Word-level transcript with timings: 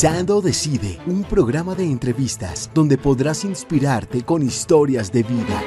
Pensando 0.00 0.40
Decide, 0.40 0.96
un 1.06 1.24
programa 1.24 1.74
de 1.74 1.84
entrevistas 1.84 2.70
donde 2.72 2.96
podrás 2.96 3.44
inspirarte 3.44 4.22
con 4.22 4.42
historias 4.42 5.12
de 5.12 5.22
vida. 5.22 5.62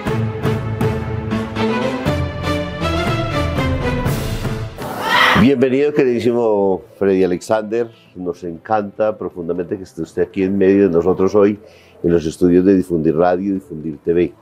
Bienvenido, 5.40 5.94
queridísimo 5.94 6.82
Freddy 6.98 7.24
Alexander. 7.24 7.92
Nos 8.16 8.44
encanta 8.44 9.16
profundamente 9.16 9.78
que 9.78 9.84
esté 9.84 10.02
usted 10.02 10.24
aquí 10.24 10.42
en 10.42 10.58
medio 10.58 10.88
de 10.88 10.90
nosotros 10.90 11.36
hoy 11.36 11.60
en 12.02 12.12
los 12.12 12.26
estudios 12.26 12.66
de 12.66 12.74
Difundir 12.74 13.16
Radio 13.16 13.52
y 13.52 13.54
Difundir 13.54 14.00
TV. 14.00 14.34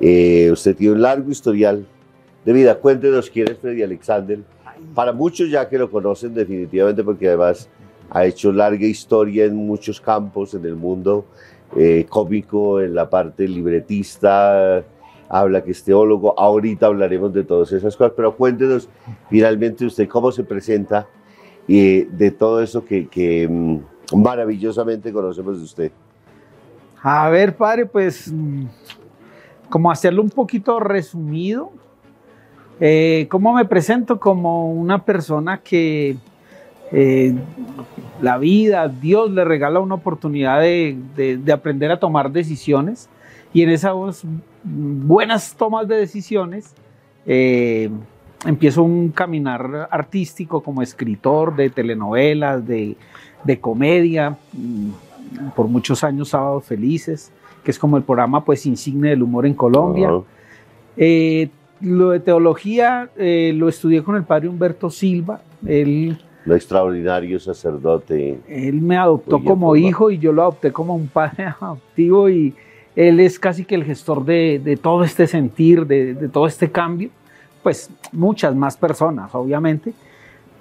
Eh, 0.00 0.48
usted 0.50 0.74
tiene 0.74 0.94
un 0.94 1.02
largo 1.02 1.30
historial 1.30 1.86
de 2.42 2.52
vida. 2.54 2.76
Cuéntenos 2.76 3.28
quién 3.28 3.48
es 3.50 3.58
Freddy 3.58 3.82
Alexander. 3.82 4.38
Para 4.94 5.12
muchos 5.12 5.50
ya 5.50 5.68
que 5.68 5.76
lo 5.76 5.90
conocen 5.90 6.32
definitivamente 6.32 7.04
porque 7.04 7.28
además 7.28 7.68
ha 8.14 8.24
hecho 8.24 8.52
larga 8.52 8.86
historia 8.86 9.44
en 9.44 9.56
muchos 9.56 10.00
campos 10.00 10.54
en 10.54 10.64
el 10.64 10.76
mundo 10.76 11.26
eh, 11.76 12.06
cómico, 12.08 12.80
en 12.80 12.94
la 12.94 13.10
parte 13.10 13.46
libretista, 13.48 14.84
habla 15.28 15.64
que 15.64 15.72
es 15.72 15.82
teólogo. 15.82 16.38
Ahorita 16.38 16.86
hablaremos 16.86 17.34
de 17.34 17.42
todas 17.42 17.72
esas 17.72 17.96
cosas, 17.96 18.12
pero 18.16 18.36
cuéntenos 18.36 18.88
finalmente 19.28 19.84
usted 19.84 20.08
cómo 20.08 20.30
se 20.30 20.44
presenta 20.44 21.08
y 21.66 22.02
de 22.02 22.30
todo 22.30 22.62
eso 22.62 22.84
que, 22.84 23.08
que 23.08 23.48
mm, 23.48 23.78
maravillosamente 24.16 25.12
conocemos 25.12 25.58
de 25.58 25.64
usted. 25.64 25.92
A 27.02 27.28
ver, 27.30 27.56
padre, 27.56 27.84
pues 27.84 28.30
mm, 28.32 28.66
como 29.68 29.90
hacerlo 29.90 30.22
un 30.22 30.30
poquito 30.30 30.78
resumido, 30.78 31.72
eh, 32.78 33.26
¿cómo 33.28 33.54
me 33.54 33.64
presento? 33.64 34.20
Como 34.20 34.70
una 34.70 35.04
persona 35.04 35.58
que 35.58 36.16
eh, 36.96 37.34
la 38.22 38.38
vida, 38.38 38.88
Dios 38.88 39.30
le 39.30 39.44
regala 39.44 39.80
una 39.80 39.96
oportunidad 39.96 40.60
de, 40.60 41.40
aprender 41.52 41.90
a 41.90 41.98
tomar 41.98 42.30
decisiones 42.30 43.08
y 43.52 43.62
en 43.62 43.70
esas 43.70 44.24
buenas 44.62 45.54
tomas 45.56 45.88
de 45.88 45.96
decisiones 45.96 46.74
eh, 47.26 47.90
empiezo 48.46 48.82
un 48.82 49.08
caminar 49.10 49.88
artístico 49.90 50.62
como 50.62 50.82
escritor 50.82 51.56
de 51.56 51.70
telenovelas, 51.70 52.66
de, 52.66 52.96
comedia, 53.60 54.36
mm, 54.52 54.90
por 55.56 55.66
muchos 55.66 56.04
años 56.04 56.28
Sábados 56.28 56.64
Felices, 56.64 57.32
que 57.64 57.70
es 57.70 57.78
como 57.78 57.96
el 57.96 58.04
programa 58.04 58.44
pues 58.44 58.66
insigne 58.66 59.10
del 59.10 59.22
humor 59.22 59.46
en 59.46 59.54
Colombia. 59.54 60.10
Lo 61.80 62.10
de 62.10 62.20
teología 62.20 63.10
eh, 63.16 63.52
lo 63.54 63.68
estudié 63.68 64.02
con 64.02 64.16
el 64.16 64.24
padre 64.24 64.48
Humberto 64.48 64.90
Silva. 64.90 65.42
Él, 65.66 66.18
lo 66.44 66.54
extraordinario 66.54 67.40
sacerdote. 67.40 68.38
Él 68.48 68.80
me 68.80 68.96
adoptó 68.96 69.42
como 69.42 69.76
hijo 69.76 70.10
y 70.10 70.18
yo 70.18 70.32
lo 70.32 70.42
adopté 70.42 70.72
como 70.72 70.94
un 70.94 71.08
padre 71.08 71.44
adoptivo 71.60 72.28
y 72.28 72.54
él 72.96 73.20
es 73.20 73.38
casi 73.38 73.64
que 73.64 73.74
el 73.74 73.84
gestor 73.84 74.24
de, 74.24 74.78
todo 74.80 75.04
este 75.04 75.26
sentir, 75.26 75.86
de, 75.86 76.28
todo 76.28 76.46
este 76.46 76.70
cambio. 76.70 77.10
Pues 77.62 77.90
muchas 78.12 78.54
más 78.54 78.76
personas, 78.76 79.34
obviamente. 79.34 79.94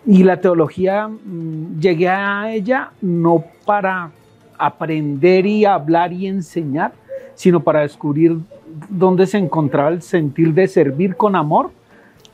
Y 0.05 0.23
la 0.23 0.39
teología, 0.39 1.07
mm, 1.07 1.79
llegué 1.79 2.07
a 2.07 2.51
ella 2.53 2.91
no 3.01 3.43
para 3.65 4.11
aprender 4.57 5.45
y 5.45 5.65
hablar 5.65 6.13
y 6.13 6.27
enseñar, 6.27 6.93
sino 7.35 7.59
para 7.59 7.81
descubrir 7.81 8.37
dónde 8.89 9.27
se 9.27 9.37
encontraba 9.37 9.89
el 9.89 10.01
sentir 10.01 10.53
de 10.53 10.67
servir 10.67 11.15
con 11.15 11.35
amor 11.35 11.71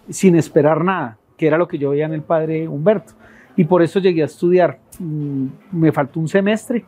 sin 0.10 0.36
esperar 0.36 0.84
nada, 0.84 1.18
que 1.36 1.48
era 1.48 1.58
lo 1.58 1.68
que 1.68 1.78
yo 1.78 1.92
veía 1.92 2.06
en 2.06 2.14
el 2.14 2.22
padre 2.22 2.68
Humberto. 2.68 3.14
Y 3.60 3.66
por 3.66 3.82
eso 3.82 4.00
llegué 4.00 4.22
a 4.22 4.26
estudiar. 4.26 4.80
Mm, 5.00 5.48
me 5.74 5.92
faltó 5.92 6.22
un 6.22 6.30
semestre 6.30 6.86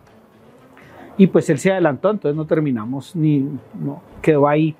y 1.17 1.27
pues 1.27 1.49
él 1.49 1.59
se 1.59 1.69
adelantó, 1.69 2.09
entonces 2.09 2.33
no 2.33 2.45
terminamos 2.45 3.13
ni 3.13 3.39
no, 3.77 4.01
quedó 4.21 4.47
ahí. 4.47 4.73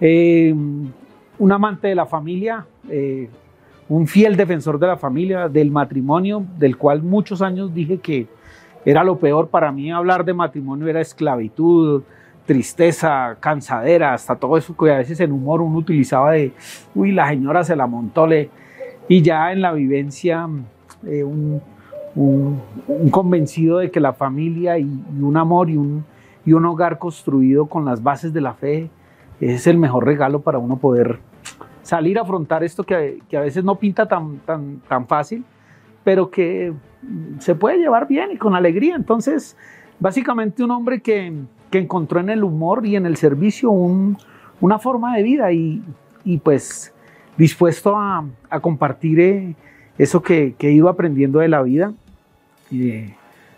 Eh, 0.00 0.52
un 0.52 1.52
amante 1.52 1.86
de 1.86 1.94
la 1.94 2.06
familia, 2.06 2.66
eh, 2.90 3.30
un 3.88 4.08
fiel 4.08 4.34
defensor 4.36 4.80
de 4.80 4.88
la 4.88 4.96
familia, 4.96 5.48
del 5.48 5.70
matrimonio, 5.70 6.44
del 6.58 6.76
cual 6.76 7.04
muchos 7.04 7.40
años 7.40 7.72
dije 7.72 7.98
que 7.98 8.26
era 8.84 9.04
lo 9.04 9.16
peor 9.16 9.46
para 9.46 9.70
mí 9.70 9.92
hablar 9.92 10.24
de 10.24 10.34
matrimonio, 10.34 10.88
era 10.88 11.00
esclavitud, 11.00 12.02
tristeza, 12.46 13.36
cansadera, 13.38 14.12
hasta 14.12 14.34
todo 14.34 14.56
eso 14.56 14.76
que 14.76 14.90
a 14.90 14.98
veces 14.98 15.20
en 15.20 15.30
humor 15.30 15.60
uno 15.60 15.78
utilizaba 15.78 16.32
de, 16.32 16.50
uy, 16.96 17.12
la 17.12 17.28
señora 17.28 17.62
se 17.62 17.76
la 17.76 17.86
montó, 17.86 18.26
le... 18.26 18.50
y 19.06 19.22
ya 19.22 19.52
en 19.52 19.62
la 19.62 19.72
vivencia 19.72 20.48
eh, 21.06 21.24
un, 21.24 21.60
convencido 23.10 23.78
de 23.78 23.90
que 23.90 24.00
la 24.00 24.12
familia 24.12 24.78
y, 24.78 24.84
un 24.84 25.36
amor 25.36 25.70
y 25.70 25.76
un, 25.76 26.04
hogar 26.66 26.98
construido 26.98 27.66
con 27.66 27.84
las 27.84 28.02
bases 28.02 28.32
de 28.32 28.40
la 28.40 28.54
fe 28.54 28.90
es 29.40 29.66
el 29.66 29.78
mejor 29.78 30.04
regalo 30.04 30.40
para 30.40 30.58
uno 30.58 30.76
poder 30.76 31.20
salir 31.82 32.18
a 32.18 32.22
afrontar 32.22 32.62
esto 32.62 32.84
que, 32.84 33.20
a 33.32 33.40
veces 33.40 33.64
no 33.64 33.76
pinta 33.76 34.06
tan, 34.06 34.38
tan, 34.40 35.06
fácil, 35.06 35.44
pero 36.04 36.30
que 36.30 36.72
se 37.38 37.54
puede 37.54 37.78
llevar 37.78 38.06
bien 38.06 38.30
y 38.32 38.36
con 38.36 38.54
alegría. 38.54 38.94
Entonces, 38.94 39.56
básicamente 39.98 40.62
un 40.62 40.70
hombre 40.70 41.00
que, 41.00 41.32
que 41.72 41.78
encontró 41.78 42.20
en 42.20 42.30
el 42.30 42.44
humor 42.44 42.86
y 42.86 42.94
en 42.94 43.06
el 43.06 43.16
servicio 43.16 43.72
una 43.72 44.78
forma 44.78 45.16
de 45.16 45.22
vida 45.24 45.50
y, 45.52 45.82
pues 46.44 46.94
dispuesto 47.36 47.96
a, 47.96 48.24
compartir 48.60 49.18
eh, 49.18 49.56
eso 50.02 50.22
que, 50.22 50.54
que, 50.58 50.68
he 50.68 50.72
ido 50.72 50.88
aprendiendo 50.88 51.38
de 51.38 51.48
la 51.48 51.62
vida, 51.62 51.92
y 52.70 53.04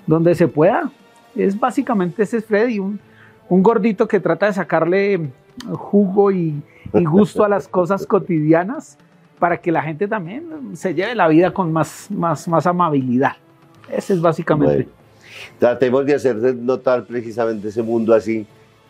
donde 0.07 0.35
se 0.35 0.49
pueda. 0.49 0.91
Es 1.35 1.59
básicamente 1.59 2.23
ese 2.23 2.39
es 2.39 2.45
Freddy, 2.45 2.79
un, 2.79 3.01
un 3.49 3.63
gordito 3.63 4.07
que 4.07 4.21
trata 4.21 4.47
de 4.47 4.53
sacarle 4.53 5.31
jugo 5.73 6.31
y, 6.31 6.61
gusto 6.93 7.45
a 7.45 7.49
las 7.49 7.67
cosas 7.67 8.07
cotidianas 8.07 8.99
para 9.39 9.57
que 9.57 9.73
la 9.73 9.83
gente 9.83 10.07
también 10.07 10.77
se 10.77 10.95
lleve 10.95 11.15
la 11.15 11.27
vida 11.27 11.53
con 11.53 11.73
más, 11.73 12.09
más, 12.11 12.47
más 12.47 12.67
amabilidad. 12.67 13.33
Ese 13.91 14.13
es 14.15 14.21
básicamente. 14.21 14.87
Tratemos 15.59 16.07
de 16.07 16.15
hacer 16.15 16.37
notar 16.37 17.05
precisamente 17.05 17.69
ese 17.69 17.83
mundo 17.83 18.15
así 18.15 18.47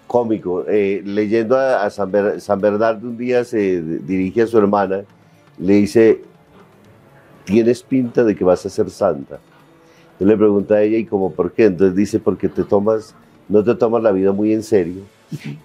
cómico. 0.07 0.65
Eh, 0.69 1.03
leyendo 1.05 1.57
a, 1.57 1.89
San, 1.89 2.11
Bernardo 2.11 3.09
un 3.09 3.17
día 3.17 3.43
se 3.45 3.81
dirige 3.81 4.43
a 4.43 4.47
su 4.47 4.59
hermana, 4.59 5.03
le 5.59 5.75
dice, 5.75 6.21
tienes 7.45 7.83
pinta 7.83 8.25
de 8.25 8.35
que 8.35 8.45
vas 8.45 8.65
a 8.67 8.71
ser 8.71 8.91
santa. 8.91 9.39
Yo 10.19 10.27
le 10.27 10.37
pregunta 10.37 10.75
a 10.75 10.83
ella, 10.83 10.99
¿y 10.99 11.05
cómo 11.05 11.33
por 11.33 11.53
qué? 11.53 11.67
Entonces 11.67 11.97
dice, 11.97 12.19
porque 12.19 12.49
te 12.49 12.65
tomas, 12.65 13.15
no 13.49 13.63
te 13.65 13.75
tomas 13.75 14.03
la 14.03 14.13
vida 14.13 14.33
muy 14.33 14.53
en 14.53 14.63
serio, 14.63 15.03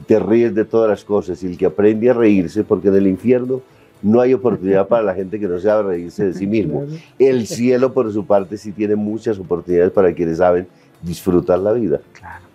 te 0.07 0.19
ríes 0.19 0.55
de 0.55 0.65
todas 0.65 0.89
las 0.89 1.03
cosas, 1.03 1.41
y 1.43 1.47
el 1.47 1.57
que 1.57 1.65
aprende 1.65 2.09
a 2.09 2.13
reírse, 2.13 2.63
porque 2.63 2.87
en 2.87 2.95
el 2.95 3.07
infierno 3.07 3.61
no 4.01 4.21
hay 4.21 4.33
oportunidad 4.33 4.87
para 4.87 5.03
la 5.03 5.13
gente 5.13 5.39
que 5.39 5.47
no 5.47 5.59
sabe 5.59 5.83
reírse 5.83 6.25
de 6.25 6.33
sí 6.33 6.47
mismo. 6.47 6.85
El 7.19 7.47
cielo, 7.47 7.93
por 7.93 8.11
su 8.13 8.25
parte, 8.25 8.57
sí 8.57 8.71
tiene 8.71 8.95
muchas 8.95 9.37
oportunidades 9.37 9.91
para 9.91 10.13
quienes 10.13 10.37
saben 10.37 10.67
disfrutar 11.01 11.59
la 11.59 11.73
vida. 11.73 11.99
Claro. 12.13 12.45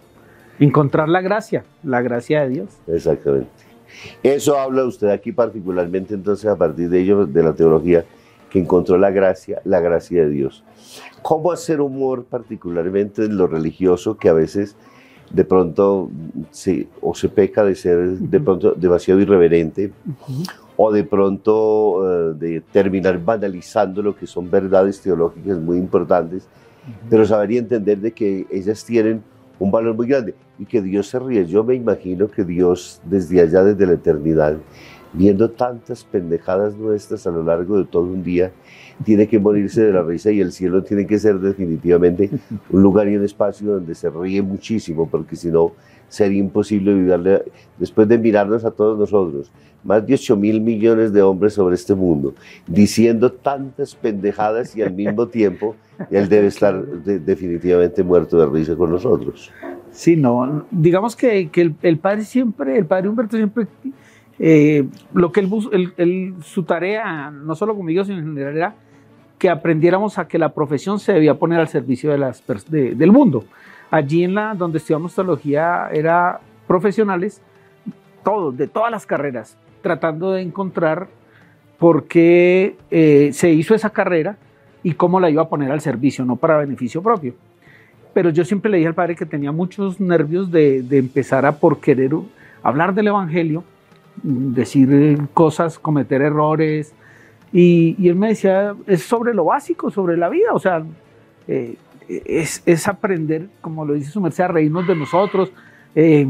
Encontrar 0.59 1.09
la 1.09 1.21
gracia, 1.21 1.65
la 1.83 2.01
gracia 2.01 2.43
de 2.43 2.49
Dios. 2.49 2.69
Exactamente. 2.87 3.51
Eso 4.23 4.59
habla 4.59 4.85
usted 4.85 5.09
aquí 5.09 5.33
particularmente, 5.33 6.15
entonces, 6.15 6.47
a 6.47 6.57
partir 6.57 6.89
de 6.89 7.01
ello, 7.01 7.27
de 7.27 7.43
la 7.43 7.53
teología, 7.53 8.05
que 8.55 8.61
encontró 8.61 8.97
la 8.99 9.11
gracia, 9.11 9.61
la 9.65 9.81
gracia 9.81 10.23
de 10.23 10.31
Dios. 10.31 10.63
¿Cómo 11.23 11.51
hacer 11.51 11.81
humor 11.81 12.25
particularmente 12.25 13.25
en 13.25 13.37
lo 13.37 13.49
religioso 13.49 14.17
que 14.17 14.29
a 14.29 14.33
veces 14.33 14.77
de 15.33 15.45
pronto 15.45 16.09
se, 16.53 16.87
o 17.01 17.17
se 17.17 17.29
peca 17.29 17.65
de 17.65 17.75
ser 17.75 18.11
de 18.11 18.39
pronto 18.39 18.73
demasiado 18.77 19.21
irreverente 19.21 19.91
o 20.77 20.93
de 20.93 21.03
pronto 21.03 22.31
eh, 22.31 22.35
de 22.39 22.61
terminar 22.61 23.19
banalizando 23.19 24.01
lo 24.03 24.15
que 24.15 24.29
son 24.29 24.49
verdades 24.49 25.01
teológicas 25.01 25.59
muy 25.59 25.77
importantes, 25.77 26.47
pero 27.11 27.27
sabería 27.27 27.59
entender 27.59 27.99
de 27.99 28.13
que 28.13 28.47
ellas 28.53 28.85
tienen 28.85 29.21
un 29.59 29.73
valor 29.73 29.97
muy 29.97 30.07
grande 30.07 30.37
y 30.61 30.65
que 30.65 30.81
Dios 30.81 31.09
se 31.09 31.19
ríe. 31.19 31.45
Yo 31.45 31.65
me 31.65 31.75
imagino 31.75 32.29
que 32.29 32.45
Dios 32.45 33.01
desde 33.05 33.41
allá, 33.41 33.65
desde 33.65 33.85
la 33.85 33.95
eternidad, 33.95 34.59
viendo 35.15 35.51
tantas 35.51 36.05
pendejadas 36.05 36.77
nuestras 36.77 37.27
a 37.27 37.31
lo 37.31 37.43
largo 37.43 37.79
de 37.79 37.85
todo 37.85 38.05
un 38.05 38.23
día, 38.23 38.53
tiene 39.05 39.27
que 39.27 39.39
morirse 39.39 39.83
de 39.83 39.93
la 39.93 40.03
risa 40.07 40.31
y 40.31 40.41
el 40.41 40.53
cielo 40.53 40.83
tiene 40.83 41.07
que 41.07 41.19
ser 41.19 41.39
definitivamente 41.39 42.31
un 42.71 42.83
lugar 42.83 43.09
y 43.09 43.17
un 43.17 43.25
espacio 43.25 43.73
donde 43.73 43.95
se 43.95 44.11
ríe 44.11 44.43
muchísimo, 44.43 45.09
porque 45.09 45.37
si 45.37 45.49
no 45.49 45.73
sería 46.09 46.39
imposible 46.39 46.95
vivirle, 46.95 47.43
después 47.79 48.07
de 48.07 48.19
mirarnos 48.19 48.65
a 48.65 48.71
todos 48.71 48.99
nosotros, 48.99 49.51
más 49.83 50.07
de 50.07 50.15
8 50.15 50.37
mil 50.37 50.61
millones 50.61 51.13
de 51.13 51.23
hombres 51.23 51.55
sobre 51.55 51.75
este 51.75 51.95
mundo, 51.95 52.35
diciendo 52.67 53.33
tantas 53.33 53.95
pendejadas 53.95 54.77
y 54.77 54.83
al 54.83 54.93
mismo 54.93 55.27
tiempo 55.29 55.77
él 56.11 56.29
debe 56.29 56.49
estar 56.49 56.85
definitivamente 56.85 58.03
muerto 58.03 58.39
de 58.39 58.47
risa 58.47 58.77
con 58.77 58.91
nosotros. 58.91 59.51
Sí, 59.91 60.17
no, 60.17 60.67
digamos 60.71 61.15
que, 61.15 61.49
que 61.51 61.73
el, 61.83 61.99
padre 61.99 62.25
siempre, 62.25 62.77
el 62.77 62.87
padre 62.87 63.09
Humberto 63.09 63.37
siempre, 63.37 63.69
eh, 64.39 64.85
lo 65.13 65.31
que 65.33 65.41
él, 65.41 66.35
su 66.43 66.65
tarea, 66.65 67.31
no 67.31 67.55
solo 67.55 67.77
conmigo, 67.77 68.05
sino 68.05 68.19
en 68.19 68.25
general, 68.25 68.57
era 68.57 68.75
que 69.39 69.49
aprendiéramos 69.49 70.19
a 70.19 70.27
que 70.27 70.39
la 70.39 70.55
profesión 70.55 70.99
se 70.99 71.13
debía 71.13 71.35
poner 71.35 71.61
al 71.61 71.69
servicio 71.69 72.11
de 72.11 72.19
las, 72.19 72.43
del 72.71 73.13
mundo. 73.13 73.45
Allí 73.91 74.25
en 74.25 74.35
la 74.35 74.55
donde 74.55 74.79
estudiamos 74.79 75.15
teología 75.15 75.89
era 75.93 76.41
profesionales, 76.67 77.43
todos, 78.25 78.57
de 78.57 78.67
todas 78.67 78.91
las 78.91 79.07
carreras, 79.07 79.57
tratando 79.83 80.33
de 80.33 80.43
encontrar 80.43 81.09
por 81.79 82.05
qué 82.05 82.77
eh, 82.91 83.31
se 83.33 83.51
hizo 83.51 83.75
esa 83.75 83.91
carrera 83.91 84.39
y 84.83 84.95
cómo 84.95 85.21
la 85.21 85.31
iba 85.31 85.43
a 85.43 85.49
poner 85.49 85.71
al 85.71 85.81
servicio, 85.81 86.25
no 86.25 86.37
para 86.37 86.57
beneficio 86.59 87.03
propio. 87.03 87.35
Pero 88.13 88.31
yo 88.31 88.45
siempre 88.45 88.71
le 88.71 88.79
dije 88.79 88.89
al 88.89 88.95
padre 88.95 89.17
que 89.17 89.27
tenía 89.27 89.53
muchos 89.53 90.01
nervios 90.01 90.51
de, 90.51 90.83
de 90.83 90.99
empezar 90.99 91.45
a 91.45 91.53
por 91.59 91.81
querer 91.81 92.13
hablar 92.63 92.95
del 92.95 93.09
Evangelio, 93.09 93.65
decir 94.25 94.89
eh, 94.93 95.19
cosas, 95.33 95.79
cometer 95.79 96.23
errores. 96.23 96.93
Y, 97.53 97.95
y, 97.99 98.09
él 98.09 98.17
me 98.17 98.29
decía, 98.29 98.75
es 98.87 99.03
sobre 99.03 99.33
lo 99.33 99.45
básico, 99.45 99.91
sobre 99.91 100.17
la 100.17 100.29
vida, 100.29 100.53
o 100.53 100.59
sea, 100.59 100.83
eh, 101.47 101.77
es, 102.09 102.63
es, 102.67 102.89
aprender, 102.89 103.47
como 103.61 103.85
lo 103.85 103.95
dice 103.95 104.11
su 104.11 104.21
merced, 104.21 104.45
a 104.45 104.49
reírnos 104.49 104.87
de 104.89 104.97
nosotros. 104.97 105.53
Eh, 105.95 106.27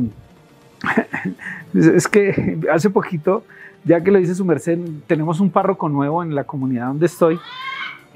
es 1.75 2.06
que 2.08 2.58
hace 2.70 2.91
poquito, 2.91 3.44
ya 3.85 4.02
que 4.02 4.11
lo 4.11 4.19
dice 4.19 4.35
su 4.35 4.44
merced, 4.44 4.79
tenemos 5.06 5.41
un 5.41 5.50
párroco 5.50 5.88
nuevo 5.88 6.23
en 6.23 6.35
la 6.35 6.44
comunidad 6.44 6.88
donde 6.88 7.06
estoy 7.06 7.38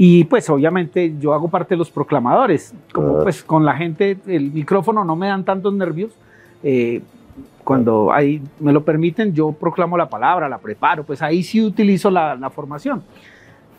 y 0.00 0.24
pues 0.24 0.48
obviamente 0.48 1.16
yo 1.18 1.34
hago 1.34 1.48
parte 1.48 1.74
de 1.74 1.78
los 1.78 1.90
proclamadores, 1.90 2.72
como 2.92 3.24
pues 3.24 3.42
con 3.42 3.64
la 3.64 3.74
gente, 3.74 4.16
el 4.28 4.52
micrófono 4.52 5.04
no 5.04 5.16
me 5.16 5.26
dan 5.26 5.44
tantos 5.44 5.74
nervios. 5.74 6.12
Eh, 6.62 7.02
cuando 7.64 8.12
ahí 8.12 8.42
me 8.60 8.72
lo 8.72 8.84
permiten, 8.84 9.34
yo 9.34 9.52
proclamo 9.52 9.96
la 9.96 10.08
palabra, 10.08 10.48
la 10.48 10.58
preparo, 10.58 11.04
pues 11.04 11.20
ahí 11.20 11.42
sí 11.42 11.62
utilizo 11.62 12.10
la, 12.10 12.34
la 12.34 12.50
formación. 12.50 13.02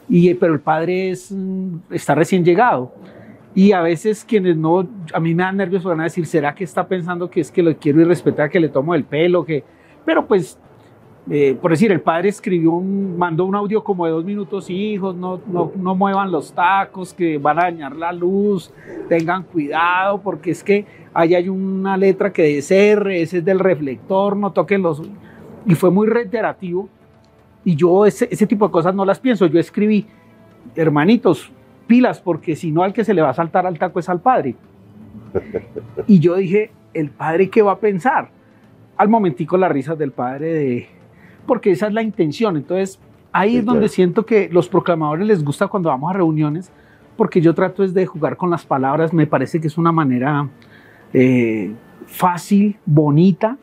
Y, 0.08 0.34
pero 0.36 0.54
el 0.54 0.60
padre 0.60 1.12
es, 1.12 1.32
mm, 1.32 1.78
está 1.92 2.16
recién 2.16 2.44
llegado. 2.44 2.94
Y 3.56 3.72
a 3.72 3.82
veces 3.82 4.24
quienes 4.24 4.58
no, 4.58 4.88
a 5.14 5.20
mí 5.20 5.34
me 5.34 5.44
dan 5.44 5.58
nervios 5.58 5.84
van 5.84 6.00
a 6.02 6.04
decir, 6.04 6.26
¿será 6.26 6.54
que 6.54 6.64
está 6.64 6.88
pensando 6.88 7.30
que 7.30 7.42
es 7.42 7.52
que 7.52 7.64
lo 7.64 7.76
quiero 7.78 8.02
y 8.02 8.04
respetar, 8.04 8.50
que 8.50 8.60
le 8.60 8.70
tomo 8.70 8.96
el 8.96 9.04
pelo? 9.04 9.44
Que... 9.44 9.64
Pero 10.06 10.28
pues 10.28 10.58
eh, 11.32 11.56
por 11.62 11.70
decir, 11.70 11.92
el 11.92 12.02
padre 12.02 12.30
escribió 12.30 12.72
un, 12.72 13.16
mandó 13.16 13.46
un 13.46 13.54
audio 13.54 13.84
como 13.84 14.06
de 14.06 14.12
dos 14.12 14.26
minutos, 14.26 14.68
hijos, 14.70 15.16
no, 15.16 15.40
no, 15.46 15.72
no, 15.76 15.94
muevan 15.94 16.32
los 16.32 16.54
tacos, 16.54 17.14
que 17.14 17.38
van 17.38 17.60
a 17.60 17.64
dañar 17.64 17.96
la 17.96 18.12
luz, 18.12 18.74
tengan 19.08 19.44
cuidado, 19.44 20.20
porque 20.22 20.50
es 20.50 20.64
que 20.64 20.86
ahí 21.14 21.36
hay 21.36 21.48
una 21.48 21.98
letra 21.98 22.34
que 22.34 22.44
dice 22.44 22.90
R, 22.90 23.22
ese 23.22 23.40
es 23.40 23.46
del 23.46 23.60
reflector, 23.60 24.36
no 24.36 24.52
toquen 24.52 24.82
los... 24.82 25.04
Y 25.68 25.76
fue 25.76 25.92
muy 25.92 26.08
reiterativo, 26.08 26.90
y 27.64 27.76
yo 27.76 28.08
ese, 28.08 28.28
ese 28.32 28.48
tipo 28.48 28.66
de 28.66 28.72
cosas 28.72 28.96
no 28.96 29.06
las 29.06 29.20
pienso, 29.20 29.46
yo 29.46 29.60
escribí, 29.60 30.08
hermanitos, 30.76 31.52
pilas, 31.86 32.20
porque 32.20 32.56
si 32.56 32.72
no 32.72 32.82
al 32.82 32.92
que 32.92 33.04
se 33.04 33.14
le 33.14 33.22
va 33.22 33.30
a 33.30 33.34
saltar 33.36 33.68
al 33.68 33.78
taco 33.78 34.00
es 34.00 34.10
al 34.10 34.20
padre. 34.20 34.56
Y 36.08 36.20
yo 36.20 36.38
dije, 36.38 36.72
¿el 36.94 37.12
padre 37.12 37.50
qué 37.50 37.62
va 37.62 37.74
a 37.74 37.80
pensar? 37.80 38.30
Al 38.98 39.10
momentico 39.10 39.58
las 39.58 39.72
risas 39.72 39.98
del 39.98 40.12
padre 40.12 40.54
de 40.54 40.99
porque 41.50 41.72
esa 41.72 41.88
es 41.88 41.94
la 41.94 42.04
intención. 42.04 42.58
Entonces, 42.58 43.00
ahí 43.32 43.58
es 43.58 43.66
donde 43.66 43.90
siento 43.90 44.24
que 44.24 44.50
los 44.52 44.70
proclamadores 44.70 45.26
les 45.26 45.44
gusta 45.44 45.68
cuando 45.68 45.90
vamos 45.90 46.12
a 46.12 46.14
reuniones, 46.14 46.72
porque 47.18 47.42
yo 47.42 47.56
trato 47.56 47.84
es 47.84 47.92
de 47.96 48.06
jugar 48.06 48.38
con 48.38 48.52
las 48.52 48.68
palabras, 48.68 49.14
me 49.14 49.26
parece 49.26 49.60
que 49.60 49.66
es 49.66 49.76
una 49.76 49.92
manera 49.92 50.48
eh, 51.12 51.72
fácil, 52.06 52.78
bonita 52.86 53.58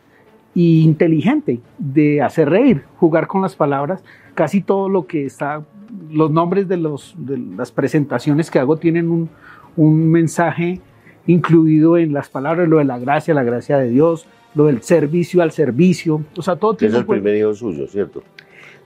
e 0.56 0.82
inteligente 0.82 1.60
de 1.78 2.22
hacer 2.22 2.50
reír, 2.50 2.82
jugar 2.98 3.28
con 3.28 3.40
las 3.40 3.54
palabras. 3.54 4.02
Casi 4.34 4.62
todo 4.62 4.88
lo 4.88 5.06
que 5.06 5.24
está, 5.24 5.62
los 6.10 6.32
nombres 6.32 6.66
de, 6.66 6.78
los, 6.78 7.14
de 7.16 7.38
las 7.38 7.70
presentaciones 7.70 8.50
que 8.50 8.58
hago 8.58 8.78
tienen 8.78 9.08
un, 9.12 9.30
un 9.76 10.10
mensaje 10.10 10.80
incluido 11.28 11.98
en 11.98 12.12
las 12.12 12.30
palabras, 12.30 12.68
lo 12.68 12.78
de 12.78 12.84
la 12.84 12.98
gracia, 12.98 13.32
la 13.32 13.44
gracia 13.44 13.78
de 13.78 13.90
Dios, 13.90 14.26
lo 14.56 14.64
del 14.64 14.82
servicio 14.82 15.42
al 15.42 15.52
servicio, 15.52 16.24
o 16.34 16.40
sea, 16.40 16.56
todo 16.56 16.74
tiene... 16.74 16.94
Es 16.94 17.00
el 17.00 17.06
primer 17.06 17.36
hijo 17.36 17.54
suyo, 17.54 17.86
¿cierto? 17.86 18.22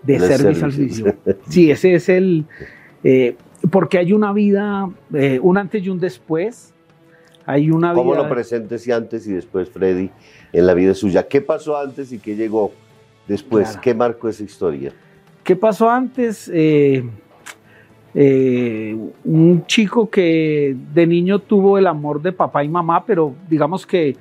De 0.03 0.19
servicio, 0.19 0.67
al 0.67 0.73
servicio. 0.73 1.17
Sí, 1.49 1.71
ese 1.71 1.95
es 1.95 2.09
el... 2.09 2.45
Eh, 3.05 3.37
porque 3.71 3.99
hay 3.99 4.13
una 4.13 4.33
vida, 4.33 4.91
eh, 5.15 5.39
un 5.41 5.57
antes 5.57 5.85
y 5.85 5.89
un 5.89 6.01
después. 6.01 6.75
Hay 7.47 7.71
una 7.71 7.95
¿Cómo 7.95 8.17
lo 8.17 8.29
presentes 8.29 8.85
y 8.89 8.93
antes 8.93 9.29
y 9.29 9.33
después, 9.33 9.71
Freddy, 9.71 10.11
en 10.53 10.67
la 10.67 10.75
vida 10.75 10.93
suya? 10.93 11.29
¿Qué 11.29 11.41
pasó 11.41 11.79
antes 11.79 12.13
y 12.13 12.19
qué 12.19 12.35
llegó 12.35 12.73
después? 13.29 13.77
¿Qué 13.81 13.95
marcó 13.95 14.29
esa 14.29 14.43
historia? 14.43 14.93
¿Qué 15.45 15.55
pasó 15.55 15.89
antes? 15.89 16.51
Eh, 16.53 17.05
un 19.25 19.65
chico 19.67 20.11
que 20.11 20.77
de 20.93 21.07
niño 21.07 21.39
tuvo 21.39 21.79
el 21.79 21.87
amor 21.87 22.21
de 22.21 22.33
papá 22.33 22.65
y 22.65 22.69
mamá, 22.69 23.05
pero 23.07 23.35
digamos 23.49 23.87
que 23.87 24.17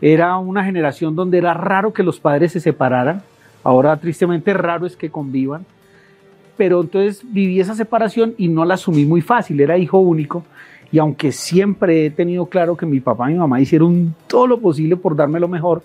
era 0.00 0.38
una 0.38 0.64
generación 0.64 1.14
donde 1.14 1.38
era 1.38 1.54
raro 1.54 1.92
que 1.92 2.02
los 2.02 2.20
padres 2.20 2.52
se 2.52 2.60
separaran. 2.60 3.22
Ahora 3.62 3.96
tristemente 3.96 4.54
raro 4.54 4.86
es 4.86 4.96
que 4.96 5.10
convivan. 5.10 5.66
Pero 6.56 6.80
entonces 6.80 7.22
viví 7.24 7.60
esa 7.60 7.74
separación 7.74 8.34
y 8.38 8.48
no 8.48 8.64
la 8.64 8.74
asumí 8.74 9.04
muy 9.04 9.20
fácil. 9.20 9.60
Era 9.60 9.78
hijo 9.78 9.98
único. 9.98 10.44
Y 10.92 10.98
aunque 10.98 11.32
siempre 11.32 12.06
he 12.06 12.10
tenido 12.10 12.46
claro 12.46 12.76
que 12.76 12.86
mi 12.86 13.00
papá 13.00 13.30
y 13.30 13.34
mi 13.34 13.38
mamá 13.38 13.60
hicieron 13.60 14.14
todo 14.26 14.46
lo 14.46 14.58
posible 14.58 14.96
por 14.96 15.14
darme 15.14 15.38
lo 15.38 15.48
mejor, 15.48 15.82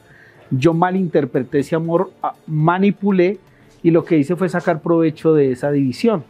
yo 0.50 0.74
malinterpreté 0.74 1.60
ese 1.60 1.76
amor, 1.76 2.12
ah, 2.24 2.34
manipulé 2.48 3.38
y 3.84 3.92
lo 3.92 4.04
que 4.04 4.18
hice 4.18 4.36
fue 4.36 4.50
sacar 4.50 4.82
provecho 4.82 5.34
de 5.34 5.52
esa 5.52 5.72
división. 5.72 6.24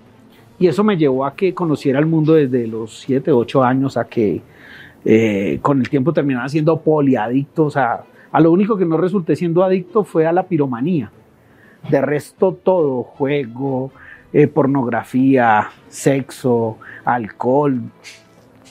Y 0.59 0.67
eso 0.67 0.83
me 0.83 0.97
llevó 0.97 1.25
a 1.25 1.35
que 1.35 1.53
conociera 1.53 1.99
el 1.99 2.05
mundo 2.05 2.33
desde 2.33 2.67
los 2.67 2.99
7, 2.99 3.31
8 3.31 3.63
años, 3.63 3.97
a 3.97 4.05
que 4.05 4.41
eh, 5.05 5.59
con 5.61 5.79
el 5.79 5.89
tiempo 5.89 6.13
terminaba 6.13 6.49
siendo 6.49 6.81
poliadicto, 6.81 7.65
o 7.65 7.69
sea, 7.69 8.03
a 8.31 8.39
lo 8.41 8.51
único 8.51 8.75
que 8.75 8.85
no 8.85 8.97
resulté 8.97 9.35
siendo 9.35 9.63
adicto 9.63 10.03
fue 10.03 10.25
a 10.25 10.33
la 10.33 10.47
piromanía. 10.47 11.11
De 11.89 12.01
resto 12.01 12.53
todo, 12.53 13.03
juego, 13.03 13.91
eh, 14.33 14.47
pornografía, 14.47 15.69
sexo, 15.87 16.77
alcohol, 17.05 17.79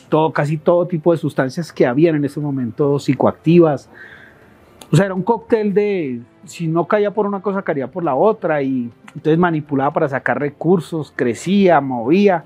todo, 0.09 0.33
casi 0.33 0.59
todo 0.59 0.87
tipo 0.87 1.13
de 1.13 1.19
sustancias 1.19 1.73
que 1.73 1.87
habían 1.87 2.17
en 2.17 2.25
ese 2.25 2.41
momento 2.41 2.99
psicoactivas. 2.99 3.89
O 4.91 4.97
sea, 4.97 5.07
era 5.07 5.15
un 5.15 5.23
cóctel 5.23 5.73
de, 5.73 6.21
si 6.45 6.67
no 6.67 6.87
caía 6.87 7.13
por 7.13 7.27
una 7.27 7.41
cosa, 7.41 7.63
caía 7.63 7.87
por 7.87 8.03
la 8.03 8.17
otra 8.17 8.61
y 8.61 8.91
entonces 9.15 9.39
manipulaba 9.39 9.93
para 9.93 10.09
sacar 10.09 10.41
recursos, 10.41 11.13
crecía, 11.15 11.81
movía, 11.81 12.45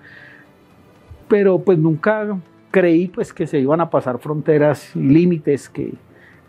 pero 1.26 1.58
pues 1.58 1.78
nunca 1.78 2.38
creí 2.78 3.08
pues 3.08 3.32
que 3.32 3.46
se 3.46 3.58
iban 3.58 3.80
a 3.80 3.90
pasar 3.90 4.18
fronteras 4.20 4.94
y 4.94 5.00
límites 5.00 5.68
que, 5.68 5.94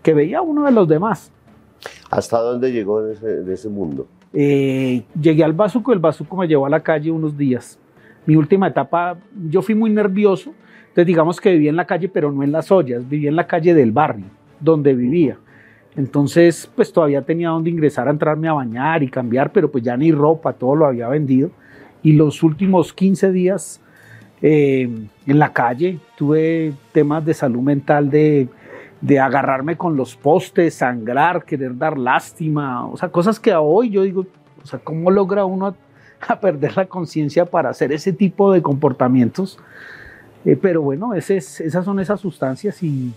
que 0.03 0.13
veía 0.13 0.41
uno 0.41 0.65
de 0.65 0.71
los 0.71 0.87
demás. 0.87 1.31
¿Hasta 2.11 2.39
dónde 2.39 2.71
llegó 2.71 3.03
en 3.03 3.13
ese, 3.13 3.51
ese 3.51 3.69
mundo? 3.69 4.07
Eh, 4.31 5.03
llegué 5.19 5.43
al 5.43 5.53
Bazuco, 5.53 5.91
el 5.91 5.97
Bazuco 5.97 6.37
me 6.37 6.47
llevó 6.47 6.67
a 6.67 6.69
la 6.69 6.81
calle 6.81 7.09
unos 7.09 7.35
días. 7.35 7.79
Mi 8.27 8.35
última 8.35 8.67
etapa, 8.67 9.17
yo 9.49 9.63
fui 9.63 9.73
muy 9.73 9.89
nervioso, 9.89 10.53
entonces 10.81 11.07
digamos 11.07 11.41
que 11.41 11.51
vivía 11.51 11.71
en 11.71 11.77
la 11.77 11.87
calle, 11.87 12.09
pero 12.09 12.31
no 12.31 12.43
en 12.43 12.51
las 12.51 12.71
ollas, 12.71 13.09
vivía 13.09 13.29
en 13.29 13.35
la 13.35 13.47
calle 13.47 13.73
del 13.73 13.91
barrio, 13.91 14.25
donde 14.59 14.93
vivía. 14.93 15.39
Entonces, 15.95 16.69
pues 16.75 16.93
todavía 16.93 17.23
tenía 17.23 17.49
donde 17.49 17.71
ingresar 17.71 18.07
a 18.07 18.11
entrarme 18.11 18.47
a 18.47 18.53
bañar 18.53 19.01
y 19.01 19.09
cambiar, 19.09 19.51
pero 19.51 19.71
pues 19.71 19.83
ya 19.83 19.97
ni 19.97 20.11
ropa, 20.11 20.53
todo 20.53 20.75
lo 20.75 20.85
había 20.85 21.07
vendido. 21.07 21.49
Y 22.03 22.13
los 22.13 22.43
últimos 22.43 22.93
15 22.93 23.31
días 23.31 23.81
eh, 24.41 24.89
en 25.27 25.39
la 25.39 25.51
calle, 25.51 25.99
tuve 26.15 26.73
temas 26.91 27.25
de 27.25 27.33
salud 27.33 27.61
mental 27.61 28.09
de, 28.09 28.47
de, 29.01 29.19
agarrarme 29.19 29.75
con 29.75 29.97
los 29.97 30.15
postes, 30.15 30.75
sangrar, 30.75 31.43
querer 31.43 31.77
dar 31.77 31.97
lástima, 31.97 32.85
o 32.87 32.95
sea, 32.95 33.09
cosas 33.09 33.39
que 33.39 33.51
a 33.51 33.59
hoy 33.59 33.89
yo 33.89 34.03
digo, 34.03 34.25
o 34.63 34.65
sea, 34.65 34.79
¿cómo 34.79 35.11
logra 35.11 35.45
uno 35.45 35.75
a, 36.27 36.39
perder 36.39 36.77
la 36.77 36.85
conciencia 36.85 37.45
para 37.45 37.69
hacer 37.69 37.91
ese 37.91 38.13
tipo 38.13 38.53
de 38.53 38.61
comportamientos? 38.61 39.59
Eh, 40.45 40.55
pero 40.55 40.81
bueno, 40.81 41.13
ese 41.13 41.37
es, 41.37 41.59
esas 41.59 41.83
son 41.83 41.99
esas 41.99 42.21
sustancias 42.21 42.81
y, 42.81 43.13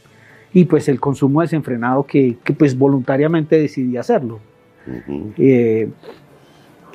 y, 0.52 0.64
pues 0.64 0.88
el 0.88 0.98
consumo 0.98 1.40
desenfrenado 1.40 2.04
que, 2.04 2.36
que 2.42 2.52
pues 2.52 2.76
voluntariamente 2.76 3.60
decidí 3.60 3.96
hacerlo. 3.96 4.40
Eh, 5.38 5.88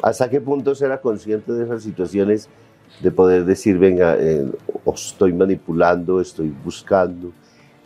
¿Hasta 0.04 0.30
qué 0.30 0.42
punto 0.42 0.76
será 0.76 1.00
consciente 1.00 1.54
de 1.54 1.64
esas 1.64 1.82
situaciones 1.82 2.50
de 3.02 3.12
poder 3.12 3.46
decir, 3.46 3.78
venga, 3.78 4.16
eh, 4.20 4.46
estoy 4.94 5.34
manipulando, 5.34 6.20
estoy 6.20 6.54
buscando. 6.64 7.32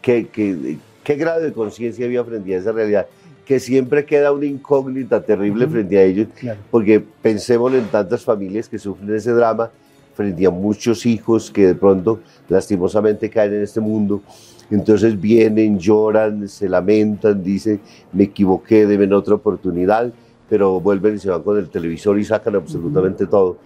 ¿Qué, 0.02 0.28
qué, 0.28 0.78
qué 1.04 1.16
grado 1.16 1.42
de 1.42 1.54
conciencia 1.54 2.06
había 2.06 2.24
frente 2.24 2.56
a 2.56 2.60
esa 2.60 2.72
realidad? 2.72 3.08
Que 3.46 3.60
siempre 3.60 4.06
queda 4.06 4.32
una 4.32 4.46
incógnita 4.46 5.22
terrible 5.22 5.68
frente 5.68 5.98
a 5.98 6.04
ellos, 6.04 6.28
porque 6.70 7.04
pensemos 7.22 7.74
en 7.74 7.86
tantas 7.86 8.24
familias 8.24 8.70
que 8.70 8.80
sufren 8.80 9.14
ese 9.14 9.32
drama, 9.32 9.70
frente 10.16 10.46
a 10.46 10.50
muchos 10.50 11.06
hijos 11.06 11.52
que 11.52 11.68
de 11.68 11.76
pronto 11.76 12.20
lastimosamente 12.48 13.30
caen 13.30 13.56
en 13.56 13.64
este 13.64 13.82
mundo. 13.82 14.22
Entonces 14.70 15.20
vienen, 15.20 15.78
lloran, 15.80 16.48
se 16.48 16.70
lamentan, 16.70 17.44
dicen, 17.44 17.82
me 18.14 18.24
equivoqué, 18.24 18.88
deben 18.88 19.12
otra 19.12 19.36
oportunidad, 19.36 20.14
pero 20.50 20.80
vuelven 20.80 21.16
y 21.16 21.20
se 21.20 21.30
van 21.30 21.44
con 21.44 21.58
el 21.58 21.70
televisor 21.70 22.18
y 22.18 22.24
sacan 22.24 22.56
absolutamente 22.56 23.26
todo 23.26 23.58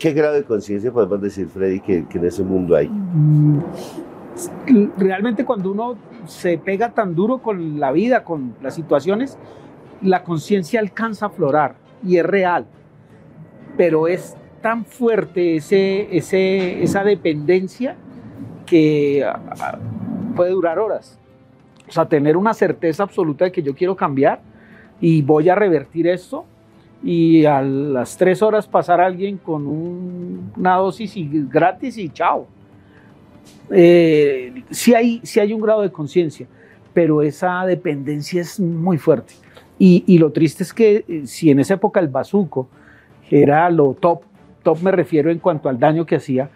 ¿Qué 0.00 0.14
grado 0.14 0.32
de 0.32 0.44
conciencia 0.44 0.90
podemos 0.90 1.20
decir, 1.20 1.46
Freddy, 1.46 1.78
que, 1.80 2.06
en 2.10 2.24
ese 2.24 2.42
mundo 2.42 2.74
hay? 2.74 2.88
Mm, 2.88 3.60
realmente 4.96 5.44
cuando 5.44 5.70
uno 5.70 5.98
se 6.26 6.56
pega 6.56 6.90
tan 6.92 7.14
duro 7.14 7.38
con 7.42 7.78
la 7.78 7.92
vida, 7.92 8.24
con 8.24 8.54
las 8.62 8.74
situaciones, 8.74 9.36
la 10.00 10.24
conciencia 10.24 10.80
alcanza 10.80 11.26
a 11.26 11.28
aflorar 11.28 11.74
y 12.02 12.16
es 12.16 12.24
real, 12.24 12.64
pero 13.76 14.08
es 14.08 14.38
tan 14.62 14.86
fuerte 14.86 15.56
ese, 15.56 16.16
ese, 16.16 16.82
esa 16.82 17.04
dependencia 17.04 17.96
que 18.64 19.22
ah, 19.22 19.38
ah, 19.60 19.78
puede 20.34 20.52
durar 20.52 20.78
horas. 20.78 21.18
O 21.86 21.92
sea, 21.92 22.08
tener 22.08 22.38
una 22.38 22.54
certeza 22.54 23.02
absoluta 23.02 23.44
de 23.44 23.52
que 23.52 23.62
yo 23.62 23.74
quiero 23.74 23.94
cambiar 23.96 24.40
y 24.98 25.20
voy 25.20 25.50
a 25.50 25.54
revertir 25.54 26.06
esto 26.06 26.46
y 27.02 27.44
a 27.46 27.62
las 27.62 28.16
tres 28.16 28.42
horas 28.42 28.66
pasar 28.66 29.00
alguien 29.00 29.38
con 29.38 29.66
una 29.66 30.76
dosis 30.76 31.14
gratis 31.48 31.96
y 31.96 32.10
chao. 32.10 32.46
Eh, 33.70 34.64
sí, 34.70 34.94
hay, 34.94 35.22
hay 35.40 35.52
un 35.52 35.60
grado 35.60 35.82
de 35.82 35.90
conciencia, 35.90 36.46
pero 36.92 37.22
esa 37.22 37.64
dependencia 37.64 38.40
es 38.40 38.60
muy 38.60 38.98
fuerte. 38.98 39.34
Y, 39.82 40.18
lo 40.18 40.30
triste 40.30 40.62
es 40.62 40.74
que 40.74 41.06
eh, 41.08 41.22
si 41.24 41.50
en 41.50 41.58
esa 41.58 41.72
época 41.72 42.00
el 42.00 42.08
bazuco 42.08 42.68
era 43.30 43.70
lo 43.70 43.94
top, 43.94 44.24
top 44.62 44.82
me 44.82 44.92
refiero 44.92 45.30
en 45.30 45.38
cuanto 45.38 45.70
al 45.70 45.78
daño 45.78 46.04
que 46.04 46.16
hacía 46.16 46.50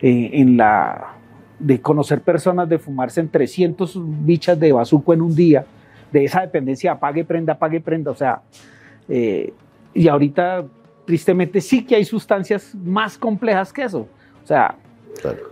eh, 0.00 0.30
en 0.32 0.56
la 0.56 1.16
de 1.58 1.78
conocer 1.82 2.22
personas, 2.22 2.70
de 2.70 2.78
fumarse 2.78 3.20
en 3.20 3.28
300 3.28 3.98
bichas 4.24 4.58
de 4.58 4.72
bazuco 4.72 5.12
en 5.12 5.20
un 5.20 5.34
día, 5.34 5.66
de 6.10 6.24
esa 6.24 6.40
dependencia, 6.40 6.92
apague, 6.92 7.22
prenda, 7.22 7.52
apague, 7.52 7.82
prenda, 7.82 8.12
o 8.12 8.14
sea, 8.14 8.40
y 9.94 10.08
ahorita 10.08 10.64
tristemente 11.04 11.60
sí 11.60 11.84
que 11.84 11.96
hay 11.96 12.04
sustancias 12.04 12.74
más 12.74 13.18
complejas 13.18 13.72
que 13.72 13.82
eso, 13.82 14.08
o 14.42 14.46
sea, 14.46 14.76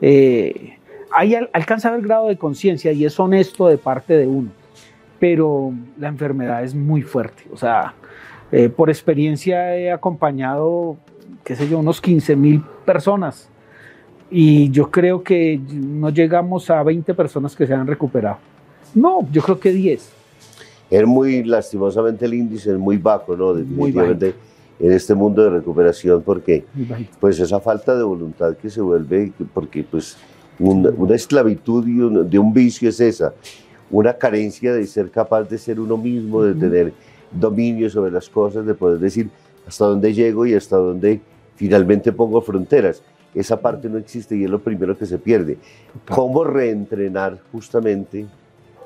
eh, 0.01 0.79
hay, 1.11 1.35
alcanza 1.53 1.95
el 1.95 2.03
grado 2.03 2.29
de 2.29 2.37
conciencia 2.37 2.93
y 2.93 3.05
es 3.05 3.19
honesto 3.19 3.69
de 3.69 3.79
parte 3.79 4.17
de 4.17 4.27
uno 4.27 4.51
pero 5.19 5.73
la 5.99 6.09
enfermedad 6.09 6.63
es 6.63 6.75
muy 6.75 7.03
fuerte. 7.03 7.45
O 7.53 7.57
sea, 7.57 7.95
eh, 8.53 8.69
por 8.69 8.89
experiencia 8.89 9.77
he 9.77 9.91
acompañado, 9.91 10.97
qué 11.45 11.57
sé 11.57 11.69
yo, 11.69 11.79
unos 11.79 12.01
15 12.01 12.37
mil 12.37 12.63
personas 12.85 13.49
y 14.31 14.71
yo 14.71 14.91
creo 14.91 15.23
que 15.23 15.61
no 15.73 16.11
llegamos 16.11 16.71
a 16.71 16.83
20 16.83 17.15
personas 17.15 17.57
que 17.57 17.67
se 17.67 17.75
han 17.75 17.87
recuperado. 17.87 18.39
No, 18.95 19.29
yo 19.31 19.43
creo 19.43 19.59
que 19.59 19.73
10. 19.73 20.15
Es 20.91 21.07
muy, 21.07 21.45
lastimosamente, 21.45 22.25
el 22.25 22.35
índice 22.35 22.71
es 22.71 22.79
muy 22.79 22.97
bajo, 22.97 23.37
¿no? 23.37 23.55
Definitivamente 23.55 24.35
en 24.81 24.93
este 24.93 25.15
mundo 25.15 25.43
de 25.43 25.51
recuperación, 25.51 26.23
porque 26.23 26.65
pues 27.21 27.39
esa 27.41 27.61
falta 27.61 27.97
de 27.97 28.03
voluntad 28.03 28.57
que 28.57 28.71
se 28.71 28.81
vuelve, 28.81 29.33
porque 29.53 29.83
pues 29.83 30.17
una, 30.59 31.15
esclavitud 31.15 31.85
de 32.25 32.39
un 32.39 32.53
vicio 32.53 32.89
es 32.89 33.01
esa, 33.01 33.35
una 33.91 34.15
carencia 34.15 34.73
de 34.73 34.87
ser 34.87 35.11
capaz 35.11 35.45
de 35.45 35.59
ser 35.59 35.81
uno 35.81 35.97
mismo, 35.97 36.43
de 36.43 36.55
tener 36.55 36.93
dominio 37.33 37.91
sobre 37.91 38.13
las 38.13 38.29
cosas, 38.29 38.65
de 38.67 38.75
poder 38.75 38.99
decir 38.99 39.31
hasta 39.67 39.85
dónde 39.85 40.13
llego 40.15 40.47
y 40.47 40.55
hasta 40.55 40.77
dónde 40.77 41.21
finalmente 41.57 42.13
pongo 42.13 42.41
fronteras. 42.41 43.03
Esa 43.35 43.61
parte 43.61 43.89
no 43.89 43.99
existe 43.99 44.37
y 44.37 44.45
es 44.45 44.51
lo 44.51 44.61
primero 44.61 44.97
que 44.97 45.07
se 45.07 45.19
pierde. 45.19 45.59
¿Cómo 46.09 46.45
reentrenar 46.45 47.39
justamente 47.53 48.27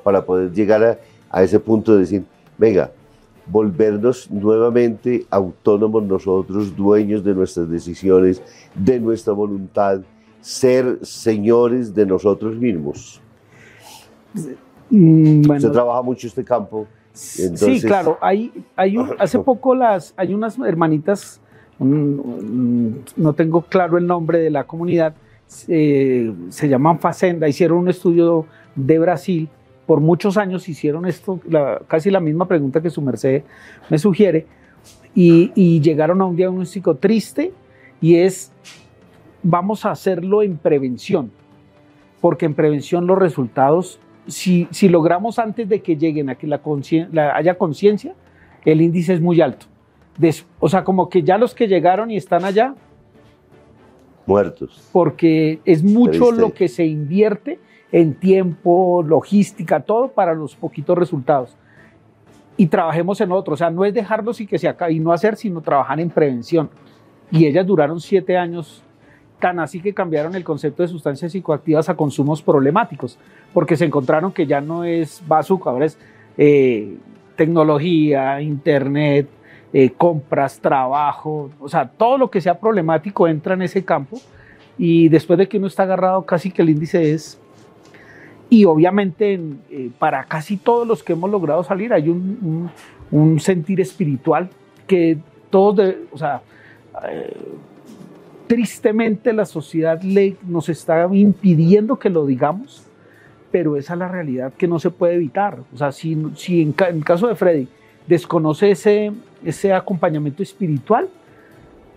para 0.03 0.25
poder 0.25 0.53
llegar 0.53 0.83
a, 0.83 0.99
a 1.33 1.43
ese 1.43 1.59
punto 1.59 1.95
de 1.95 2.01
decir, 2.01 2.25
venga, 2.59 2.93
volvernos 3.47 4.31
nuevamente 4.31 5.27
autónomos 5.31 6.03
nosotros, 6.05 6.77
dueños 6.77 7.25
de 7.25 7.35
nuestras 7.35 7.69
decisiones, 7.69 8.43
de 8.75 9.01
nuestra 9.01 9.33
voluntad, 9.33 10.03
ser 10.41 10.99
señores 11.03 11.95
de 11.95 12.07
nosotros 12.07 12.57
mismos? 12.57 13.21
Mm, 14.91 15.59
Se 15.59 15.71
trabaja 15.71 16.03
mucho 16.03 16.27
este 16.27 16.45
campo. 16.45 16.87
Sí, 17.13 17.81
claro. 17.81 18.19
Hay, 18.21 18.53
hay 18.77 18.97
hace 19.19 19.39
poco 19.39 19.75
las, 19.75 20.15
hay 20.17 20.35
unas 20.35 20.59
hermanitas, 20.59 21.41
no 21.79 23.33
tengo 23.35 23.63
claro 23.63 23.99
el 23.99 24.07
nombre 24.07 24.39
de 24.39 24.51
la 24.51 24.65
comunidad, 24.65 25.15
se 25.47 26.69
llaman 26.69 26.99
Facenda, 26.99 27.49
hicieron 27.49 27.79
un 27.79 27.89
estudio 27.89 28.47
de 28.75 28.99
Brasil. 28.99 29.49
Por 29.93 30.01
muchos 30.01 30.39
años 30.39 30.71
hicieron 30.71 31.05
esto, 31.05 31.39
casi 31.87 32.11
la 32.11 32.19
misma 32.19 32.49
pregunta 32.49 32.81
que 32.81 32.89
su 32.89 33.03
merced 33.03 33.43
me 33.91 33.99
sugiere, 33.99 34.47
y, 35.15 35.53
y 35.55 35.83
llegaron 35.83 36.23
a 36.23 36.25
un 36.25 36.35
diagnóstico 36.35 36.97
triste 36.97 37.53
y 38.01 38.15
es, 38.17 38.53
vamos 39.43 39.85
a 39.85 39.91
hacerlo 39.91 40.43
en 40.43 40.57
prevención, 40.57 41.31
porque 42.23 42.47
en 42.47 42.55
prevención 42.55 43.07
los 43.07 43.19
resultados 43.19 44.01
si, 44.27 44.67
logramos 44.89 45.39
antes 45.39 45.69
de 45.69 45.83
que 45.83 45.99
lleguen 45.99 46.31
a 46.31 46.37
que 46.37 46.47
la, 46.47 46.63
haya 47.37 47.59
conciencia, 47.59 48.15
el 48.65 48.81
índice 48.81 49.13
es 49.13 49.21
muy 49.21 49.43
alto. 49.43 49.67
o 50.59 50.71
sea, 50.71 50.85
como 50.85 51.11
que 51.11 51.23
ya 51.23 51.37
los 51.37 51.55
que 51.55 51.69
llegaron 51.69 52.11
y 52.11 52.17
están 52.17 52.47
allá. 52.47 52.75
Muertos. 54.25 54.89
Porque 54.91 55.61
es 55.67 55.85
mucho 55.85 56.33
lo 56.33 56.55
que 56.55 56.69
se 56.69 56.87
invierte 56.87 57.61
en 57.93 58.15
tiempo, 58.15 59.05
logística, 59.07 59.81
todo 59.81 60.09
para 60.09 60.35
los 60.35 60.57
poquitos 60.57 60.99
resultados. 60.99 61.57
Y 62.57 62.67
trabajemos 62.67 63.21
en 63.21 63.33
otro. 63.33 63.55
O 63.55 63.57
sea, 63.57 63.71
no 63.71 63.85
es 63.85 63.95
dejarlos 63.95 64.41
y 64.41 64.47
que 64.47 64.59
se 64.59 64.69
acabe 64.69 64.95
y 64.95 65.01
no 65.01 65.13
hacer, 65.13 65.37
sino 65.37 65.61
trabajar 65.61 66.01
en 66.01 66.11
prevención. 66.11 66.71
Y 67.31 67.47
ellas 67.47 67.67
duraron 67.67 68.01
siete 68.01 68.37
años 68.37 68.83
Tan 69.43 69.59
así 69.59 69.81
que 69.81 69.93
cambiaron 69.93 70.37
el 70.37 70.45
concepto 70.45 70.85
de 70.85 70.89
sustancias 70.89 71.33
psicoactivas 71.33 71.89
a 71.89 71.97
consumos 71.97 72.41
problemáticos, 72.41 73.19
porque 73.53 73.77
se 73.77 73.85
encontraron 73.85 74.31
que 74.31 74.47
ya 74.47 74.61
no 74.61 74.85
es 74.85 75.21
bazooka, 75.27 75.69
ahora 75.71 75.87
es 75.87 75.99
eh, 76.39 76.97
tecnología, 77.35 78.41
internet, 78.41 79.29
eh, 79.73 79.91
compras, 79.91 80.61
trabajo, 80.61 81.51
o 81.59 81.69
sea, 81.69 81.89
todo 81.89 82.19
lo 82.19 82.31
que 82.31 82.41
sea 82.41 82.61
problemático 82.61 83.27
entra 83.27 83.55
en 83.55 83.63
ese 83.63 83.85
campo 83.85 84.21
y 84.79 85.09
después 85.09 85.37
de 85.37 85.49
que 85.49 85.59
uno 85.59 85.67
está 85.67 85.83
agarrado 85.83 86.25
casi 86.25 86.53
que 86.53 86.63
el 86.63 86.71
índice 86.71 87.13
es... 87.13 87.42
Y 88.53 88.67
obviamente 88.67 89.41
eh, 89.71 89.91
para 89.99 90.25
casi 90.25 90.59
todos 90.59 90.87
los 90.87 91.03
que 91.03 91.15
hemos 91.15 91.31
logrado 91.31 91.65
salir 91.65 91.91
hay 91.91 92.11
un, 92.11 92.71
sentir 93.41 93.81
espiritual 93.81 94.51
que 94.87 95.17
todos, 95.49 95.77
de, 95.77 96.05
o 96.13 96.19
sea, 96.19 96.43
tristemente 98.47 99.33
la 99.33 99.47
sociedad 99.47 100.03
nos 100.47 100.69
está 100.69 101.09
impidiendo 101.11 101.99
que 101.99 102.11
lo 102.11 102.27
digamos, 102.27 102.85
pero 103.51 103.79
esa 103.79 103.95
es 103.95 103.99
la 103.99 104.09
realidad 104.09 104.53
que 104.53 104.69
no 104.69 104.79
se 104.79 104.91
puede 104.91 105.15
evitar. 105.15 105.61
O 105.73 105.79
sea, 105.79 105.91
si, 105.91 106.23
si 106.37 106.61
en, 106.61 106.75
el 106.91 107.05
caso 107.05 107.29
de 107.29 107.37
Freddy 107.37 107.69
desconoce 108.07 108.73
ese, 108.73 109.13
ese 109.43 109.73
acompañamiento 109.73 110.43
espiritual 110.43 111.09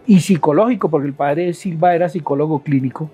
y 0.08 0.22
psicológico, 0.22 0.90
porque 0.90 1.08
el 1.08 1.14
padre 1.14 1.54
Silva 1.54 1.94
era 1.96 2.08
psicólogo 2.08 2.60
clínico, 2.64 3.10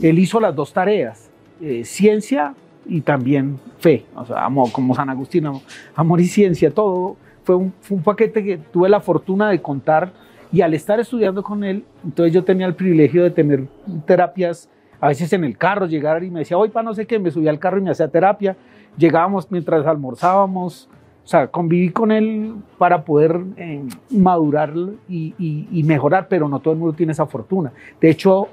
él 0.00 0.18
hizo 0.18 0.40
las 0.40 0.56
dos 0.56 0.72
tareas, 0.72 1.28
eh, 1.60 1.84
ciencia 1.84 2.54
y 2.88 3.00
también 3.00 3.58
fe, 3.78 4.06
o 4.14 4.24
sea, 4.24 4.44
amor, 4.44 4.70
como 4.72 4.94
San 4.94 5.10
Agustín, 5.10 5.48
amor, 5.94 6.20
y 6.20 6.26
ciencia, 6.26 6.70
todo. 6.70 7.16
Fue 7.44 7.54
un, 7.54 7.72
fue 7.80 7.96
un 7.96 8.02
paquete 8.02 8.42
que 8.42 8.58
tuve 8.58 8.88
la 8.88 9.00
fortuna 9.00 9.50
de 9.50 9.62
contar 9.62 10.12
y 10.52 10.62
al 10.62 10.74
estar 10.74 10.98
estudiando 10.98 11.42
con 11.42 11.64
él, 11.64 11.84
entonces 12.04 12.32
yo 12.32 12.44
tenía 12.44 12.66
el 12.66 12.74
privilegio 12.74 13.22
de 13.22 13.30
tener 13.30 13.66
terapias, 14.04 14.68
a 15.00 15.08
veces 15.08 15.32
en 15.32 15.44
el 15.44 15.56
carro, 15.58 15.86
llegar 15.86 16.24
y 16.24 16.30
me 16.30 16.40
decía, 16.40 16.56
hoy 16.56 16.70
para 16.70 16.84
no 16.84 16.94
sé 16.94 17.06
qué, 17.06 17.18
me 17.18 17.30
subía 17.30 17.50
al 17.50 17.58
carro 17.58 17.78
y 17.78 17.82
me 17.82 17.90
hacía 17.90 18.08
terapia. 18.08 18.56
Llegábamos 18.96 19.50
mientras 19.50 19.86
almorzábamos, 19.86 20.88
o 21.26 21.28
sea, 21.28 21.48
conviví 21.48 21.90
con 21.90 22.12
él 22.12 22.54
para 22.78 23.04
poder 23.04 23.40
eh, 23.56 23.82
madurar 24.10 24.72
y, 25.08 25.34
y, 25.38 25.82
mejorar, 25.82 26.28
pero 26.28 26.48
no 26.48 26.60
todo 26.60 26.74
el 26.74 26.78
mundo 26.78 26.94
tiene 26.94 27.12
esa 27.12 27.26
fortuna. 27.26 27.72
De 28.00 28.08
hecho, 28.08 28.46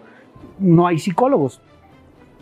no 0.57 0.87
hay 0.87 0.97
psicólogos. 0.97 1.61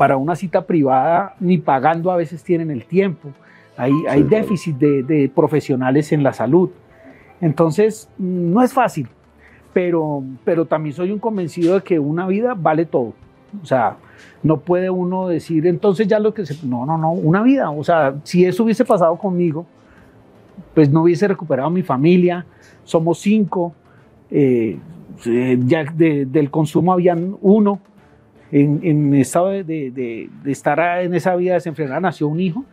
Para 0.01 0.17
una 0.17 0.36
cita 0.36 0.65
privada, 0.65 1.36
ni 1.39 1.60
pagando 1.60 2.10
a 2.10 2.17
veces 2.17 2.43
tienen 2.43 2.72
el 2.72 2.86
tiempo. 2.86 3.29
Hay, 3.77 3.93
hay 4.10 4.24
déficit 4.24 4.75
de, 4.77 5.03
de 5.03 5.29
profesionales 5.29 6.12
en 6.12 6.24
la 6.24 6.34
salud. 6.34 6.72
Entonces, 7.39 8.10
no 8.17 8.63
es 8.63 8.74
fácil 8.74 9.08
pero, 9.74 10.24
pero 10.43 10.65
también 10.65 10.96
soy 10.96 11.12
un 11.12 11.20
convencido 11.20 11.75
de 11.75 11.81
que 11.81 12.00
una 12.00 12.27
vida 12.27 12.55
vale 12.58 12.86
todo. 12.86 13.13
O 13.62 13.65
sea, 13.65 13.98
no 14.43 14.58
puede 14.62 14.89
uno 14.89 15.27
decir, 15.27 15.67
entonces 15.67 16.08
ya 16.08 16.20
lo 16.20 16.34
que 16.34 16.46
se... 16.46 16.65
No, 16.65 16.86
no, 16.86 16.98
no, 16.98 17.12
una 17.12 17.41
vida. 17.41 17.70
O 17.70 17.84
sea, 17.84 18.15
si 18.24 18.46
eso 18.46 18.63
hubiese 18.63 18.86
pasado 18.86 19.17
conmigo, 19.17 19.65
pues 20.74 20.89
no 20.89 21.03
hubiese 21.03 21.27
recuperado 21.27 21.70
mi 21.70 21.84
familia. 21.84 22.46
Somos 22.84 23.20
cinco. 23.20 23.74
Eh, 24.29 24.77
eh, 25.25 25.60
ya 25.65 25.84
del 25.84 26.50
consumo 26.50 26.93
habían 26.93 27.36
uno. 27.41 27.79
En, 28.51 28.81
en 28.84 29.13
estado 29.15 29.50
de, 29.50 29.63
de, 29.63 30.29
estar 30.46 30.79
en 31.01 31.13
esa 31.13 31.36
vida 31.36 31.53
desenfrenada 31.53 32.01
nació 32.01 32.27
un 32.27 32.39
hijo 32.39 32.65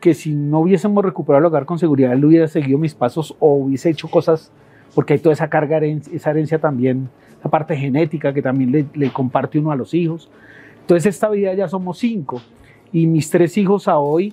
que 0.00 0.14
si 0.14 0.34
no 0.34 0.60
hubiésemos 0.60 1.04
recuperado 1.04 1.40
el 1.40 1.46
hogar 1.46 1.64
con 1.64 1.78
seguridad, 1.78 2.12
él 2.12 2.24
hubiera 2.24 2.46
seguido 2.46 2.78
mis 2.78 2.94
pasos 2.94 3.34
o 3.40 3.54
hubiese 3.54 3.90
hecho 3.90 4.08
cosas 4.08 4.52
porque 4.94 5.14
hay 5.14 5.18
toda 5.18 5.32
esa 5.32 5.48
carga, 5.48 5.78
esa 5.78 6.30
herencia 6.30 6.58
también 6.58 7.08
la 7.42 7.50
parte 7.50 7.76
genética 7.76 8.32
que 8.32 8.42
también 8.42 8.70
le, 8.70 8.86
le 8.94 9.10
comparte 9.10 9.58
uno 9.58 9.70
a 9.70 9.76
los 9.76 9.92
hijos. 9.92 10.30
Entonces 10.80 11.14
esta 11.14 11.28
vida 11.30 11.52
ya 11.54 11.68
somos 11.68 11.98
cinco 11.98 12.40
y 12.92 13.08
mis 13.08 13.28
tres 13.28 13.58
hijos 13.58 13.88
a 13.88 13.98
hoy, 13.98 14.32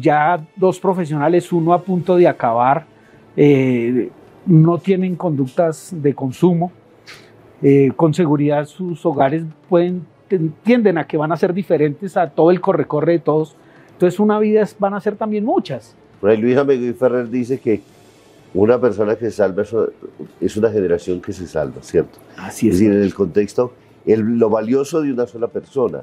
ya 0.00 0.44
dos 0.56 0.80
profesionales, 0.80 1.52
uno 1.52 1.72
a 1.72 1.82
punto 1.82 2.16
de 2.16 2.26
acabar, 2.26 2.84
eh, 3.36 4.10
no 4.44 4.78
tienen 4.78 5.14
conductas 5.14 5.94
de 5.96 6.12
consumo. 6.12 6.72
Eh, 7.62 7.92
con 7.94 8.12
seguridad 8.12 8.64
sus 8.64 9.06
hogares 9.06 9.44
pueden, 9.68 10.04
tienden 10.62 10.98
a 10.98 11.06
que 11.06 11.16
van 11.16 11.32
a 11.32 11.36
ser 11.36 11.52
diferentes 11.54 12.16
a 12.16 12.30
todo 12.30 12.50
el 12.50 12.60
corre-corre 12.60 13.12
de 13.12 13.18
todos. 13.18 13.56
Entonces 13.92 14.20
una 14.20 14.38
vida 14.38 14.66
van 14.78 14.94
a 14.94 15.00
ser 15.00 15.16
también 15.16 15.44
muchas. 15.44 15.94
Luis 16.22 16.56
Amegui 16.56 16.92
Ferrer 16.92 17.28
dice 17.28 17.58
que 17.58 17.80
una 18.54 18.80
persona 18.80 19.16
que 19.16 19.26
se 19.26 19.32
salva 19.32 19.64
es 20.40 20.56
una 20.56 20.70
generación 20.70 21.20
que 21.20 21.32
se 21.32 21.46
salva, 21.46 21.82
¿cierto? 21.82 22.18
Así 22.36 22.68
es. 22.68 22.74
Es 22.74 22.80
decir, 22.80 22.94
en 22.94 23.02
el 23.02 23.14
contexto, 23.14 23.72
lo 24.04 24.50
valioso 24.50 25.00
de 25.00 25.12
una 25.12 25.26
sola 25.26 25.48
persona, 25.48 26.02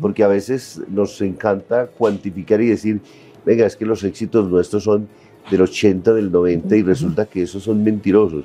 porque 0.00 0.22
a 0.22 0.28
veces 0.28 0.80
nos 0.88 1.20
encanta 1.20 1.86
cuantificar 1.86 2.60
y 2.60 2.68
decir, 2.68 3.00
venga, 3.44 3.66
es 3.66 3.76
que 3.76 3.84
los 3.84 4.04
éxitos 4.04 4.48
nuestros 4.48 4.84
son 4.84 5.08
del 5.50 5.62
80, 5.62 6.12
del 6.14 6.30
90 6.30 6.76
y 6.76 6.82
resulta 6.82 7.26
que 7.26 7.42
esos 7.42 7.62
son 7.62 7.82
mentirosos. 7.82 8.44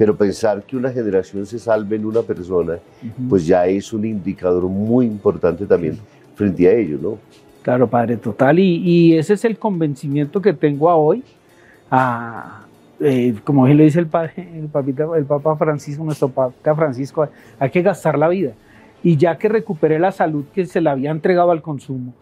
Pero 0.00 0.16
pensar 0.16 0.62
que 0.62 0.78
una 0.78 0.90
generación 0.90 1.44
se 1.44 1.58
salve 1.58 1.96
en 1.96 2.06
una 2.06 2.22
persona, 2.22 2.78
pues 3.28 3.46
ya 3.46 3.66
es 3.66 3.92
un 3.92 4.06
indicador 4.06 4.62
muy 4.62 5.04
importante 5.04 5.66
también 5.66 5.98
frente 6.34 6.66
a 6.66 6.72
ello, 6.72 6.98
¿no? 7.02 7.18
Claro, 7.60 7.86
padre, 7.86 8.16
total. 8.16 8.58
Y, 8.58 9.14
ese 9.18 9.34
es 9.34 9.44
el 9.44 9.58
convencimiento 9.58 10.40
que 10.40 10.54
tengo 10.54 10.88
a 10.88 10.96
hoy. 10.96 11.22
Eh, 12.98 13.34
como 13.44 13.66
él 13.66 13.76
le 13.76 13.84
dice 13.84 14.00
el, 14.00 14.06
padre, 14.06 14.48
el, 14.54 14.68
papita, 14.68 15.06
el 15.14 15.26
Papa 15.26 15.54
Francisco, 15.56 16.02
nuestro 16.02 16.30
Papa 16.30 16.74
Francisco, 16.74 17.28
hay 17.58 17.68
que 17.68 17.82
gastar 17.82 18.18
la 18.18 18.28
vida. 18.28 18.52
Y 19.02 19.18
ya 19.18 19.36
que 19.36 19.50
recuperé 19.50 19.98
la 19.98 20.12
salud 20.12 20.46
que 20.54 20.64
se 20.64 20.80
le 20.80 20.88
había 20.88 21.10
entregado 21.10 21.50
al 21.50 21.60
consumo, 21.60 22.14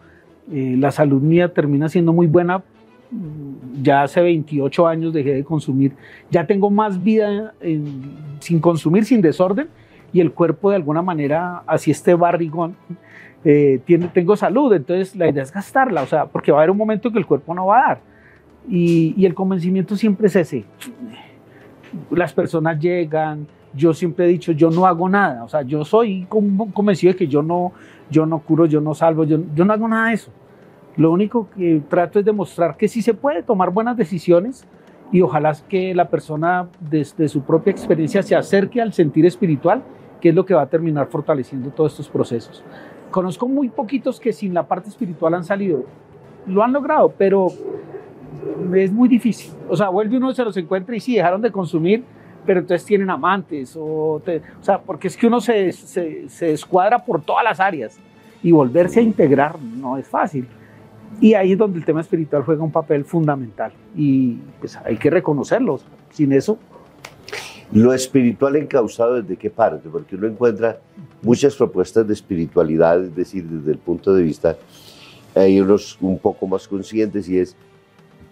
eh, 0.51 0.75
la 0.77 0.91
salud 0.91 1.21
mía 1.21 1.53
termina 1.53 1.87
siendo 1.87 2.11
muy 2.11 2.27
buena 2.27 2.61
ya 3.81 4.03
hace 4.03 4.21
28 4.21 4.87
años 4.87 5.13
dejé 5.13 5.33
de 5.33 5.43
consumir, 5.43 5.93
ya 6.29 6.45
tengo 6.45 6.69
más 6.69 7.01
vida 7.01 7.53
sin 8.39 8.59
consumir, 8.59 9.05
sin 9.05 9.21
desorden, 9.21 9.69
y 10.11 10.21
el 10.21 10.31
cuerpo 10.31 10.69
de 10.69 10.77
alguna 10.77 11.01
manera, 11.01 11.63
así 11.67 11.91
este 11.91 12.13
barrigón, 12.13 12.75
eh, 13.45 13.79
tiene, 13.85 14.07
tengo 14.07 14.35
salud, 14.35 14.73
entonces 14.73 15.15
la 15.15 15.29
idea 15.29 15.43
es 15.43 15.51
gastarla, 15.51 16.01
o 16.01 16.07
sea, 16.07 16.25
porque 16.25 16.51
va 16.51 16.59
a 16.59 16.61
haber 16.61 16.71
un 16.71 16.77
momento 16.77 17.11
que 17.11 17.19
el 17.19 17.25
cuerpo 17.25 17.53
no 17.53 17.67
va 17.67 17.79
a 17.79 17.87
dar. 17.87 17.99
Y, 18.67 19.13
y 19.17 19.25
el 19.25 19.33
convencimiento 19.33 19.95
siempre 19.95 20.27
es 20.27 20.35
ese. 20.35 20.65
Las 22.11 22.33
personas 22.33 22.79
llegan, 22.79 23.47
yo 23.73 23.93
siempre 23.93 24.25
he 24.25 24.27
dicho, 24.27 24.51
yo 24.51 24.69
no 24.69 24.85
hago 24.85 25.07
nada, 25.07 25.43
o 25.43 25.47
sea, 25.47 25.61
yo 25.61 25.85
soy 25.85 26.25
convencido 26.27 27.13
de 27.13 27.17
que 27.17 27.27
yo 27.27 27.41
no, 27.41 27.71
yo 28.09 28.25
no 28.25 28.39
curo, 28.39 28.65
yo 28.65 28.81
no 28.81 28.93
salvo, 28.93 29.23
yo, 29.23 29.39
yo 29.55 29.65
no 29.65 29.73
hago 29.73 29.87
nada 29.87 30.09
de 30.09 30.15
eso. 30.15 30.31
Lo 30.99 31.13
único 31.13 31.47
que 31.55 31.81
trato 31.87 32.19
es 32.19 32.25
demostrar 32.25 32.75
que 32.75 32.89
sí 32.89 33.01
se 33.01 33.13
puede 33.13 33.41
tomar 33.41 33.71
buenas 33.71 33.95
decisiones 33.95 34.67
y 35.13 35.21
ojalá 35.21 35.55
que 35.69 35.95
la 35.95 36.09
persona 36.09 36.67
desde 36.77 37.29
su 37.29 37.41
propia 37.43 37.71
experiencia 37.71 38.21
se 38.21 38.35
acerque 38.35 38.81
al 38.81 38.91
sentir 38.91 39.25
espiritual, 39.25 39.81
que 40.19 40.27
es 40.27 40.35
lo 40.35 40.45
que 40.45 40.53
va 40.53 40.63
a 40.63 40.65
terminar 40.65 41.07
fortaleciendo 41.07 41.69
todos 41.69 41.93
estos 41.93 42.09
procesos. 42.09 42.65
Conozco 43.11 43.47
muy 43.47 43.69
poquitos 43.69 44.19
que 44.19 44.33
sin 44.33 44.53
la 44.53 44.67
parte 44.67 44.89
espiritual 44.89 45.35
han 45.35 45.45
salido. 45.45 45.85
Lo 46.45 46.63
han 46.63 46.73
logrado, 46.73 47.13
pero 47.17 47.47
es 48.75 48.91
muy 48.91 49.07
difícil. 49.07 49.53
O 49.69 49.77
sea, 49.77 49.87
vuelve 49.87 50.17
uno, 50.17 50.33
se 50.33 50.43
los 50.43 50.57
encuentra 50.57 50.97
y 50.97 50.99
sí, 50.99 51.15
dejaron 51.15 51.41
de 51.41 51.49
consumir, 51.49 52.03
pero 52.45 52.59
entonces 52.59 52.85
tienen 52.85 53.09
amantes. 53.09 53.73
O, 53.77 54.15
o 54.15 54.21
sea, 54.59 54.81
porque 54.81 55.07
es 55.07 55.15
que 55.15 55.27
uno 55.27 55.39
se, 55.39 55.71
se, 55.71 56.27
se 56.27 56.51
escuadra 56.51 57.05
por 57.05 57.21
todas 57.21 57.45
las 57.45 57.61
áreas 57.61 57.97
y 58.43 58.51
volverse 58.51 58.99
a 58.99 59.03
integrar 59.03 59.57
no 59.61 59.97
es 59.97 60.05
fácil. 60.05 60.45
Y 61.21 61.33
ahí 61.33 61.53
es 61.53 61.57
donde 61.57 61.79
el 61.79 61.85
tema 61.85 62.01
espiritual 62.01 62.43
juega 62.43 62.63
un 62.63 62.71
papel 62.71 63.03
fundamental. 63.05 63.71
Y 63.95 64.37
pues 64.59 64.77
hay 64.77 64.97
que 64.97 65.09
reconocerlo. 65.09 65.79
Sin 66.11 66.31
eso... 66.33 66.57
Lo 67.71 67.93
espiritual 67.93 68.55
encausado 68.55 69.21
desde 69.21 69.37
qué 69.37 69.51
parte, 69.51 69.89
porque 69.89 70.15
uno 70.15 70.25
encuentra 70.25 70.79
muchas 71.21 71.55
propuestas 71.55 72.07
de 72.07 72.13
espiritualidad, 72.13 73.03
es 73.03 73.15
decir, 73.15 73.45
desde 73.45 73.71
el 73.71 73.77
punto 73.77 74.11
de 74.11 74.23
vista, 74.23 74.57
hay 75.35 75.61
unos 75.61 75.95
un 76.01 76.17
poco 76.17 76.47
más 76.47 76.67
conscientes 76.67 77.29
y 77.29 77.37
es 77.37 77.55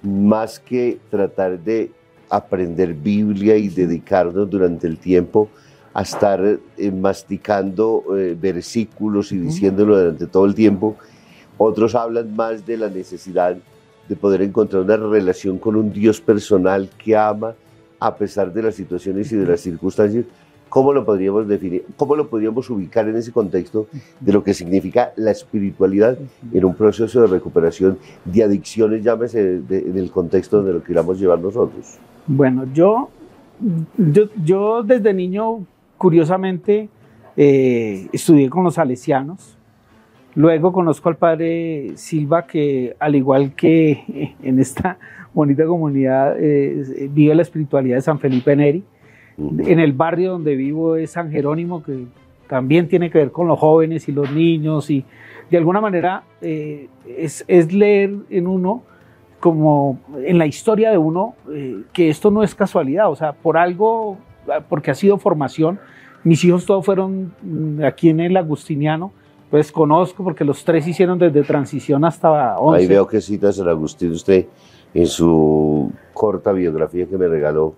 más 0.01 0.59
que 0.59 0.97
tratar 1.11 1.59
de 1.59 1.91
aprender 2.29 2.95
Biblia 2.95 3.57
y 3.57 3.69
dedicarnos 3.69 4.49
durante 4.49 4.87
el 4.87 4.97
tiempo 4.97 5.49
a 5.93 6.01
estar 6.01 6.59
eh, 6.77 6.91
masticando 6.91 8.03
eh, 8.15 8.35
versículos 8.39 9.31
y 9.31 9.37
diciéndolo 9.37 9.97
durante 9.97 10.27
todo 10.27 10.45
el 10.45 10.53
tiempo, 10.53 10.97
otros 11.57 11.95
hablan 11.95 12.35
más 12.35 12.65
de 12.65 12.77
la 12.77 12.89
necesidad 12.89 13.57
de 14.07 14.15
poder 14.15 14.41
encontrar 14.41 14.83
una 14.83 14.97
relación 14.97 15.57
con 15.57 15.75
un 15.75 15.91
Dios 15.91 16.21
personal 16.21 16.89
que 16.97 17.15
ama 17.15 17.55
a 17.99 18.15
pesar 18.15 18.53
de 18.53 18.63
las 18.63 18.75
situaciones 18.75 19.31
y 19.31 19.35
de 19.35 19.45
las 19.45 19.61
circunstancias. 19.61 20.25
¿Cómo 20.69 20.91
lo 20.91 21.05
podríamos 21.05 21.47
definir? 21.47 21.85
¿Cómo 21.95 22.15
lo 22.15 22.27
podríamos 22.29 22.69
ubicar 22.69 23.07
en 23.07 23.15
ese 23.15 23.31
contexto 23.31 23.87
de 24.19 24.33
lo 24.33 24.43
que 24.43 24.53
significa 24.53 25.13
la 25.15 25.31
espiritualidad 25.31 26.17
en 26.51 26.65
un 26.65 26.75
proceso 26.75 27.21
de 27.21 27.27
recuperación 27.27 27.97
de 28.25 28.43
adicciones, 28.43 29.03
llámese 29.03 29.61
en 29.69 29.97
el 29.97 30.11
contexto 30.11 30.61
de 30.61 30.73
lo 30.73 30.79
que 30.81 30.87
queramos 30.87 31.19
llevar 31.19 31.39
nosotros? 31.39 31.97
Bueno, 32.27 32.67
yo, 32.73 33.09
yo, 34.43 34.83
desde 34.83 35.13
niño, 35.13 35.65
curiosamente, 35.97 36.89
eh, 37.37 38.09
estudié 38.11 38.49
con 38.49 38.65
los 38.65 38.73
salesianos 38.73 39.56
Luego 40.37 40.71
conozco 40.71 41.09
al 41.09 41.15
padre 41.15 41.93
Silva 41.95 42.45
que 42.45 42.95
al 42.99 43.15
igual 43.15 43.55
que 43.55 44.35
en 44.43 44.59
esta 44.59 44.99
bonita 45.33 45.65
comunidad 45.65 46.35
eh, 46.39 47.09
vive 47.11 47.33
la 47.33 47.41
espiritualidad 47.41 47.95
de 47.95 48.01
San 48.03 48.19
Felipe 48.19 48.55
Neri. 48.55 48.83
En 49.39 49.79
el 49.79 49.93
barrio 49.93 50.33
donde 50.33 50.55
vivo 50.55 50.95
es 50.95 51.09
San 51.09 51.31
Jerónimo 51.31 51.81
que 51.81 52.05
también 52.47 52.87
tiene 52.87 53.09
que 53.09 53.17
ver 53.17 53.31
con 53.31 53.47
los 53.47 53.57
jóvenes 53.57 54.07
y 54.09 54.11
los 54.11 54.31
niños 54.31 54.91
y 54.91 55.05
de 55.49 55.57
alguna 55.57 55.81
manera 55.81 56.21
eh, 56.41 56.87
es, 57.17 57.73
leer 57.73 58.13
en 58.29 58.45
uno 58.45 58.83
como 59.39 59.99
en 60.23 60.37
la 60.37 60.45
historia 60.45 60.91
de 60.91 60.99
uno 60.99 61.33
eh, 61.51 61.81
que 61.93 62.09
esto 62.09 62.29
no 62.29 62.43
es 62.43 62.53
casualidad, 62.53 63.09
o 63.09 63.15
sea, 63.15 63.33
por 63.33 63.57
algo, 63.57 64.19
porque 64.69 64.91
ha 64.91 64.95
sido 64.95 65.17
formación. 65.17 65.79
Mis 66.23 66.43
hijos 66.43 66.67
todos 66.67 66.85
fueron 66.85 67.33
mm, 67.41 67.83
aquí 67.83 68.09
en 68.09 68.19
el 68.19 68.37
Agustiniano 68.37 69.13
pues 69.49 69.71
conozco 69.71 70.23
porque 70.23 70.43
los 70.43 70.63
tres 70.63 70.87
hicieron 70.87 71.17
desde 71.17 71.43
transición 71.43 72.03
hasta 72.05 72.57
11. 72.57 72.79
Ahí 72.81 72.87
veo 72.87 73.07
que 73.07 73.21
citas 73.21 73.59
a 73.59 73.69
Agustín 73.69 74.11
usted 74.11 74.45
en 74.93 75.07
su 75.07 75.91
corta 76.13 76.51
biografía 76.51 77.05
que 77.05 77.17
me 77.17 77.27
regaló 77.27 77.73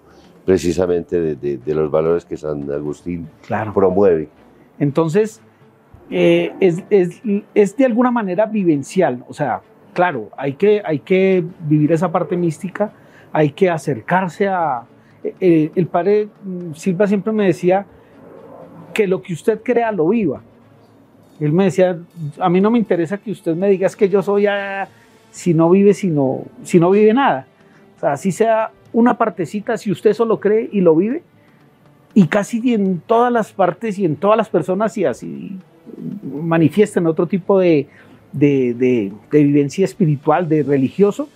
precisamente 0.45 1.35
de, 1.35 1.73
los 1.75 1.91
valores 1.91 2.25
que 2.25 2.37
San 2.37 2.71
Agustín 2.71 3.29
promueve. 3.73 4.29
Entonces, 4.79 5.41
eh, 6.09 6.53
es, 6.59 6.83
es, 6.89 7.21
es, 7.53 7.77
de 7.77 7.85
alguna 7.85 8.09
manera 8.09 8.47
vivencial, 8.47 9.23
o 9.27 9.33
sea, 9.33 9.61
claro, 9.93 10.29
hay 10.37 10.53
que, 10.53 10.81
hay 10.83 10.99
que 10.99 11.43
vivir 11.67 11.91
esa 11.91 12.11
parte 12.11 12.35
mística, 12.35 12.91
hay 13.31 13.51
que 13.51 13.69
acercarse 13.69 14.47
a... 14.47 14.85
Eh, 15.21 15.71
el 15.75 15.87
padre 15.87 16.29
Silva 16.73 17.05
siempre 17.05 17.33
me 17.33 17.45
decía 17.45 17.85
que 18.93 19.05
lo 19.05 19.21
que 19.21 19.33
usted 19.33 19.61
crea 19.61 19.91
lo 19.91 20.07
viva. 20.07 20.41
Él 21.39 21.53
me 21.53 21.65
decía, 21.65 21.97
a 22.39 22.49
mí 22.49 22.59
no 22.59 22.69
me 22.69 22.79
interesa 22.79 23.17
que 23.17 23.31
usted 23.31 23.55
me 23.55 23.69
diga 23.69 23.87
que 23.89 24.09
yo 24.09 24.21
soy 24.21 24.47
a, 24.47 24.89
si 25.31 25.53
no 25.53 25.69
vive, 25.69 25.93
si 25.93 26.07
no, 26.07 26.43
si 26.63 26.79
no 26.79 26.91
vive 26.91 27.13
nada. 27.13 27.47
O 27.97 27.99
sea, 27.99 28.13
así 28.13 28.31
sea 28.31 28.71
una 28.91 29.17
partecita, 29.17 29.77
si 29.77 29.91
usted 29.91 30.13
solo 30.13 30.39
cree 30.39 30.69
y 30.71 30.81
lo 30.81 30.95
vive, 30.95 31.23
y 32.13 32.27
casi 32.27 32.73
en 32.73 32.99
todas 32.99 33.31
las 33.31 33.53
partes 33.53 33.99
y 33.99 34.05
en 34.05 34.15
todas 34.15 34.37
las 34.37 34.49
personas 34.49 34.97
y 34.97 35.05
así 35.05 35.57
manifiesten 36.23 37.07
otro 37.07 37.27
tipo 37.27 37.59
de, 37.59 37.87
de, 38.31 38.73
de, 38.73 39.43
vivencia 39.43 39.85
espiritual, 39.85 40.49
de 40.49 40.63
religioso, 40.63 41.29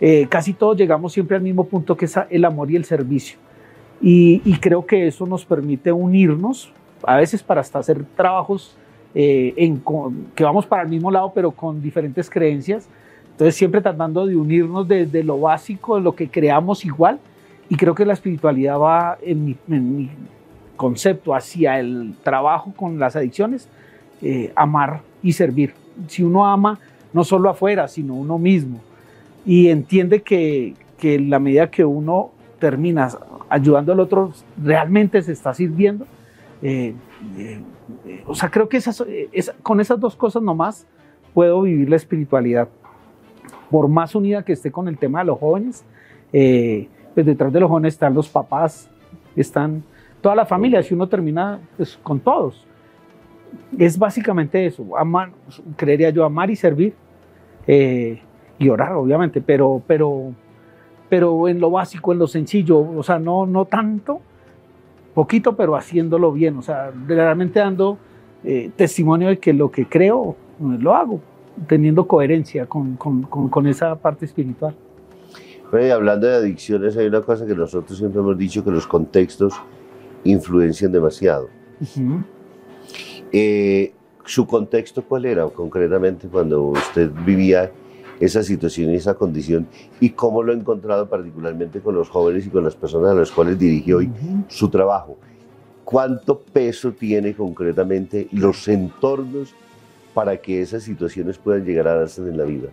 eh, 0.00 0.26
casi 0.28 0.52
todos 0.52 0.76
llegamos 0.76 1.12
siempre 1.12 1.36
al 1.36 1.42
mismo 1.42 1.66
punto 1.66 1.96
que 1.96 2.06
es 2.06 2.18
el 2.30 2.44
amor 2.44 2.70
y 2.70 2.76
el 2.76 2.84
servicio. 2.84 3.38
Y, 4.00 4.42
y, 4.44 4.58
creo 4.58 4.84
que 4.84 5.06
eso 5.06 5.24
nos 5.26 5.44
permite 5.44 5.92
unirnos, 5.92 6.72
a 7.04 7.16
veces 7.16 7.42
para 7.42 7.60
hasta 7.60 7.78
hacer 7.78 8.04
trabajos 8.16 8.76
eh, 9.14 9.54
en, 9.56 9.82
que 10.34 10.44
vamos 10.44 10.66
para 10.66 10.82
el 10.82 10.88
mismo 10.88 11.10
lado, 11.10 11.32
pero 11.34 11.50
con 11.50 11.80
diferentes 11.80 12.28
creencias. 12.28 12.88
Entonces, 13.32 13.54
siempre 13.56 13.80
tratando 13.80 14.26
de 14.26 14.36
unirnos 14.36 14.86
desde 14.86 15.24
lo 15.24 15.40
básico, 15.40 15.96
de 15.96 16.02
lo 16.02 16.14
que 16.14 16.28
creamos 16.28 16.84
igual. 16.84 17.18
Y 17.68 17.76
creo 17.76 17.94
que 17.94 18.04
la 18.04 18.12
espiritualidad 18.12 18.78
va, 18.78 19.18
en 19.22 19.56
mi, 19.66 20.10
concepto, 20.76 21.34
hacia 21.34 21.78
el 21.78 22.14
trabajo 22.22 22.72
con 22.76 22.98
las 22.98 23.16
adicciones, 23.16 23.68
eh, 24.22 24.52
amar 24.54 25.00
y 25.22 25.32
servir. 25.32 25.72
Si 26.08 26.22
uno 26.22 26.46
ama, 26.46 26.78
no 27.12 27.24
solo 27.24 27.48
afuera, 27.48 27.88
sino 27.88 28.14
uno 28.14 28.38
mismo, 28.38 28.80
y 29.46 29.68
entiende 29.68 30.22
que, 30.22 30.74
que 30.98 31.18
la 31.18 31.38
medida 31.38 31.70
que 31.70 31.84
uno 31.84 32.30
termina 32.58 33.08
ayudando 33.48 33.92
al 33.92 34.00
otro, 34.00 34.32
realmente 34.62 35.22
se 35.22 35.32
está 35.32 35.54
sirviendo, 35.54 36.06
Eh, 36.62 36.94
eh, 37.36 37.62
o 38.26 38.34
sea, 38.34 38.50
creo 38.50 38.68
que 38.68 38.76
esas, 38.76 39.04
con 39.62 39.80
esas 39.80 40.00
dos 40.00 40.16
cosas 40.16 40.42
nomás 40.42 40.86
puedo 41.32 41.62
vivir 41.62 41.88
la 41.88 41.96
espiritualidad. 41.96 42.68
Por 43.70 43.88
más 43.88 44.14
unida 44.14 44.44
que 44.44 44.52
esté 44.52 44.70
con 44.70 44.88
el 44.88 44.98
tema 44.98 45.20
de 45.20 45.26
los 45.26 45.38
jóvenes, 45.38 45.84
pues 46.30 47.26
detrás 47.26 47.52
de 47.52 47.60
los 47.60 47.68
jóvenes 47.68 47.94
están 47.94 48.14
los 48.14 48.28
papás, 48.28 48.88
están 49.34 49.82
toda 50.20 50.34
la 50.34 50.46
familia, 50.46 50.82
si 50.82 50.94
uno 50.94 51.08
termina 51.08 51.60
pues, 51.76 51.98
con 52.02 52.20
todos. 52.20 52.66
Es 53.78 53.98
básicamente 53.98 54.66
eso, 54.66 54.96
amar, 54.96 55.30
creería 55.76 56.10
yo, 56.10 56.24
amar 56.24 56.50
y 56.50 56.56
servir 56.56 56.94
y 58.58 58.68
orar, 58.68 58.92
obviamente, 58.92 59.40
pero, 59.40 59.82
pero, 59.86 60.32
pero 61.08 61.48
en 61.48 61.60
lo 61.60 61.70
básico, 61.70 62.12
en 62.12 62.18
lo 62.18 62.26
sencillo, 62.26 62.78
o 62.78 63.02
sea, 63.02 63.18
no, 63.18 63.46
no 63.46 63.64
tanto, 63.64 64.20
poquito, 65.14 65.56
pero 65.56 65.76
haciéndolo 65.76 66.32
bien, 66.32 66.58
o 66.58 66.62
sea, 66.62 66.92
realmente 67.06 67.60
dando 67.60 67.98
eh, 68.42 68.70
testimonio 68.76 69.28
de 69.28 69.38
que 69.38 69.52
lo 69.52 69.70
que 69.70 69.86
creo 69.86 70.36
lo 70.60 70.94
hago, 70.94 71.20
teniendo 71.66 72.06
coherencia 72.06 72.66
con, 72.66 72.96
con, 72.96 73.22
con, 73.22 73.66
esa 73.66 73.94
parte 73.96 74.24
espiritual. 74.24 74.74
hablando 75.92 76.26
de 76.26 76.36
adicciones, 76.36 76.96
hay 76.96 77.06
una 77.06 77.22
cosa 77.22 77.46
que 77.46 77.54
nosotros 77.54 77.96
siempre 77.96 78.20
hemos 78.20 78.36
dicho, 78.36 78.64
que 78.64 78.70
los 78.70 78.86
contextos 78.86 79.54
influencian 80.24 80.92
demasiado. 80.92 81.48
Eh, 83.32 83.92
¿Su 84.24 84.46
contexto 84.46 85.02
cuál 85.02 85.26
era 85.26 85.46
concretamente 85.48 86.28
cuando 86.28 86.62
usted 86.62 87.10
vivía 87.26 87.70
esa 88.20 88.42
situación 88.42 88.90
y 88.90 88.96
esa 88.96 89.14
condición 89.14 89.66
y 90.00 90.10
cómo 90.10 90.42
lo 90.42 90.52
ha 90.52 90.56
encontrado 90.56 91.08
particularmente 91.08 91.80
con 91.80 91.94
los 91.94 92.08
jóvenes 92.08 92.46
y 92.46 92.50
con 92.50 92.64
las 92.64 92.74
personas 92.74 93.12
a 93.12 93.14
las 93.14 93.30
cuales 93.30 93.58
dirigió 93.58 93.98
hoy 93.98 94.10
su 94.48 94.68
trabajo. 94.68 95.16
¿Cuánto 95.84 96.40
peso 96.40 96.92
tiene 96.92 97.34
concretamente 97.34 98.28
los 98.32 98.66
entornos 98.68 99.54
para 100.14 100.36
que 100.36 100.62
esas 100.62 100.82
situaciones 100.82 101.38
puedan 101.38 101.64
llegar 101.64 101.88
a 101.88 101.96
darse 101.96 102.22
en 102.22 102.38
la 102.38 102.44
vida? 102.44 102.68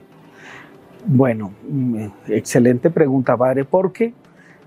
Bueno, 1.05 1.51
mm, 1.67 2.05
excelente 2.27 2.89
pregunta, 2.89 3.35
padre, 3.35 3.65
porque 3.65 4.13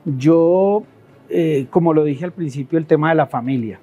yo, 0.04 0.82
eh, 1.30 1.66
como 1.70 1.94
lo 1.94 2.04
dije 2.04 2.24
al 2.24 2.32
principio, 2.32 2.78
el 2.78 2.86
tema 2.86 3.10
de 3.10 3.14
la 3.14 3.26
familia. 3.26 3.78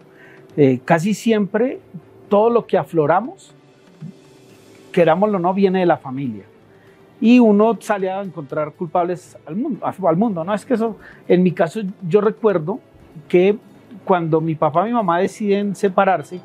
Eh, 0.57 0.81
casi 0.83 1.13
siempre 1.13 1.79
todo 2.27 2.49
lo 2.49 2.67
que 2.67 2.77
afloramos, 2.77 3.55
querámoslo 4.91 5.37
o 5.37 5.41
no, 5.41 5.53
viene 5.53 5.79
de 5.79 5.85
la 5.85 5.97
familia 5.97 6.43
y 7.21 7.37
uno 7.37 7.77
sale 7.79 8.09
a 8.09 8.21
encontrar 8.21 8.73
culpables 8.73 9.37
al 9.45 9.55
mundo, 9.55 9.85
al 9.85 10.17
mundo, 10.17 10.43
¿no? 10.43 10.53
Es 10.55 10.65
que 10.65 10.73
eso, 10.73 10.97
en 11.27 11.43
mi 11.43 11.51
caso, 11.51 11.81
yo 12.07 12.19
recuerdo 12.19 12.79
que 13.29 13.55
cuando 14.03 14.41
mi 14.41 14.55
papá 14.55 14.81
y 14.81 14.85
mi 14.87 14.93
mamá 14.93 15.19
deciden 15.19 15.75
separarse, 15.75 16.41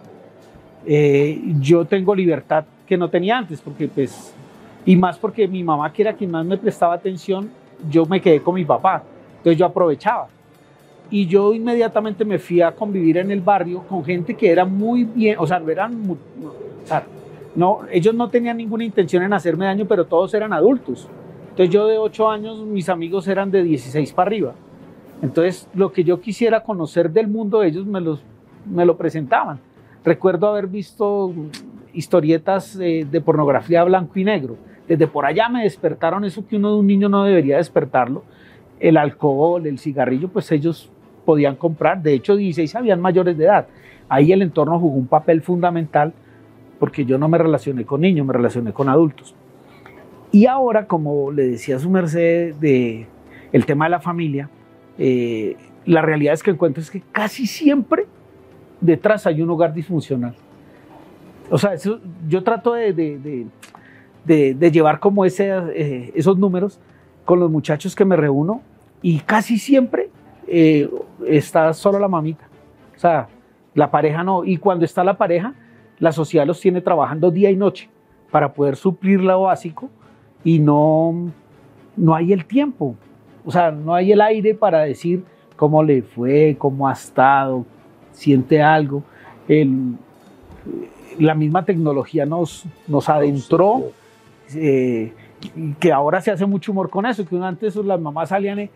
eh, 0.84 1.40
yo 1.60 1.86
tengo 1.86 2.14
libertad 2.14 2.66
que 2.86 2.98
no 2.98 3.08
tenía 3.08 3.38
antes, 3.38 3.60
porque 3.62 3.88
pues, 3.88 4.34
y 4.84 4.94
más 4.96 5.16
porque 5.18 5.48
mi 5.48 5.64
mamá, 5.64 5.90
que 5.90 6.02
era 6.02 6.12
quien 6.12 6.30
más 6.30 6.44
me 6.44 6.58
prestaba 6.58 6.94
atención, 6.94 7.50
yo 7.90 8.04
me 8.04 8.20
quedé 8.20 8.42
con 8.42 8.54
mi 8.54 8.64
papá, 8.64 9.02
entonces 9.38 9.58
yo 9.58 9.64
aprovechaba. 9.64 10.28
Y 11.08 11.26
yo 11.26 11.54
inmediatamente 11.54 12.24
me 12.24 12.38
fui 12.38 12.60
a 12.60 12.72
convivir 12.72 13.16
en 13.18 13.30
el 13.30 13.40
barrio 13.40 13.82
con 13.84 14.04
gente 14.04 14.34
que 14.34 14.50
era 14.50 14.64
muy 14.64 15.04
bien, 15.04 15.36
o 15.38 15.46
sea, 15.46 15.62
eran, 15.66 16.02
o 16.10 16.16
sea, 16.86 17.06
no, 17.56 17.80
ellos 17.90 18.14
no 18.14 18.28
tenían 18.28 18.58
ninguna 18.58 18.84
intención 18.84 19.22
en 19.22 19.32
hacerme 19.32 19.64
daño, 19.64 19.86
pero 19.88 20.04
todos 20.04 20.32
eran 20.34 20.52
adultos. 20.52 21.08
Entonces 21.50 21.70
yo 21.70 21.86
de 21.86 21.96
8 21.96 22.30
años, 22.30 22.60
mis 22.60 22.90
amigos 22.90 23.26
eran 23.28 23.50
de 23.50 23.62
16 23.62 24.12
para 24.12 24.28
arriba. 24.28 24.52
Entonces 25.22 25.66
lo 25.72 25.90
que 25.90 26.04
yo 26.04 26.20
quisiera 26.20 26.62
conocer 26.62 27.10
del 27.10 27.28
mundo, 27.28 27.62
ellos 27.62 27.86
me, 27.86 28.02
los, 28.02 28.22
lo 28.70 28.96
presentaban. 28.98 29.58
Recuerdo 30.04 30.48
haber 30.48 30.66
visto 30.66 31.32
historietas 31.94 32.76
de, 32.76 33.06
de 33.10 33.20
pornografía 33.22 33.82
blanco 33.84 34.18
y 34.18 34.24
negro. 34.24 34.56
Desde 34.86 35.06
por 35.06 35.24
allá 35.24 35.48
me 35.48 35.62
despertaron 35.62 36.26
eso 36.26 36.46
que 36.46 36.56
uno 36.56 36.74
de 36.74 36.80
un 36.80 36.86
niño 36.86 37.08
no 37.08 37.24
debería 37.24 37.56
despertarlo. 37.56 38.22
El 38.78 38.98
alcohol, 38.98 39.66
el 39.66 39.78
cigarrillo, 39.78 40.28
pues 40.28 40.52
ellos 40.52 40.90
podían 41.24 41.56
comprar. 41.56 42.02
De 42.02 42.12
hecho, 42.12 42.36
16 42.36 42.74
habían 42.74 43.00
mayores 43.00 43.38
de 43.38 43.44
edad. 43.46 43.66
Ahí 44.10 44.30
el 44.30 44.42
entorno 44.42 44.78
jugó 44.78 44.96
un 44.96 45.06
papel 45.06 45.40
fundamental 45.40 46.12
porque 46.78 47.04
yo 47.04 47.18
no 47.18 47.28
me 47.28 47.38
relacioné 47.38 47.84
con 47.84 48.00
niños, 48.00 48.26
me 48.26 48.32
relacioné 48.32 48.72
con 48.72 48.88
adultos. 48.88 49.34
Y 50.32 50.46
ahora, 50.46 50.86
como 50.86 51.30
le 51.30 51.46
decía 51.46 51.78
su 51.78 51.88
merced 51.90 52.54
de 52.56 53.06
el 53.52 53.64
tema 53.64 53.86
de 53.86 53.90
la 53.90 54.00
familia, 54.00 54.50
eh, 54.98 55.56
la 55.86 56.02
realidad 56.02 56.34
es 56.34 56.42
que 56.42 56.50
encuentro 56.50 56.82
es 56.82 56.90
que 56.90 57.02
casi 57.12 57.46
siempre 57.46 58.06
detrás 58.80 59.26
hay 59.26 59.40
un 59.40 59.50
hogar 59.50 59.72
disfuncional. 59.72 60.34
O 61.48 61.58
sea, 61.58 61.74
yo 62.28 62.42
trato 62.42 62.72
de, 62.72 62.92
de, 62.92 63.46
de, 64.26 64.70
llevar 64.70 64.98
como 64.98 65.24
ese, 65.24 65.48
eh, 65.74 66.12
esos 66.14 66.36
números 66.36 66.80
con 67.24 67.38
los 67.38 67.50
muchachos 67.50 67.94
que 67.94 68.04
me 68.04 68.16
reúno 68.16 68.62
y 69.00 69.20
casi 69.20 69.58
siempre 69.58 70.10
eh, 70.48 70.90
está 71.26 71.72
solo 71.72 71.98
la 71.98 72.08
mamita. 72.08 72.44
O 72.96 72.98
sea, 72.98 73.28
la 73.74 73.90
pareja 73.90 74.24
no. 74.24 74.44
Y 74.44 74.56
cuando 74.56 74.84
está 74.84 75.04
la 75.04 75.16
pareja, 75.16 75.54
la 75.98 76.12
sociedad 76.12 76.46
los 76.46 76.61
tiene 76.61 76.80
trabajando 76.80 77.30
día 77.30 77.50
y 77.50 77.56
noche 77.56 77.88
para 78.30 78.52
poder 78.52 78.76
suplir 78.76 79.20
lo 79.20 79.42
básico 79.42 79.88
y 80.44 80.59
no, 80.59 81.30
no 81.96 82.14
hay 82.14 82.32
el 82.32 82.44
tiempo, 82.44 82.94
o 83.44 83.50
sea, 83.50 83.70
no 83.70 83.94
hay 83.94 84.12
el 84.12 84.20
aire 84.20 84.54
para 84.54 84.82
decir 84.82 85.24
cómo 85.56 85.82
le 85.82 86.02
fue, 86.02 86.56
cómo 86.59 86.88
ha 86.88 86.92
estado, 86.92 87.64
siente 88.12 88.62
algo. 88.62 89.02
la 91.18 91.35
misma 91.35 91.64
tecnología 91.64 92.26
nos, 92.26 92.64
nos 92.87 93.09
adentró, 93.09 93.90
eh, 94.54 95.12
que 95.78 95.92
ahora 95.92 96.20
se 96.20 96.30
hace 96.30 96.46
mucho 96.46 96.72
humor 96.72 96.90
con 96.90 97.06
eso, 97.06 97.24
que 97.24 97.37
antes 97.37 97.76
las 97.76 98.00
mamás 98.00 98.28
salían 98.30 98.68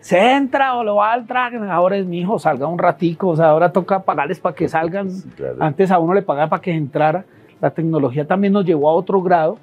se 0.00 0.32
entra 0.32 0.76
o 0.76 0.84
lo 0.84 0.96
va 0.96 1.12
al 1.12 1.26
track, 1.26 1.54
ahora 1.68 1.96
es 1.96 2.06
mi 2.06 2.20
hijo, 2.20 2.38
salga 2.38 2.66
un 2.66 2.78
ratico, 2.78 3.28
o 3.28 3.36
sea, 3.36 3.50
ahora 3.50 3.72
toca 3.72 4.00
pagarles 4.00 4.38
para 4.38 4.54
que 4.54 4.68
salgan. 4.68 5.10
Antes 5.58 5.90
a 5.90 5.98
uno 5.98 6.14
le 6.14 6.22
pagaba 6.22 6.48
para 6.48 6.62
que 6.62 6.72
entrara. 6.72 7.24
La 7.60 7.70
tecnología 7.70 8.26
también 8.26 8.52
nos 8.52 8.64
llevó 8.64 8.90
a 8.90 8.92
otro 8.92 9.22
grado 9.22 9.58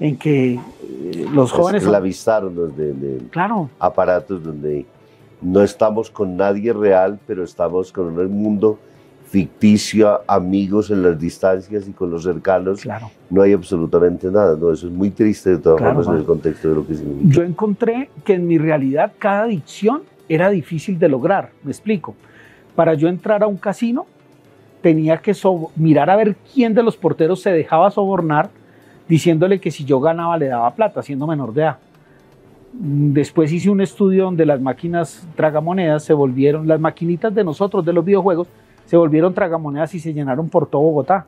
en 0.00 0.16
que 0.16 0.54
eh, 0.54 1.26
los 1.32 1.52
jóvenes... 1.52 1.82
Esclavizaron 1.82 2.54
los 2.54 2.76
de, 2.76 3.20
claro. 3.30 3.68
aparatos 3.78 4.42
donde 4.42 4.86
no 5.40 5.62
estamos 5.62 6.10
con 6.10 6.36
nadie 6.36 6.72
real, 6.72 7.18
pero 7.26 7.44
estamos 7.44 7.92
con 7.92 8.18
un 8.18 8.42
mundo 8.42 8.78
ficticio, 9.34 10.20
amigos 10.28 10.92
en 10.92 11.02
las 11.02 11.18
distancias 11.18 11.88
y 11.88 11.92
con 11.92 12.08
los 12.08 12.22
cercanos, 12.22 12.82
claro. 12.82 13.10
no 13.28 13.42
hay 13.42 13.52
absolutamente 13.52 14.30
nada. 14.30 14.56
¿no? 14.56 14.72
Eso 14.72 14.86
es 14.86 14.92
muy 14.92 15.10
triste 15.10 15.50
de 15.50 15.58
todas 15.58 15.80
formas 15.80 16.06
en 16.06 16.14
el 16.14 16.24
contexto 16.24 16.68
de 16.68 16.74
lo 16.76 16.86
que 16.86 16.94
significa. 16.94 17.34
Yo 17.34 17.42
encontré 17.42 18.10
que 18.24 18.34
en 18.34 18.46
mi 18.46 18.58
realidad 18.58 19.10
cada 19.18 19.42
adicción 19.42 20.02
era 20.28 20.50
difícil 20.50 21.00
de 21.00 21.08
lograr. 21.08 21.50
Me 21.64 21.72
explico. 21.72 22.14
Para 22.76 22.94
yo 22.94 23.08
entrar 23.08 23.42
a 23.42 23.48
un 23.48 23.56
casino 23.56 24.06
tenía 24.80 25.16
que 25.16 25.34
mirar 25.74 26.10
a 26.10 26.16
ver 26.16 26.36
quién 26.54 26.72
de 26.72 26.84
los 26.84 26.96
porteros 26.96 27.42
se 27.42 27.50
dejaba 27.50 27.90
sobornar 27.90 28.50
diciéndole 29.08 29.58
que 29.58 29.72
si 29.72 29.84
yo 29.84 29.98
ganaba 29.98 30.38
le 30.38 30.46
daba 30.46 30.72
plata, 30.76 31.02
siendo 31.02 31.26
menor 31.26 31.52
de 31.52 31.62
edad. 31.62 31.78
Después 32.72 33.52
hice 33.52 33.68
un 33.68 33.80
estudio 33.80 34.26
donde 34.26 34.46
las 34.46 34.60
máquinas 34.60 35.26
tragamonedas 35.34 36.04
se 36.04 36.12
volvieron, 36.12 36.68
las 36.68 36.78
maquinitas 36.78 37.34
de 37.34 37.42
nosotros, 37.42 37.84
de 37.84 37.92
los 37.92 38.04
videojuegos, 38.04 38.46
se 38.86 38.96
volvieron 38.96 39.34
tragamonedas 39.34 39.94
y 39.94 40.00
se 40.00 40.12
llenaron 40.12 40.48
por 40.48 40.66
todo 40.66 40.82
Bogotá. 40.82 41.26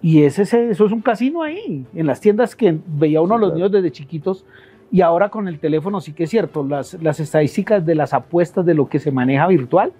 Y 0.00 0.22
ese, 0.22 0.42
eso 0.42 0.86
es 0.86 0.92
un 0.92 1.00
casino 1.00 1.42
ahí, 1.42 1.84
en 1.94 2.06
las 2.06 2.20
tiendas 2.20 2.54
que 2.54 2.78
veía 2.86 3.20
uno 3.20 3.36
los 3.36 3.54
niños 3.54 3.72
desde 3.72 3.90
chiquitos. 3.90 4.44
Y 4.90 5.00
ahora 5.02 5.28
con 5.28 5.48
el 5.48 5.58
teléfono 5.58 6.00
sí 6.00 6.12
que 6.12 6.24
es 6.24 6.30
cierto, 6.30 6.64
las, 6.64 6.94
las 7.02 7.20
estadísticas 7.20 7.84
de 7.84 7.94
las 7.94 8.14
apuestas 8.14 8.64
de 8.64 8.74
lo 8.74 8.88
que 8.88 9.00
se 9.00 9.10
maneja 9.10 9.46
virtual 9.48 9.92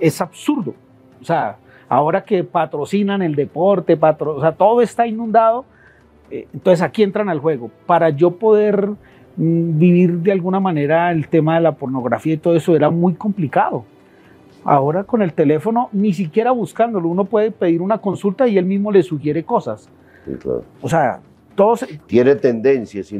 es 0.00 0.20
absurdo. 0.20 0.74
O 1.20 1.24
sea, 1.24 1.56
ahora 1.88 2.24
que 2.24 2.44
patrocinan 2.44 3.20
el 3.22 3.34
deporte, 3.34 3.96
patro, 3.96 4.36
o 4.36 4.40
sea, 4.40 4.52
todo 4.52 4.80
está 4.80 5.06
inundado. 5.06 5.64
Eh, 6.30 6.46
entonces 6.52 6.82
aquí 6.82 7.02
entran 7.02 7.28
al 7.28 7.40
juego. 7.40 7.70
Para 7.84 8.10
yo 8.10 8.32
poder 8.32 8.88
mm, 9.36 9.78
vivir 9.78 10.12
de 10.18 10.32
alguna 10.32 10.60
manera 10.60 11.10
el 11.10 11.28
tema 11.28 11.56
de 11.56 11.62
la 11.62 11.72
pornografía 11.72 12.34
y 12.34 12.38
todo 12.38 12.56
eso 12.56 12.74
era 12.74 12.90
muy 12.90 13.14
complicado. 13.14 13.84
Ahora 14.68 15.04
con 15.04 15.22
el 15.22 15.32
teléfono, 15.32 15.88
ni 15.92 16.12
siquiera 16.12 16.50
buscándolo, 16.50 17.08
uno 17.08 17.24
puede 17.24 17.52
pedir 17.52 17.80
una 17.80 17.98
consulta 17.98 18.48
y 18.48 18.58
él 18.58 18.64
mismo 18.64 18.90
le 18.90 19.04
sugiere 19.04 19.44
cosas. 19.44 19.88
O 20.82 20.88
sea, 20.88 21.20
todos... 21.54 21.86
Tiene 22.06 22.34
tendencias, 22.34 23.12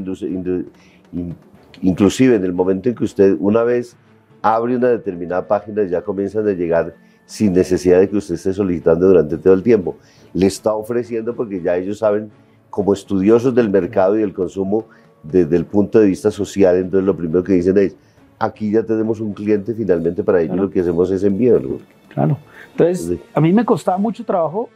inclusive 1.82 2.35
en 2.35 2.44
el 2.44 2.52
momento 2.52 2.88
en 2.88 2.96
que 2.96 3.04
usted 3.04 3.37
una 3.38 3.62
vez 3.62 3.96
abre 4.42 4.76
una 4.76 4.88
determinada 4.88 5.46
página, 5.46 5.85
ya 5.85 6.02
comienzan 6.02 6.48
a 6.48 6.52
llegar 6.52 6.94
sin 7.26 7.52
necesidad 7.52 8.00
de 8.00 8.11
que 8.11 8.16
usted 8.16 8.35
esté 8.35 8.52
solicitando 8.52 9.06
durante 9.06 9.38
todo 9.38 9.54
el 9.54 9.62
tiempo. 9.62 9.96
Le 10.35 10.46
está 10.46 10.74
ofreciendo 10.74 11.37
porque 11.37 11.62
ya 11.62 11.76
ellos 11.76 11.98
saben, 11.98 12.30
como 12.70 12.92
estudiosos 12.92 13.54
del 13.54 13.70
mercado 13.70 14.16
y 14.16 14.20
del 14.20 14.35
consumo, 14.35 14.87
desde 15.22 15.56
el 15.56 15.64
punto 15.64 16.00
de 16.00 16.09
vista 16.09 16.32
social, 16.32 16.76
entonces 16.76 17.06
lo 17.06 17.16
primero 17.16 17.44
que 17.44 17.52
dicen 17.52 17.78
es, 17.78 17.96
aquí 18.38 18.70
ya 18.70 18.83
tenemos 18.83 19.20
un 19.20 19.33
cliente, 19.33 19.75
finalmente 19.75 20.22
para 20.22 20.40
ellos 20.40 20.57
lo 20.57 20.70
que 20.70 20.81
hacemos 20.81 21.11
es 21.11 21.22
enviarlo. 21.25 21.79
Claro. 22.09 22.38
Entonces, 22.72 23.18
a 23.35 23.40
mí 23.40 23.53
me 23.53 23.64
costaba 23.64 23.99
mucho 23.99 24.25
trabajo, 24.25 24.68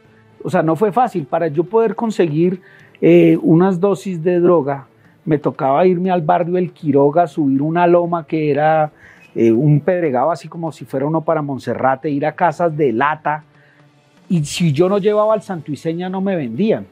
o 0.43 0.49
sea, 0.49 0.63
no 0.63 0.75
fue 0.75 0.91
fácil. 0.91 1.25
Para 1.25 1.47
yo 1.47 1.63
poder 1.63 1.95
conseguir 1.95 2.61
eh, 2.99 3.37
unas 3.41 3.79
dosis 3.79 4.23
de 4.23 4.39
droga, 4.39 4.87
me 5.25 5.37
tocaba 5.37 5.85
irme 5.85 6.11
al 6.11 6.21
barrio 6.21 6.57
El 6.57 6.71
Quiroga, 6.71 7.27
subir 7.27 7.61
una 7.61 7.85
loma 7.85 8.25
que 8.25 8.49
era 8.49 8.91
eh, 9.35 9.51
un 9.51 9.79
pedregado 9.81 10.31
así 10.31 10.47
como 10.47 10.71
si 10.71 10.85
fuera 10.85 11.05
uno 11.05 11.21
para 11.21 11.41
Monserrate, 11.41 12.09
ir 12.09 12.25
a 12.25 12.33
casas 12.33 12.75
de 12.75 12.91
lata. 12.91 13.43
Y 14.29 14.43
si 14.45 14.71
yo 14.71 14.89
no 14.89 14.97
llevaba 14.97 15.33
al 15.33 15.41
Santuiseña 15.41 16.09
no 16.09 16.21
me 16.21 16.35
vendían. 16.35 16.85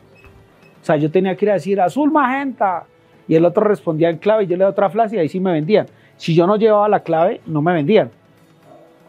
O 0.82 0.86
sea, 0.86 0.96
yo 0.98 1.10
tenía 1.10 1.36
que 1.36 1.46
ir 1.46 1.52
a 1.52 1.54
decir 1.56 1.82
azul 1.82 2.12
magenta. 2.12 2.86
Y 3.28 3.36
el 3.36 3.46
otro 3.46 3.64
respondía 3.64 4.10
en 4.10 4.18
clave 4.18 4.44
y 4.44 4.48
yo 4.48 4.56
le 4.56 4.60
daba 4.60 4.72
otra 4.72 4.90
frase 4.90 5.16
y 5.16 5.20
ahí 5.20 5.30
sí 5.30 5.40
me 5.40 5.52
vendían. 5.52 5.86
Si 6.20 6.36
yo 6.36 6.46
no 6.46 6.58
llevaba 6.58 6.90
la 6.90 7.00
clave, 7.00 7.40
no 7.46 7.62
me 7.62 7.72
vendían. 7.72 8.12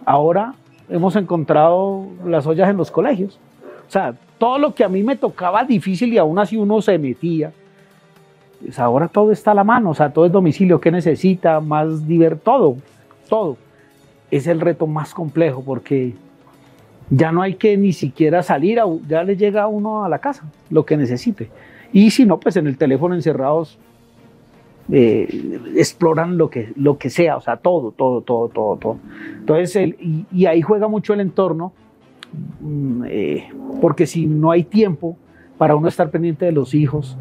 Ahora 0.06 0.54
hemos 0.88 1.16
encontrado 1.16 2.06
las 2.24 2.46
ollas 2.46 2.70
en 2.70 2.76
los 2.76 2.92
colegios. 2.92 3.40
O 3.88 3.90
sea, 3.90 4.14
todo 4.38 4.58
lo 4.58 4.76
que 4.76 4.84
a 4.84 4.88
mí 4.88 5.02
me 5.02 5.16
tocaba 5.16 5.64
difícil 5.64 6.12
y 6.12 6.18
aún 6.18 6.38
así 6.38 6.56
uno 6.56 6.80
se 6.80 6.96
metía, 6.98 7.52
pues 8.60 8.78
ahora 8.78 9.08
todo 9.08 9.32
está 9.32 9.50
a 9.50 9.54
la 9.54 9.64
mano, 9.64 9.90
o 9.90 9.94
sea, 9.94 10.12
todo 10.12 10.24
es 10.24 10.30
domicilio, 10.30 10.80
¿qué 10.80 10.92
necesita? 10.92 11.58
Más 11.58 12.06
divertido, 12.06 12.42
todo, 12.44 12.76
todo. 13.28 13.56
Es 14.30 14.46
el 14.46 14.60
reto 14.60 14.86
más 14.86 15.12
complejo 15.12 15.64
porque 15.64 16.14
ya 17.10 17.32
no 17.32 17.42
hay 17.42 17.54
que 17.54 17.76
ni 17.76 17.92
siquiera 17.92 18.44
salir, 18.44 18.80
ya 19.08 19.24
le 19.24 19.36
llega 19.36 19.62
a 19.62 19.66
uno 19.66 20.04
a 20.04 20.08
la 20.08 20.20
casa 20.20 20.44
lo 20.70 20.86
que 20.86 20.96
necesite. 20.96 21.50
Y 21.92 22.12
si 22.12 22.24
no, 22.24 22.38
pues 22.38 22.56
en 22.56 22.68
el 22.68 22.78
teléfono 22.78 23.16
encerrados 23.16 23.80
eh, 24.90 25.60
exploran 25.76 26.36
lo 26.36 26.50
que, 26.50 26.72
lo 26.76 26.98
que 26.98 27.10
sea, 27.10 27.36
o 27.36 27.40
sea, 27.40 27.56
todo, 27.56 27.92
todo, 27.92 28.22
todo, 28.22 28.48
todo, 28.48 28.76
todo. 28.76 28.98
Entonces, 29.38 29.94
y, 30.00 30.46
ahí 30.46 30.62
juega 30.62 30.88
mucho 30.88 31.14
el 31.14 31.20
entorno, 31.20 31.72
mm, 32.60 33.04
eh, 33.06 33.48
porque 33.80 34.06
si 34.06 34.26
no 34.26 34.50
hay 34.50 34.64
tiempo 34.64 35.16
para 35.58 35.76
uno 35.76 35.88
estar 35.88 36.10
pendiente 36.10 36.44
de 36.44 36.52
los 36.52 36.74
hijos, 36.74 37.16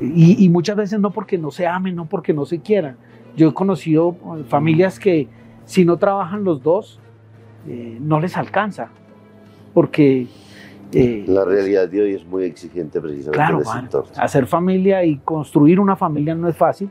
y, 0.00 0.48
muchas 0.48 0.76
veces 0.76 1.00
no 1.00 1.10
porque 1.10 1.38
no 1.38 1.50
se 1.50 1.66
amen, 1.66 1.96
no 1.96 2.06
porque 2.06 2.32
no 2.32 2.46
se 2.46 2.60
quieran. 2.60 2.96
Yo 3.36 3.48
he 3.48 3.54
conocido 3.54 4.16
familias 4.48 4.98
que 4.98 5.28
si 5.64 5.84
no 5.84 5.96
trabajan 5.96 6.44
los 6.44 6.62
dos, 6.62 7.00
eh, 7.66 7.98
no 8.00 8.20
les 8.20 8.36
alcanza, 8.36 8.90
porque 9.74 10.26
eh, 10.92 11.24
la 11.26 11.44
realidad 11.44 11.88
de 11.88 12.02
hoy 12.02 12.14
es 12.14 12.24
muy 12.24 12.44
exigente 12.44 13.00
precisamente 13.00 13.36
claro, 13.36 14.02
Hacer 14.16 14.46
familia 14.46 15.04
y 15.04 15.18
construir 15.18 15.80
una 15.80 15.96
familia 15.96 16.34
no 16.34 16.48
es 16.48 16.56
fácil, 16.56 16.88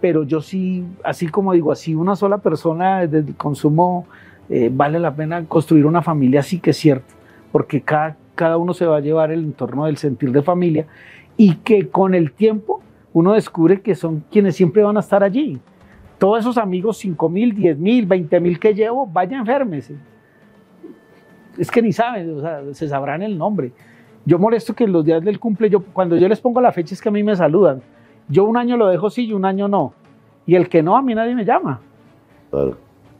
pero 0.00 0.22
yo 0.22 0.40
sí, 0.40 0.84
así 1.02 1.28
como 1.28 1.52
digo, 1.52 1.72
así 1.72 1.94
una 1.94 2.14
sola 2.14 2.38
persona 2.38 3.00
desde 3.06 3.28
el 3.30 3.36
consumo 3.36 4.06
eh, 4.48 4.70
vale 4.72 5.00
la 5.00 5.14
pena 5.14 5.44
construir 5.46 5.86
una 5.86 6.02
familia, 6.02 6.42
sí 6.42 6.60
que 6.60 6.70
es 6.70 6.76
cierto, 6.76 7.12
porque 7.50 7.80
cada, 7.80 8.16
cada 8.34 8.56
uno 8.56 8.72
se 8.72 8.86
va 8.86 8.98
a 8.98 9.00
llevar 9.00 9.32
el 9.32 9.40
entorno 9.40 9.86
del 9.86 9.96
sentir 9.96 10.30
de 10.30 10.42
familia 10.42 10.86
y 11.36 11.56
que 11.56 11.88
con 11.88 12.14
el 12.14 12.32
tiempo 12.32 12.82
uno 13.12 13.32
descubre 13.32 13.80
que 13.80 13.94
son 13.94 14.24
quienes 14.30 14.54
siempre 14.54 14.82
van 14.82 14.96
a 14.96 15.00
estar 15.00 15.24
allí. 15.24 15.58
Todos 16.18 16.40
esos 16.40 16.58
amigos, 16.58 16.98
5 16.98 17.28
mil, 17.28 17.54
10 17.54 17.78
mil, 17.78 18.06
20 18.06 18.40
mil 18.40 18.58
que 18.58 18.74
llevo, 18.74 19.06
vaya 19.06 19.38
enfermese 19.38 19.96
es 21.58 21.70
que 21.70 21.82
ni 21.82 21.92
saben, 21.92 22.38
o 22.38 22.40
sea, 22.40 22.62
se 22.72 22.88
sabrán 22.88 23.22
el 23.22 23.38
nombre. 23.38 23.72
Yo 24.26 24.38
molesto 24.38 24.74
que 24.74 24.86
los 24.86 25.04
días 25.04 25.22
del 25.22 25.38
cumple, 25.38 25.68
yo, 25.68 25.82
cuando 25.82 26.16
yo 26.16 26.28
les 26.28 26.40
pongo 26.40 26.60
la 26.60 26.72
fecha 26.72 26.94
es 26.94 27.02
que 27.02 27.08
a 27.08 27.12
mí 27.12 27.22
me 27.22 27.36
saludan. 27.36 27.82
Yo 28.28 28.44
un 28.44 28.56
año 28.56 28.76
lo 28.76 28.88
dejo 28.88 29.10
sí 29.10 29.26
y 29.26 29.32
un 29.32 29.44
año 29.44 29.68
no. 29.68 29.92
Y 30.46 30.54
el 30.54 30.68
que 30.68 30.82
no, 30.82 30.96
a 30.96 31.02
mí 31.02 31.14
nadie 31.14 31.34
me 31.34 31.44
llama. 31.44 31.80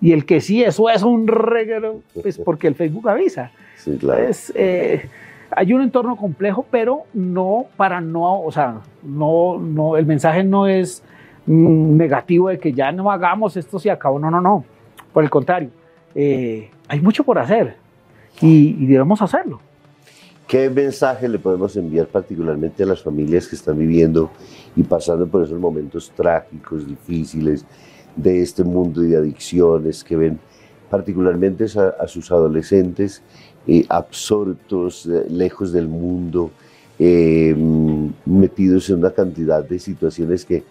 Y 0.01 0.13
el 0.13 0.25
que 0.25 0.41
sí, 0.41 0.63
eso 0.63 0.89
es 0.89 1.03
un 1.03 1.27
regalo, 1.27 2.01
pues 2.23 2.39
porque 2.39 2.69
el 2.69 2.75
Facebook 2.75 3.09
avisa. 3.09 3.51
Sí, 3.77 3.97
claro. 3.99 4.23
Eh, 4.55 5.09
hay 5.51 5.73
un 5.73 5.83
entorno 5.83 6.17
complejo, 6.17 6.65
pero 6.71 7.03
no 7.13 7.67
para 7.77 8.01
no, 8.01 8.41
o 8.41 8.51
sea, 8.51 8.81
no, 9.03 9.59
no, 9.59 9.97
el 9.97 10.07
mensaje 10.07 10.43
no 10.43 10.67
es 10.67 11.03
mm, 11.47 11.97
negativo 11.97 12.49
de 12.49 12.59
que 12.59 12.73
ya 12.73 12.93
no 12.93 13.11
hagamos 13.11 13.57
esto 13.57 13.79
si 13.79 13.89
acabó. 13.89 14.19
No, 14.19 14.31
no, 14.31 14.41
no. 14.41 14.65
Por 15.13 15.23
el 15.23 15.31
contrario, 15.31 15.71
eh, 16.15 16.71
hay 16.89 17.01
mucho 17.01 17.25
por 17.25 17.39
hacer 17.39 17.77
y, 18.41 18.87
debemos 18.87 19.21
hacerlo. 19.23 19.61
¿Qué 20.47 20.69
mensaje 20.69 21.29
le 21.29 21.39
podemos 21.39 21.75
enviar 21.77 22.07
particularmente 22.07 22.83
a 22.83 22.87
las 22.87 23.03
familias 23.03 23.49
que 23.49 23.57
están 23.57 23.79
viviendo 23.79 24.31
y 24.77 24.83
pasando 24.83 25.27
por 25.27 25.43
esos 25.43 25.59
momentos 25.59 26.13
trágicos, 26.15 26.87
difíciles 26.87 27.65
de 28.15 28.43
este 28.43 28.63
mundo 28.63 29.01
de 29.01 29.17
adicciones, 29.17 30.05
que 30.05 30.17
ven 30.17 30.39
particularmente 30.91 31.65
a, 31.99 32.07
sus 32.07 32.31
adolescentes 32.31 33.23
eh, 33.67 33.87
absortos, 33.89 35.07
eh, 35.07 35.25
lejos 35.31 35.73
del 35.73 35.89
mundo, 35.89 36.51
eh, 36.99 37.57
metidos 38.27 38.91
en 38.91 38.99
una 38.99 39.11
cantidad 39.11 39.65
de 39.65 39.79
situaciones 39.79 40.45
que 40.45 40.63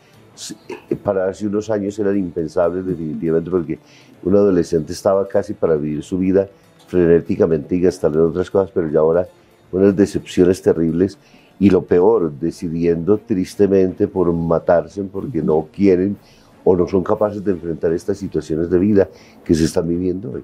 para 1.03 1.27
hace 1.27 1.45
unos 1.47 1.69
años 1.69 1.97
eran 1.99 2.17
impensables 2.17 2.85
definitivamente 2.85 3.51
porque 3.51 3.79
un 4.23 4.35
adolescente 4.35 4.93
estaba 4.93 5.27
casi 5.27 5.53
para 5.53 5.75
vivir 5.75 6.01
su 6.03 6.17
vida 6.17 6.47
frenéticamente 6.93 7.75
y 7.75 7.81
gastarle 7.81 8.19
en 8.19 8.27
otras 8.27 8.51
cosas, 8.51 8.69
pero 8.71 8.89
ya 8.89 8.99
ahora 8.99 9.27
unas 9.71 9.95
decepciones 9.95 10.61
terribles 10.61 11.17
y 11.59 11.69
lo 11.69 11.83
peor, 11.83 12.31
decidiendo 12.31 13.17
tristemente 13.17 14.07
por 14.07 14.31
matarse 14.31 15.01
porque 15.03 15.41
no 15.41 15.67
quieren 15.73 16.15
o 16.63 16.75
no 16.75 16.87
son 16.87 17.03
capaces 17.03 17.43
de 17.43 17.51
enfrentar 17.51 17.91
estas 17.91 18.17
situaciones 18.17 18.69
de 18.69 18.77
vida 18.77 19.09
que 19.43 19.55
se 19.55 19.65
están 19.65 19.87
viviendo 19.87 20.31
hoy. 20.31 20.43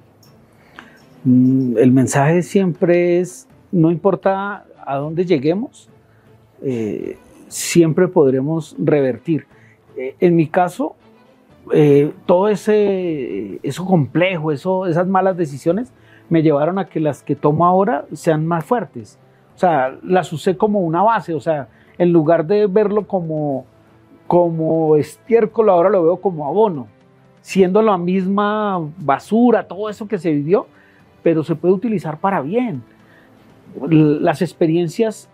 Mm, 1.23 1.77
el 1.77 1.91
mensaje 1.91 2.41
siempre 2.41 3.19
es, 3.19 3.47
no 3.71 3.91
importa 3.91 4.65
a 4.85 4.97
dónde 4.97 5.25
lleguemos, 5.25 5.87
eh, 6.63 7.17
siempre 7.47 8.07
podremos 8.07 8.75
revertir. 8.79 9.45
Eh, 9.95 10.15
en 10.19 10.35
mi 10.35 10.47
caso, 10.47 10.95
eh, 11.71 12.11
todo 12.25 12.49
ese 12.49 13.59
eso 13.61 13.85
complejo, 13.85 14.51
eso, 14.51 14.87
esas 14.87 15.07
malas 15.07 15.37
decisiones, 15.37 15.91
me 16.29 16.43
llevaron 16.43 16.79
a 16.79 16.85
que 16.85 16.99
las 16.99 17.23
que 17.23 17.35
tomo 17.35 17.65
ahora 17.65 18.05
sean 18.13 18.45
más 18.45 18.63
fuertes. 18.63 19.19
O 19.55 19.59
sea, 19.59 19.97
las 20.03 20.31
usé 20.31 20.55
como 20.55 20.79
una 20.79 21.01
base, 21.01 21.33
o 21.33 21.41
sea, 21.41 21.67
en 21.97 22.13
lugar 22.13 22.45
de 22.45 22.67
verlo 22.67 23.07
como, 23.07 23.65
como 24.27 24.95
estiércol, 24.95 25.69
ahora 25.69 25.89
lo 25.89 26.03
veo 26.03 26.17
como 26.17 26.47
abono, 26.47 26.87
siendo 27.41 27.81
la 27.81 27.97
misma 27.97 28.79
basura, 28.99 29.67
todo 29.67 29.89
eso 29.89 30.07
que 30.07 30.17
se 30.17 30.31
vivió, 30.31 30.67
pero 31.23 31.43
se 31.43 31.55
puede 31.55 31.73
utilizar 31.73 32.19
para 32.19 32.41
bien. 32.41 32.83
Las 33.89 34.41
experiencias 34.41 35.29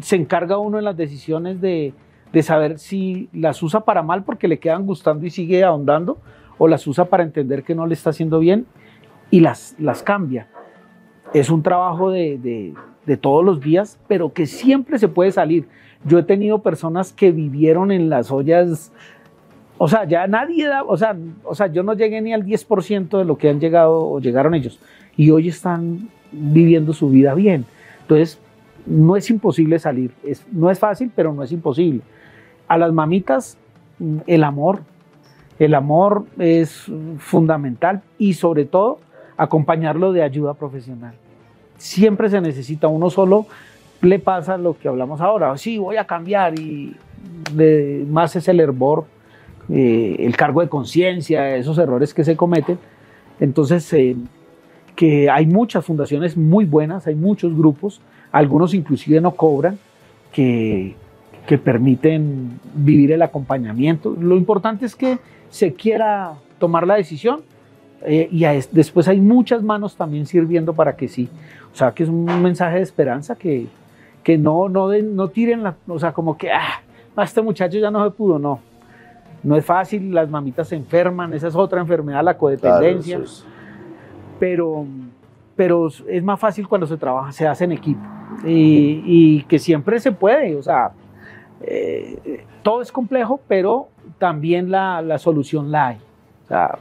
se 0.00 0.16
encarga 0.16 0.56
uno 0.56 0.78
en 0.78 0.84
las 0.84 0.96
decisiones 0.96 1.60
de, 1.60 1.92
de 2.32 2.42
saber 2.42 2.78
si 2.78 3.28
las 3.32 3.62
usa 3.62 3.80
para 3.80 4.02
mal 4.02 4.24
porque 4.24 4.48
le 4.48 4.58
quedan 4.58 4.86
gustando 4.86 5.26
y 5.26 5.30
sigue 5.30 5.64
ahondando, 5.64 6.18
o 6.56 6.68
las 6.68 6.86
usa 6.86 7.06
para 7.06 7.24
entender 7.24 7.62
que 7.62 7.74
no 7.74 7.86
le 7.86 7.94
está 7.94 8.10
haciendo 8.10 8.38
bien 8.38 8.66
y 9.30 9.40
las, 9.40 9.74
las 9.78 10.02
cambia. 10.02 10.48
Es 11.32 11.50
un 11.50 11.62
trabajo 11.62 12.10
de, 12.10 12.74
todos 13.20 13.44
los 13.44 13.60
días, 13.60 13.98
pero 14.08 14.32
que 14.32 14.46
siempre 14.46 14.98
se 14.98 15.08
puede 15.08 15.32
salir. 15.32 15.66
Yo 16.04 16.18
he 16.18 16.22
tenido 16.22 16.60
personas 16.60 17.12
que 17.12 17.30
vivieron 17.30 17.92
en 17.92 18.08
las 18.08 18.30
ollas, 18.30 18.92
o 19.78 19.88
sea, 19.88 20.04
ya 20.04 20.26
nadie 20.26 20.66
da, 20.66 20.82
o 20.82 20.96
sea, 20.96 21.16
o 21.44 21.54
sea, 21.54 21.66
yo 21.68 21.82
no 21.82 21.94
llegué 21.94 22.20
ni 22.20 22.32
al 22.32 22.44
10% 22.44 23.18
de 23.18 23.24
lo 23.24 23.38
que 23.38 23.48
han 23.48 23.60
llegado 23.60 24.06
o 24.08 24.20
llegaron 24.20 24.54
ellos. 24.54 24.78
Y 25.16 25.30
hoy 25.30 25.48
están 25.48 26.08
viviendo 26.32 26.92
su 26.92 27.10
vida 27.10 27.34
bien. 27.34 27.64
Entonces, 28.02 28.38
no 28.86 29.16
es 29.16 29.28
imposible 29.30 29.78
salir. 29.78 30.12
Es, 30.22 30.46
no 30.52 30.70
es 30.70 30.78
fácil, 30.78 31.10
pero 31.14 31.32
no 31.32 31.42
es 31.42 31.52
imposible. 31.52 32.02
A 32.68 32.78
las 32.78 32.92
mamitas, 32.92 33.58
el 34.26 34.44
amor. 34.44 34.80
El 35.58 35.74
amor 35.74 36.24
es 36.38 36.90
fundamental 37.18 38.02
y 38.16 38.32
sobre 38.34 38.64
todo 38.64 38.98
acompañarlo 39.40 40.12
de 40.12 40.22
ayuda 40.22 40.52
profesional. 40.52 41.14
Siempre 41.78 42.28
se 42.28 42.42
necesita, 42.42 42.88
uno 42.88 43.08
solo 43.08 43.46
le 44.02 44.18
pasa 44.18 44.58
lo 44.58 44.78
que 44.78 44.86
hablamos 44.86 45.22
ahora, 45.22 45.56
sí, 45.56 45.78
voy 45.78 45.96
a 45.96 46.04
cambiar 46.04 46.58
y 46.58 46.94
más 48.06 48.36
es 48.36 48.48
el 48.48 48.60
hervor, 48.60 49.06
eh, 49.70 50.16
el 50.18 50.36
cargo 50.36 50.60
de 50.60 50.68
conciencia, 50.68 51.56
esos 51.56 51.78
errores 51.78 52.12
que 52.12 52.22
se 52.22 52.36
cometen. 52.36 52.78
Entonces, 53.40 53.90
eh, 53.94 54.14
que 54.94 55.30
hay 55.30 55.46
muchas 55.46 55.86
fundaciones 55.86 56.36
muy 56.36 56.66
buenas, 56.66 57.06
hay 57.06 57.14
muchos 57.14 57.56
grupos, 57.56 58.02
algunos 58.32 58.74
inclusive 58.74 59.22
no 59.22 59.30
cobran, 59.30 59.78
que, 60.32 60.94
que 61.46 61.56
permiten 61.56 62.60
vivir 62.74 63.12
el 63.12 63.22
acompañamiento. 63.22 64.14
Lo 64.20 64.36
importante 64.36 64.84
es 64.84 64.94
que 64.94 65.18
se 65.48 65.72
quiera 65.72 66.34
tomar 66.58 66.86
la 66.86 66.96
decisión 66.96 67.40
eh, 68.02 68.28
y 68.30 68.44
después 68.72 69.08
hay 69.08 69.20
muchas 69.20 69.62
manos 69.62 69.96
también 69.96 70.26
sirviendo 70.26 70.72
para 70.72 70.96
que 70.96 71.08
sí. 71.08 71.28
O 71.72 71.76
sea, 71.76 71.92
que 71.92 72.02
es 72.02 72.08
un 72.08 72.24
mensaje 72.42 72.76
de 72.76 72.82
esperanza 72.82 73.36
que, 73.36 73.66
que 74.22 74.38
no, 74.38 74.68
no, 74.68 74.88
no 74.88 75.28
tiren 75.28 75.62
la, 75.62 75.76
o 75.86 75.98
sea, 75.98 76.12
como 76.12 76.36
que, 76.36 76.50
ah, 76.50 76.80
este 77.22 77.42
muchacho 77.42 77.78
ya 77.78 77.90
no 77.90 78.04
se 78.04 78.10
pudo, 78.10 78.38
no. 78.38 78.60
no 79.42 79.56
es 79.56 79.64
fácil, 79.64 80.14
las 80.14 80.28
mamitas 80.28 80.68
se 80.68 80.76
enferman, 80.76 81.34
esa 81.34 81.48
es 81.48 81.54
otra 81.54 81.80
enfermedad, 81.80 82.24
la 82.24 82.36
codependencia. 82.36 83.20
pero, 84.38 84.86
pero 85.54 85.88
es 86.08 86.22
más 86.22 86.40
fácil 86.40 86.66
cuando 86.66 86.86
se 86.86 86.96
trabaja, 86.96 87.32
se 87.32 87.46
hace 87.46 87.64
en 87.64 87.72
equipo. 87.72 88.00
Y, 88.44 89.42
que 89.44 89.58
siempre 89.58 90.00
se 90.00 90.12
puede, 90.12 90.56
o 90.56 90.62
sea, 90.62 90.92
eh, 91.60 92.44
todo 92.62 92.80
es 92.80 92.90
complejo, 92.90 93.40
pero 93.46 93.88
también 94.18 94.70
la, 94.70 95.02
la, 95.02 95.18
solución 95.18 95.70
la 95.70 95.88
hay. 95.88 95.96
O 96.44 96.48
sea, 96.48 96.78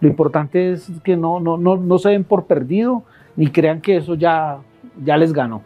lo 0.00 0.08
importante 0.08 0.72
es 0.72 0.90
que 1.02 1.16
no, 1.16 1.40
no, 1.40 1.56
no, 1.56 1.76
no 1.76 1.98
se 1.98 2.10
den 2.10 2.24
por 2.24 2.46
perdido 2.46 3.02
ni 3.36 3.48
crean 3.50 3.80
que 3.80 3.96
eso 3.96 4.14
ya, 4.14 4.58
ya 5.04 5.16
les 5.16 5.32
ganó. 5.32 5.62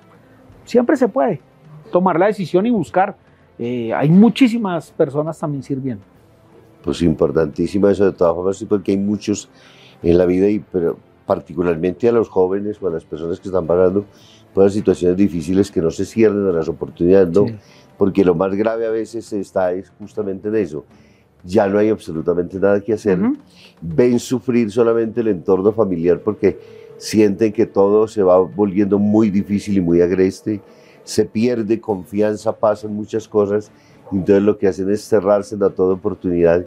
Siempre 0.65 0.97
se 0.97 1.09
puede 1.09 1.41
tomar 1.91 2.19
la 2.19 2.27
decisión 2.27 2.67
y 2.67 2.71
buscar. 2.71 3.17
Eh, 3.59 3.93
hay 3.95 4.09
muchísimas 4.09 4.91
personas 4.91 5.39
también 5.39 5.63
sirviendo. 5.63 6.05
Pues 6.83 7.03
importantísimo 7.03 7.89
eso 7.89 8.05
de 8.05 8.13
todas 8.13 8.35
formas, 8.35 8.65
porque 8.69 8.93
hay 8.93 8.99
muchos 8.99 9.49
en 10.03 10.19
la 10.19 10.27
vida, 10.27 10.49
y, 10.49 10.59
pero 10.59 10.99
particularmente 11.27 12.09
a 12.09 12.13
los 12.13 12.29
jóvenes 12.29 12.83
o 12.83 12.89
a 12.89 12.91
las 12.91 13.05
personas 13.05 13.39
que 13.39 13.49
están 13.49 13.67
pasando 13.67 14.05
por 14.53 14.71
situaciones 14.71 15.17
difíciles 15.17 15.71
que 15.71 15.81
no 15.81 15.91
se 15.91 16.05
cierren 16.05 16.47
a 16.49 16.53
las 16.53 16.69
oportunidades, 16.69 17.31
¿no? 17.31 17.47
Porque 17.97 18.25
lo 18.25 18.35
más 18.35 18.55
grave 18.55 18.87
a 18.87 18.91
veces 18.91 19.33
está 19.33 19.73
es 19.73 19.91
justamente 19.99 20.49
en 20.49 20.57
eso. 20.57 20.85
Ya 21.45 21.67
no 21.67 21.79
hay 21.79 21.89
absolutamente 21.89 22.59
nada 22.59 22.81
que 22.81 22.93
hacer. 22.93 23.19
Ven 23.81 24.19
sufrir 24.19 24.71
solamente 24.71 25.21
el 25.21 25.29
entorno 25.29 25.73
familiar 25.73 26.21
porque 26.21 26.59
sienten 26.99 27.53
que 27.53 27.67
todo 27.67 28.07
se 28.07 28.23
va 28.23 28.39
volviendo 28.39 28.99
muy 28.99 29.29
difícil 29.29 29.77
y 29.77 29.81
muy 29.81 30.01
agreste, 30.01 30.61
se 31.03 31.25
pierde 31.25 31.81
confianza, 31.81 32.53
pasan 32.53 32.95
muchas 32.95 33.27
cosas, 33.27 33.73
entonces 34.13 34.45
lo 34.45 34.57
que 34.57 34.69
hacen 34.69 34.89
es 34.89 35.03
cerrarse 35.03 35.57
a 35.57 35.71
toda 35.71 35.95
oportunidad 35.95 36.65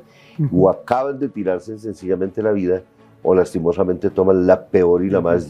o 0.51 0.69
acaban 0.69 1.17
de 1.19 1.29
tirarse 1.29 1.79
sencillamente 1.79 2.43
la 2.43 2.51
vida 2.51 2.83
o 3.23 3.33
lastimosamente 3.33 4.09
toman 4.09 4.45
la 4.45 4.65
peor 4.67 5.05
y 5.05 5.09
la 5.09 5.21
más 5.21 5.47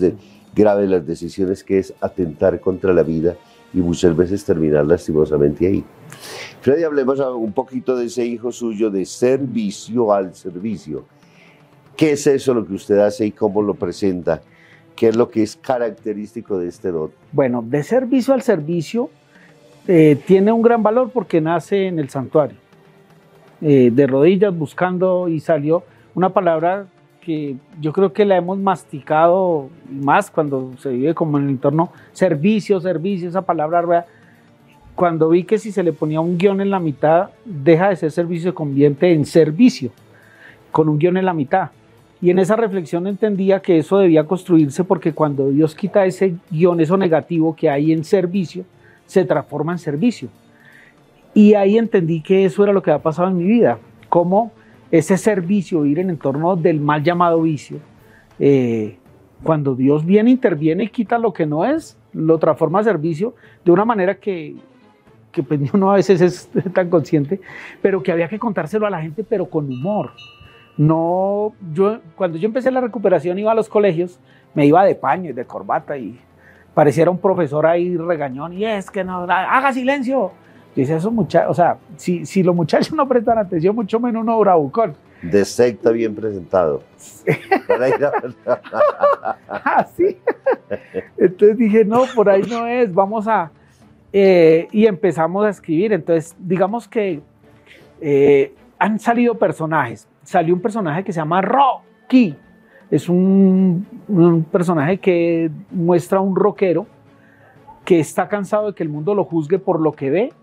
grave 0.56 0.84
de 0.84 0.88
las 0.88 1.08
decisiones 1.08 1.64
que 1.64 1.80
es 1.80 1.94
atentar 2.00 2.60
contra 2.60 2.94
la 2.94 3.02
vida 3.02 3.36
y 3.76 3.82
muchas 3.82 4.16
veces 4.16 4.44
terminar 4.46 4.86
lastimosamente 4.86 5.68
ahí. 5.68 5.84
Freddy, 6.62 6.84
hablemos 6.84 7.20
un 7.20 7.52
poquito 7.52 7.96
de 7.96 8.06
ese 8.06 8.26
hijo 8.26 8.52
suyo 8.52 8.90
de 8.90 9.06
servicio 9.06 10.14
al 10.14 10.34
servicio. 10.34 11.04
¿Qué 11.98 12.14
es 12.14 12.26
eso 12.26 12.54
lo 12.54 12.66
que 12.66 12.74
usted 12.74 12.98
hace 13.00 13.26
y 13.26 13.32
cómo 13.32 13.62
lo 13.62 13.74
presenta? 13.74 14.42
¿Qué 14.96 15.10
es 15.10 15.16
lo 15.18 15.30
que 15.30 15.44
es 15.44 15.58
característico 15.58 16.58
de 16.58 16.70
este 16.70 16.90
don? 16.90 17.12
Bueno, 17.34 17.64
de 17.68 17.84
servicio 17.84 18.34
al 18.34 18.42
servicio 18.42 19.10
eh, 19.88 20.18
tiene 20.26 20.54
un 20.54 20.62
gran 20.62 20.82
valor 20.82 21.12
porque 21.14 21.42
nace 21.42 21.88
en 21.88 22.00
el 22.00 22.10
santuario, 22.10 22.58
eh, 23.62 23.92
de 23.94 24.08
rodillas 24.08 24.58
buscando 24.58 25.28
y 25.28 25.42
salió 25.42 25.84
una 26.16 26.30
palabra 26.30 26.88
que 27.26 27.56
yo 27.82 27.92
creo 27.92 28.14
que 28.14 28.24
la 28.24 28.38
hemos 28.38 28.60
masticado 28.60 29.70
más 29.90 30.30
cuando 30.30 30.74
se 30.78 30.90
vive 30.90 31.16
como 31.16 31.38
en 31.38 31.46
el 31.46 31.50
entorno 31.50 31.92
servicio, 32.14 32.80
servicio, 32.80 33.28
esa 33.28 33.42
palabra, 33.42 34.06
cuando 34.94 35.30
vi 35.30 35.44
que 35.44 35.58
si 35.58 35.72
se 35.72 35.82
le 35.82 35.92
ponía 35.92 36.22
un 36.22 36.38
guion 36.38 36.62
en 36.62 36.70
la 36.70 36.80
mitad, 36.80 37.30
deja 37.44 37.90
de 37.90 37.96
ser 37.96 38.12
servicio, 38.12 38.52
se 38.52 38.56
convierte 38.56 39.12
en 39.12 39.26
servicio, 39.26 39.90
con 40.72 40.88
un 40.88 41.00
guion 41.00 41.18
en 41.18 41.26
la 41.26 41.34
mitad. 41.34 41.72
Y 42.22 42.30
en 42.30 42.40
esa 42.40 42.56
reflexión 42.56 43.08
entendía 43.08 43.60
que 43.60 43.80
eso 43.80 43.98
debía 43.98 44.24
construirse 44.26 44.84
porque 44.84 45.12
cuando 45.12 45.50
Dios 45.50 45.74
quita 45.74 46.06
ese 46.06 46.36
guion, 46.52 46.80
eso 46.80 46.96
negativo 46.96 47.56
que 47.56 47.70
hay 47.70 47.92
en 47.92 48.04
servicio, 48.04 48.66
se 49.08 49.26
transforma 49.26 49.72
en 49.72 49.80
servicio. 49.80 50.30
Y 51.34 51.56
ahí 51.56 51.78
entendí 51.78 52.22
que 52.22 52.46
eso 52.46 52.64
era 52.64 52.72
lo 52.72 52.82
que 52.82 52.92
había 52.92 53.04
pasado 53.04 53.28
en 53.28 53.38
mi 53.38 53.44
vida, 53.44 53.80
cómo 54.10 54.52
ese 54.98 55.18
servicio, 55.18 55.86
ir 55.86 56.00
en 56.00 56.10
entorno 56.10 56.56
del 56.56 56.80
mal 56.80 57.04
llamado 57.04 57.42
vicio, 57.42 57.78
eh, 58.40 58.98
cuando 59.44 59.76
Dios 59.76 60.06
viene, 60.06 60.32
interviene 60.32 60.86
y 60.86 60.90
quita 60.90 61.18
lo 61.18 61.34
que 61.34 61.46
no 61.46 61.66
es, 61.66 61.98
lo 62.14 62.38
transforma 62.38 62.80
en 62.80 62.86
servicio 62.86 63.36
de 63.64 63.72
una 63.72 63.86
manera 63.86 64.16
que, 64.16 64.56
que 65.32 65.44
pues, 65.44 65.60
uno 65.74 65.92
a 65.92 65.96
veces 65.96 66.22
es 66.22 66.50
tan 66.74 66.90
consciente, 66.90 67.40
pero 67.82 68.02
que 68.02 68.12
había 68.12 68.28
que 68.28 68.40
contárselo 68.40 68.86
a 68.88 68.90
la 68.90 69.02
gente, 69.02 69.24
pero 69.24 69.50
con 69.50 69.66
humor 69.66 70.12
no, 70.78 71.54
yo 71.74 72.00
cuando 72.16 72.38
yo 72.38 72.48
empecé 72.48 72.70
la 72.70 72.82
recuperación 72.82 73.40
iba 73.40 73.52
a 73.52 73.56
los 73.56 73.70
colegios, 73.70 74.20
me 74.54 74.66
iba 74.66 74.84
de 74.84 74.96
paño 74.96 75.30
y 75.30 75.34
de 75.34 75.46
corbata 75.46 75.98
y 75.98 76.20
pareciera 76.74 77.10
un 77.10 77.18
profesor 77.18 77.66
ahí 77.66 77.96
regañón 77.96 78.54
y 78.54 78.66
es 78.66 78.92
que 78.92 79.04
no, 79.04 79.24
haga 79.24 79.72
silencio. 79.72 80.34
Dice 80.76 80.96
eso 80.96 81.10
muchachos, 81.10 81.52
o 81.52 81.54
sea, 81.54 81.78
si, 81.96 82.26
si 82.26 82.44
los 82.44 82.56
muchachos 82.56 82.94
no 82.94 83.08
prestan 83.08 83.38
atención, 83.38 83.76
mucho 83.76 84.00
menos 84.00 84.24
uno 84.24 84.40
bravucón. 84.40 84.96
De 85.22 85.46
secta 85.46 85.92
bien 85.92 86.14
presentado. 86.16 86.84
Así. 89.50 90.18
Ah, 90.68 90.78
Entonces 91.18 91.58
dije, 91.58 91.86
no, 91.86 92.04
por 92.16 92.30
ahí 92.30 92.42
no 92.44 92.68
es, 92.68 92.94
vamos 92.94 93.28
a... 93.28 93.52
Eh, 94.12 94.68
y 94.72 94.86
empezamos 94.86 95.46
a 95.46 95.50
escribir. 95.50 95.94
Entonces, 95.94 96.36
digamos 96.40 96.88
que 96.88 97.22
eh, 98.02 98.54
han 98.80 99.00
salido 99.00 99.36
personajes 99.36 100.08
salió 100.26 100.54
un 100.54 100.62
personaje 100.62 101.04
que 101.04 101.14
se 101.14 101.20
llama 101.20 101.42
Rocky. 101.42 102.36
Es 102.92 103.08
un, 103.08 103.86
personaje 104.52 104.98
que 104.98 105.50
muestra 105.72 106.20
a 106.20 106.22
un 106.22 106.36
rockero 106.36 106.86
que 107.84 108.00
está 108.00 108.28
cansado 108.28 108.68
de 108.68 108.74
que 108.74 108.84
el 108.84 108.90
mundo 108.90 109.16
lo 109.16 109.24
juzgue 109.24 109.60
por 109.60 109.80
lo 109.80 109.94
que 109.94 110.10
ve, 110.10 110.34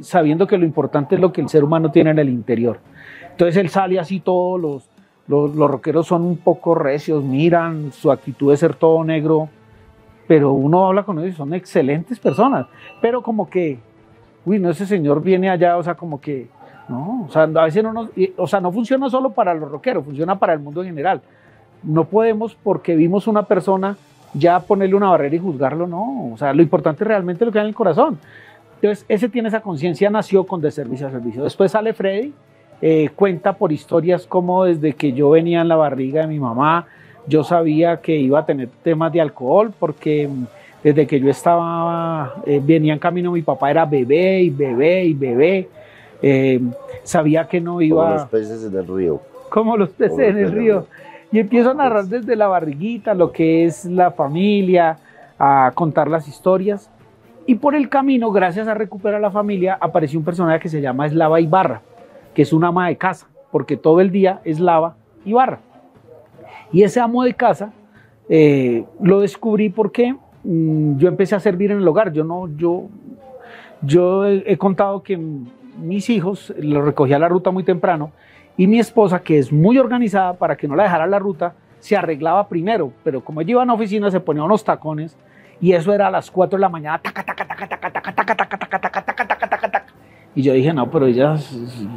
sabiendo 0.00 0.46
que 0.46 0.58
lo 0.58 0.64
importante 0.64 1.14
es 1.14 1.20
lo 1.20 1.32
que 1.32 1.40
el 1.40 1.48
ser 1.48 1.64
humano 1.64 1.90
tiene 1.90 2.10
en 2.10 2.18
el 2.18 2.28
interior. 2.28 2.78
Entonces 3.30 3.56
él 3.56 3.68
sale 3.68 3.98
así, 3.98 4.20
todos 4.20 4.60
los, 4.60 4.88
los, 5.26 5.70
rockeros 5.70 6.06
son 6.06 6.22
un 6.22 6.36
poco 6.36 6.74
recios, 6.74 7.24
miran 7.24 7.92
su 7.92 8.10
actitud 8.10 8.50
de 8.50 8.56
ser 8.56 8.74
todo 8.74 9.02
negro, 9.04 9.48
pero 10.26 10.52
uno 10.52 10.86
habla 10.86 11.02
con 11.04 11.18
ellos 11.18 11.34
y 11.34 11.36
son 11.36 11.54
excelentes 11.54 12.18
personas, 12.18 12.66
pero 13.00 13.22
como 13.22 13.48
que, 13.48 13.78
uy, 14.44 14.58
no, 14.58 14.70
ese 14.70 14.86
señor 14.86 15.22
viene 15.22 15.50
allá, 15.50 15.76
o 15.76 15.82
sea, 15.82 15.94
como 15.94 16.20
que 16.20 16.48
no, 16.88 17.26
o 17.28 17.30
sea, 17.30 17.42
a 17.42 17.64
veces 17.64 17.82
no, 17.82 18.10
o 18.36 18.46
sea, 18.46 18.60
no 18.60 18.72
funciona 18.72 19.08
solo 19.08 19.30
para 19.30 19.54
los 19.54 19.70
rockeros, 19.70 20.04
funciona 20.04 20.38
para 20.38 20.52
el 20.52 20.58
mundo 20.58 20.82
en 20.82 20.88
general. 20.88 21.22
No 21.82 22.04
podemos, 22.04 22.54
porque 22.54 22.96
vimos 22.96 23.26
una 23.26 23.44
persona, 23.44 23.96
ya 24.34 24.60
ponerle 24.60 24.94
una 24.94 25.10
barrera 25.10 25.36
y 25.36 25.38
juzgarlo, 25.38 25.86
no. 25.86 26.32
O 26.32 26.36
sea, 26.36 26.52
lo 26.52 26.62
importante 26.62 27.04
realmente 27.04 27.44
es 27.44 27.46
lo 27.46 27.52
que 27.52 27.58
hay 27.58 27.64
en 27.64 27.68
el 27.68 27.74
corazón. 27.74 28.18
Entonces, 28.82 29.06
ese 29.08 29.28
tiene 29.28 29.46
esa 29.46 29.60
conciencia, 29.60 30.10
nació 30.10 30.42
con 30.42 30.60
de 30.60 30.72
servicio 30.72 31.06
a 31.06 31.10
servicio. 31.12 31.44
Después 31.44 31.70
sale 31.70 31.92
Freddy, 31.94 32.32
eh, 32.80 33.10
cuenta 33.14 33.52
por 33.52 33.70
historias 33.70 34.26
como 34.26 34.64
desde 34.64 34.94
que 34.94 35.12
yo 35.12 35.30
venía 35.30 35.60
en 35.60 35.68
la 35.68 35.76
barriga 35.76 36.22
de 36.22 36.26
mi 36.26 36.40
mamá, 36.40 36.86
yo 37.28 37.44
sabía 37.44 37.98
que 38.00 38.16
iba 38.16 38.40
a 38.40 38.44
tener 38.44 38.68
temas 38.82 39.12
de 39.12 39.20
alcohol, 39.20 39.72
porque 39.78 40.26
mm, 40.26 40.44
desde 40.82 41.06
que 41.06 41.20
yo 41.20 41.30
estaba, 41.30 42.34
eh, 42.44 42.60
venía 42.60 42.92
en 42.92 42.98
camino, 42.98 43.30
mi 43.30 43.42
papá 43.42 43.70
era 43.70 43.84
bebé 43.84 44.42
y 44.42 44.50
bebé 44.50 45.04
y 45.04 45.14
bebé 45.14 45.68
eh, 46.20 46.60
sabía 47.04 47.46
que 47.46 47.60
no 47.60 47.80
iba... 47.80 48.04
Como 48.04 48.14
los 48.14 48.28
peces 48.28 48.64
en 48.64 48.76
el 48.76 48.88
río. 48.88 49.20
Como 49.48 49.76
los 49.76 49.90
peces 49.90 50.18
en 50.18 50.38
el 50.38 50.50
río. 50.50 50.86
Y 51.30 51.38
empiezo 51.38 51.70
a 51.70 51.74
narrar 51.74 52.06
desde 52.06 52.34
la 52.34 52.48
barriguita 52.48 53.14
lo 53.14 53.30
que 53.30 53.64
es 53.64 53.84
la 53.84 54.10
familia, 54.10 54.98
a 55.38 55.70
contar 55.72 56.08
las 56.08 56.26
historias. 56.26 56.90
Y 57.46 57.56
por 57.56 57.74
el 57.74 57.88
camino, 57.88 58.30
gracias 58.30 58.68
a 58.68 58.74
recuperar 58.74 59.20
la 59.20 59.30
familia, 59.30 59.76
apareció 59.80 60.18
un 60.18 60.24
personaje 60.24 60.60
que 60.60 60.68
se 60.68 60.80
llama 60.80 61.06
Eslava 61.06 61.40
Ibarra, 61.40 61.82
que 62.34 62.42
es 62.42 62.52
un 62.52 62.64
ama 62.64 62.88
de 62.88 62.96
casa, 62.96 63.26
porque 63.50 63.76
todo 63.76 64.00
el 64.00 64.10
día 64.10 64.40
es 64.44 64.60
lava 64.60 64.96
y 65.24 65.32
barra. 65.32 65.60
Y 66.72 66.82
ese 66.84 67.00
amo 67.00 67.24
de 67.24 67.34
casa 67.34 67.72
eh, 68.28 68.84
lo 69.00 69.20
descubrí 69.20 69.68
porque 69.68 70.14
mm, 70.44 70.98
yo 70.98 71.08
empecé 71.08 71.34
a 71.34 71.40
servir 71.40 71.70
en 71.70 71.78
el 71.78 71.88
hogar. 71.88 72.12
Yo 72.12 72.24
no, 72.24 72.48
yo, 72.56 72.88
yo 73.82 74.26
he 74.26 74.56
contado 74.56 75.02
que 75.02 75.18
mis 75.78 76.08
hijos, 76.10 76.54
los 76.58 76.84
recogía 76.84 77.18
la 77.18 77.28
ruta 77.28 77.50
muy 77.50 77.64
temprano 77.64 78.12
y 78.56 78.66
mi 78.66 78.78
esposa, 78.78 79.22
que 79.22 79.38
es 79.38 79.52
muy 79.52 79.78
organizada 79.78 80.34
para 80.34 80.56
que 80.56 80.68
no 80.68 80.76
la 80.76 80.84
dejara 80.84 81.06
la 81.06 81.18
ruta, 81.18 81.54
se 81.78 81.96
arreglaba 81.96 82.48
primero, 82.48 82.92
pero 83.02 83.24
como 83.24 83.40
ella 83.40 83.50
iba 83.50 83.62
a 83.62 83.66
la 83.66 83.72
oficina 83.72 84.10
se 84.10 84.20
ponía 84.20 84.44
unos 84.44 84.62
tacones 84.62 85.16
y 85.62 85.72
eso 85.72 85.94
era 85.94 86.08
a 86.08 86.10
las 86.10 86.30
4 86.30 86.58
de 86.58 86.60
la 86.60 86.68
mañana, 86.68 87.00
y 90.34 90.42
yo 90.42 90.52
dije, 90.52 90.74
no, 90.74 90.90
pero 90.90 91.06
ella 91.06 91.36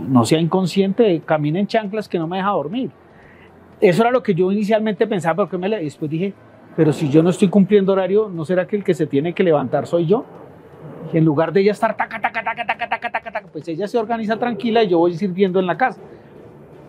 no 0.07 0.23
sea 0.23 0.39
inconsciente, 0.39 1.21
camina 1.25 1.59
en 1.59 1.67
chanclas 1.67 2.07
que 2.07 2.17
no 2.17 2.27
me 2.27 2.37
deja 2.37 2.49
dormir. 2.51 2.91
Eso 3.81 4.03
era 4.03 4.11
lo 4.11 4.23
que 4.23 4.33
yo 4.33 4.51
inicialmente 4.51 5.05
pensaba, 5.07 5.35
pero 5.35 5.49
que 5.49 5.57
me 5.57 5.69
después 5.69 6.09
dije, 6.09 6.33
pero 6.77 6.93
si 6.93 7.09
yo 7.09 7.21
no 7.21 7.29
estoy 7.29 7.49
cumpliendo 7.49 7.91
horario, 7.91 8.29
¿no 8.33 8.45
será 8.45 8.65
que 8.67 8.77
el 8.77 8.83
que 8.85 8.93
se 8.93 9.07
tiene 9.07 9.33
que 9.33 9.43
levantar 9.43 9.85
soy 9.85 10.05
yo? 10.05 10.25
en 11.13 11.23
lugar 11.23 11.53
de 11.53 11.61
ella 11.61 11.71
estar 11.71 11.95
taca, 11.95 12.19
taca, 12.19 12.43
taca, 12.43 12.65
taca, 12.65 12.89
taca, 12.89 13.11
taca, 13.11 13.31
taca, 13.31 13.47
pues 13.51 13.67
ella 13.67 13.87
se 13.87 13.97
organiza 13.97 14.37
tranquila 14.37 14.83
y 14.83 14.89
yo 14.89 14.99
voy 14.99 15.13
sirviendo 15.13 15.59
en 15.59 15.67
la 15.67 15.77
casa. 15.77 16.01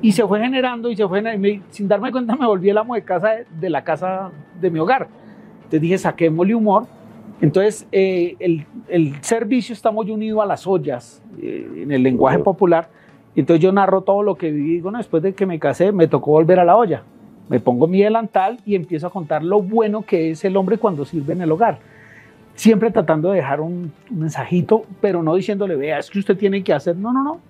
Y 0.02 0.12
se 0.12 0.26
fue 0.26 0.40
generando 0.40 0.90
y 0.90 0.96
se 0.96 1.06
fue, 1.06 1.60
sin 1.70 1.88
darme 1.88 2.12
cuenta 2.12 2.36
me 2.36 2.46
volví 2.46 2.68
el 2.68 2.78
amo 2.78 2.94
de 2.94 3.02
casa 3.02 3.30
de, 3.48 3.70
la 3.70 3.82
casa 3.84 4.30
de 4.60 4.70
mi 4.70 4.78
hogar. 4.78 5.08
Entonces 5.66 5.80
dije, 5.80 5.98
saquémosle 5.98 6.54
humor. 6.54 6.86
Entonces 7.40 7.86
el, 7.92 8.64
el, 8.88 9.22
servicio 9.22 9.74
está 9.74 9.90
muy 9.90 10.10
unido 10.10 10.40
a 10.40 10.46
las 10.46 10.66
ollas, 10.66 11.22
en 11.42 11.92
el 11.92 12.02
lenguaje 12.02 12.38
popular, 12.38 12.88
entonces 13.36 13.62
yo 13.62 13.70
narro 13.70 14.00
todo 14.00 14.22
lo 14.22 14.36
que 14.36 14.50
viví. 14.50 14.80
Bueno, 14.80 14.98
después 14.98 15.22
de 15.22 15.34
que 15.34 15.44
me 15.44 15.58
casé, 15.58 15.92
me 15.92 16.08
tocó 16.08 16.32
volver 16.32 16.58
a 16.58 16.64
la 16.64 16.76
olla. 16.76 17.02
Me 17.48 17.60
pongo 17.60 17.86
mi 17.86 18.02
delantal 18.02 18.58
y 18.64 18.74
empiezo 18.74 19.06
a 19.06 19.10
contar 19.10 19.44
lo 19.44 19.62
bueno 19.62 20.02
que 20.02 20.30
es 20.30 20.44
el 20.44 20.56
hombre 20.56 20.78
cuando 20.78 21.04
sirve 21.04 21.34
en 21.34 21.42
el 21.42 21.52
hogar. 21.52 21.78
Siempre 22.54 22.90
tratando 22.90 23.30
de 23.30 23.36
dejar 23.36 23.60
un, 23.60 23.92
mensajito, 24.10 24.84
pero 25.02 25.22
no 25.22 25.34
diciéndole, 25.34 25.76
vea, 25.76 25.98
es 25.98 26.10
que 26.10 26.18
usted 26.18 26.36
tiene 26.36 26.64
que 26.64 26.72
hacer. 26.72 26.96
No, 26.96 27.12
no, 27.12 27.22
no. 27.22 27.40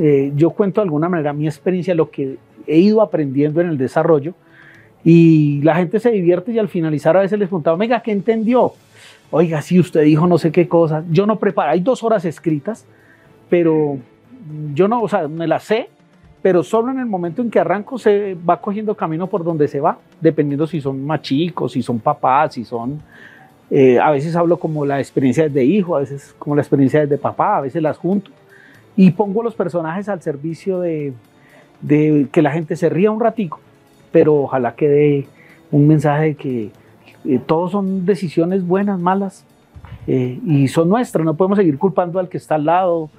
Eh, 0.00 0.32
yo 0.36 0.50
cuento 0.50 0.80
de 0.80 0.84
alguna 0.84 1.08
manera 1.08 1.32
mi 1.32 1.46
experiencia, 1.46 1.94
lo 1.94 2.08
que 2.10 2.38
he 2.66 2.78
ido 2.78 3.02
aprendiendo 3.02 3.60
en 3.60 3.68
el 3.68 3.76
desarrollo 3.76 4.34
y 5.04 5.60
la 5.62 5.74
gente 5.74 5.98
se 5.98 6.10
divierte 6.10 6.52
y 6.52 6.58
al 6.58 6.68
finalizar 6.68 7.16
a 7.16 7.20
veces 7.20 7.38
les 7.38 7.48
preguntaba, 7.48 7.76
oiga, 7.76 8.00
¿qué 8.00 8.12
entendió? 8.12 8.72
Oiga, 9.30 9.62
si 9.62 9.80
usted 9.80 10.02
dijo 10.02 10.26
no 10.26 10.38
sé 10.38 10.52
qué 10.52 10.68
cosa. 10.68 11.04
Yo 11.10 11.26
no 11.26 11.38
preparo, 11.38 11.70
hay 11.70 11.80
dos 11.80 12.02
horas 12.02 12.24
escritas, 12.24 12.86
pero 13.48 13.98
yo 14.74 14.88
no, 14.88 15.02
o 15.02 15.08
sea, 15.08 15.26
me 15.28 15.46
las 15.46 15.64
sé, 15.64 15.88
pero 16.40 16.62
solo 16.62 16.92
en 16.92 16.98
el 16.98 17.06
momento 17.06 17.42
en 17.42 17.50
que 17.50 17.58
arranco 17.58 17.98
se 17.98 18.36
va 18.48 18.60
cogiendo 18.60 18.94
camino 18.94 19.26
por 19.26 19.44
donde 19.44 19.68
se 19.68 19.80
va, 19.80 19.98
dependiendo 20.20 20.66
si 20.66 20.80
son 20.80 21.04
más 21.04 21.22
chicos, 21.22 21.72
si 21.72 21.82
son 21.82 21.98
papás, 21.98 22.54
si 22.54 22.64
son... 22.64 23.00
Eh, 23.70 23.98
a 23.98 24.10
veces 24.10 24.36
hablo 24.36 24.58
como 24.58 24.84
la 24.84 25.00
experiencia 25.00 25.48
de 25.48 25.64
hijo, 25.64 25.96
a 25.96 26.00
veces 26.00 26.34
como 26.38 26.54
la 26.54 26.60
experiencia 26.60 27.06
de 27.06 27.16
papá, 27.16 27.56
a 27.56 27.60
veces 27.62 27.82
las 27.82 27.96
junto 27.96 28.30
y 28.96 29.10
pongo 29.12 29.42
los 29.42 29.54
personajes 29.54 30.08
al 30.10 30.20
servicio 30.20 30.80
de, 30.80 31.14
de 31.80 32.26
que 32.30 32.42
la 32.42 32.50
gente 32.50 32.76
se 32.76 32.90
ría 32.90 33.10
un 33.10 33.20
ratico 33.20 33.60
pero 34.12 34.34
ojalá 34.42 34.74
quede 34.76 35.26
un 35.70 35.88
mensaje 35.88 36.24
de 36.24 36.34
que 36.34 36.70
eh, 37.24 37.40
todos 37.44 37.72
son 37.72 38.04
decisiones 38.06 38.66
buenas, 38.66 39.00
malas, 39.00 39.44
eh, 40.06 40.38
y 40.44 40.68
son 40.68 40.88
nuestras, 40.88 41.24
no 41.24 41.34
podemos 41.34 41.58
seguir 41.58 41.78
culpando 41.78 42.18
al 42.18 42.28
que 42.28 42.36
está 42.36 42.56
al 42.56 42.66
lado, 42.66 43.10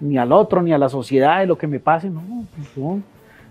ni 0.00 0.18
al 0.18 0.32
otro, 0.32 0.62
ni 0.62 0.72
a 0.72 0.78
la 0.78 0.88
sociedad 0.88 1.40
de 1.40 1.46
lo 1.46 1.56
que 1.56 1.66
me 1.66 1.80
pase, 1.80 2.10
no, 2.10 2.22
pues 2.74 3.00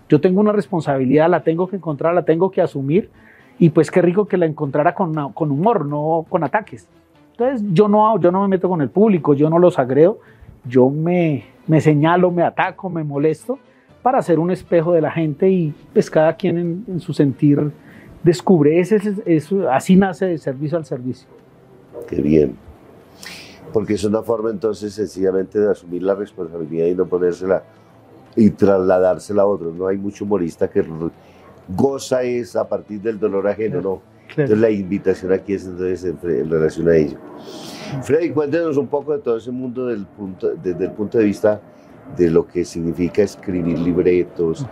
yo 0.08 0.20
tengo 0.20 0.40
una 0.40 0.52
responsabilidad, 0.52 1.30
la 1.30 1.42
tengo 1.42 1.66
que 1.66 1.76
encontrar, 1.76 2.14
la 2.14 2.24
tengo 2.24 2.50
que 2.50 2.60
asumir, 2.60 3.10
y 3.58 3.70
pues 3.70 3.90
qué 3.90 4.02
rico 4.02 4.26
que 4.26 4.36
la 4.36 4.46
encontrara 4.46 4.94
con, 4.94 5.32
con 5.32 5.50
humor, 5.50 5.86
no 5.86 6.26
con 6.28 6.44
ataques. 6.44 6.86
Entonces 7.32 7.66
yo 7.72 7.88
no, 7.88 8.20
yo 8.20 8.30
no 8.30 8.42
me 8.42 8.48
meto 8.48 8.68
con 8.68 8.82
el 8.82 8.90
público, 8.90 9.34
yo 9.34 9.48
no 9.48 9.58
los 9.58 9.78
agredo, 9.78 10.18
yo 10.64 10.90
me, 10.90 11.44
me 11.66 11.80
señalo, 11.80 12.30
me 12.30 12.42
ataco, 12.42 12.90
me 12.90 13.02
molesto, 13.02 13.58
para 14.02 14.20
ser 14.22 14.38
un 14.38 14.50
espejo 14.50 14.92
de 14.92 15.00
la 15.00 15.10
gente 15.10 15.48
y 15.48 15.74
pues 15.92 16.10
cada 16.10 16.34
quien 16.36 16.84
en, 16.86 17.00
su 17.00 17.12
sentir 17.12 17.70
descubre, 18.22 18.80
ese, 18.80 19.00
así 19.70 19.96
nace 19.96 20.26
de 20.26 20.38
servicio 20.38 20.76
al 20.76 20.84
servicio. 20.84 21.28
Qué 22.08 22.20
bien. 22.20 22.56
Porque 23.72 23.94
es 23.94 24.04
una 24.04 24.22
forma 24.22 24.50
entonces 24.50 24.92
sencillamente 24.92 25.58
de 25.58 25.70
asumir 25.70 26.02
la 26.02 26.14
responsabilidad 26.14 26.86
y 26.86 26.94
no 26.94 27.06
ponérsela 27.06 27.62
y 28.36 28.50
trasladársela 28.50 29.42
a 29.42 29.46
otros. 29.46 29.74
No 29.74 29.86
hay 29.86 29.96
mucho 29.96 30.24
humorista 30.24 30.68
que 30.68 30.84
goza 31.68 32.22
es 32.22 32.56
a 32.56 32.68
partir 32.68 33.00
del 33.00 33.18
dolor 33.18 33.46
ajeno, 33.48 33.80
no. 33.80 34.02
Entonces 34.30 34.58
la 34.58 34.70
invitación 34.70 35.32
aquí 35.32 35.54
es 35.54 35.64
entonces 35.64 36.04
en, 36.04 36.50
relación 36.50 36.88
a 36.88 36.96
ello. 36.96 37.18
Freddy, 38.02 38.30
cuéntenos 38.30 38.76
un 38.78 38.88
poco 38.88 39.12
de 39.12 39.18
todo 39.18 39.36
ese 39.36 39.50
mundo 39.50 39.86
del 39.86 40.06
punto, 40.06 40.54
desde 40.54 40.86
el 40.86 40.92
punto 40.92 41.18
de 41.18 41.24
vista 41.24 41.60
de 42.16 42.30
lo 42.30 42.46
que 42.46 42.64
significa 42.64 43.22
escribir 43.22 43.78
libretos. 43.78 44.66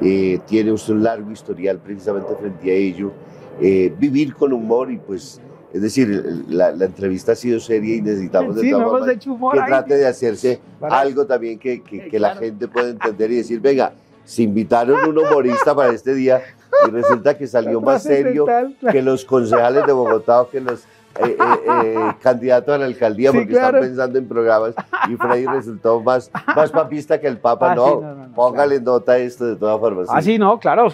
Eh, 0.00 0.40
tiene 0.46 0.72
usted 0.72 0.94
un 0.94 1.04
largo 1.04 1.30
historial 1.30 1.78
precisamente 1.78 2.34
frente 2.34 2.70
a 2.70 2.74
ello. 2.74 3.12
Eh, 3.60 3.92
vivir 3.98 4.34
con 4.34 4.52
humor 4.52 4.90
y 4.90 4.98
pues, 4.98 5.40
es 5.72 5.80
decir, 5.80 6.44
la, 6.48 6.70
entrevista 6.70 7.32
ha 7.32 7.36
sido 7.36 7.60
seria 7.60 7.96
y 7.96 8.02
necesitamos 8.02 8.56
de 8.56 8.62
que 8.62 9.60
trate 9.66 9.96
de 9.96 10.06
hacerse 10.06 10.60
algo 10.80 11.26
también 11.26 11.58
que, 11.58 11.82
que, 11.82 12.18
la 12.18 12.34
gente 12.34 12.66
pueda 12.66 12.90
entender 12.90 13.30
y 13.30 13.36
decir, 13.36 13.60
venga, 13.60 13.92
se 14.24 14.42
invitaron 14.42 15.08
un 15.08 15.18
humorista 15.18 15.74
para 15.74 15.92
este 15.92 16.14
día 16.14 16.42
y 16.86 16.90
resulta 16.90 17.36
que 17.36 17.46
salió 17.46 17.80
más 17.80 18.02
serio 18.02 18.46
que 18.90 19.02
los 19.02 19.24
concejales 19.24 19.86
de 19.86 19.92
Bogotá 19.92 20.42
o 20.42 20.50
que 20.50 20.60
los 20.60 20.84
eh, 21.20 21.36
eh, 21.38 21.84
eh, 21.84 22.12
candidato 22.20 22.74
a 22.74 22.78
la 22.78 22.86
alcaldía 22.86 23.32
porque 23.32 23.52
están 23.52 23.80
pensando 23.80 24.18
en 24.18 24.26
programas 24.26 24.74
y 25.08 25.14
Freddy 25.14 25.46
resultó 25.46 26.00
más, 26.00 26.30
más 26.56 26.72
papista 26.72 27.20
que 27.20 27.28
el 27.28 27.38
Papa. 27.38 27.72
Ah, 27.72 27.74
no, 27.74 28.28
póngale 28.34 28.80
nota 28.80 29.16
esto 29.18 29.46
de 29.46 29.56
todas 29.56 29.78
formas. 29.78 30.08
Ah, 30.10 30.20
sí, 30.20 30.38
no, 30.38 30.58
claro. 30.58 30.88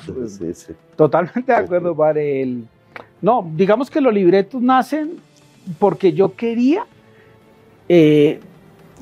Totalmente 0.96 1.52
de 1.52 1.58
acuerdo, 1.58 1.94
padre. 1.94 2.42
El... 2.42 2.68
No, 3.22 3.48
digamos 3.54 3.90
que 3.90 4.00
los 4.00 4.12
libretos 4.12 4.60
nacen 4.60 5.12
porque 5.78 6.12
yo 6.12 6.34
quería, 6.34 6.84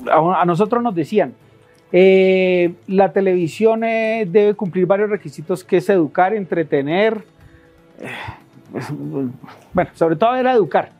a, 0.09 0.45
nosotros 0.45 0.81
nos 0.81 0.95
decían, 0.95 1.33
la 1.91 3.11
televisión 3.11 3.81
debe 3.81 4.53
cumplir 4.53 4.85
varios 4.85 5.09
requisitos 5.09 5.65
que 5.65 5.77
es 5.77 5.89
educar, 5.89 6.33
entretener, 6.33 7.23
bueno, 9.73 9.89
sobre 9.95 10.15
todo 10.15 10.35
era 10.35 10.53
educar. 10.53 10.98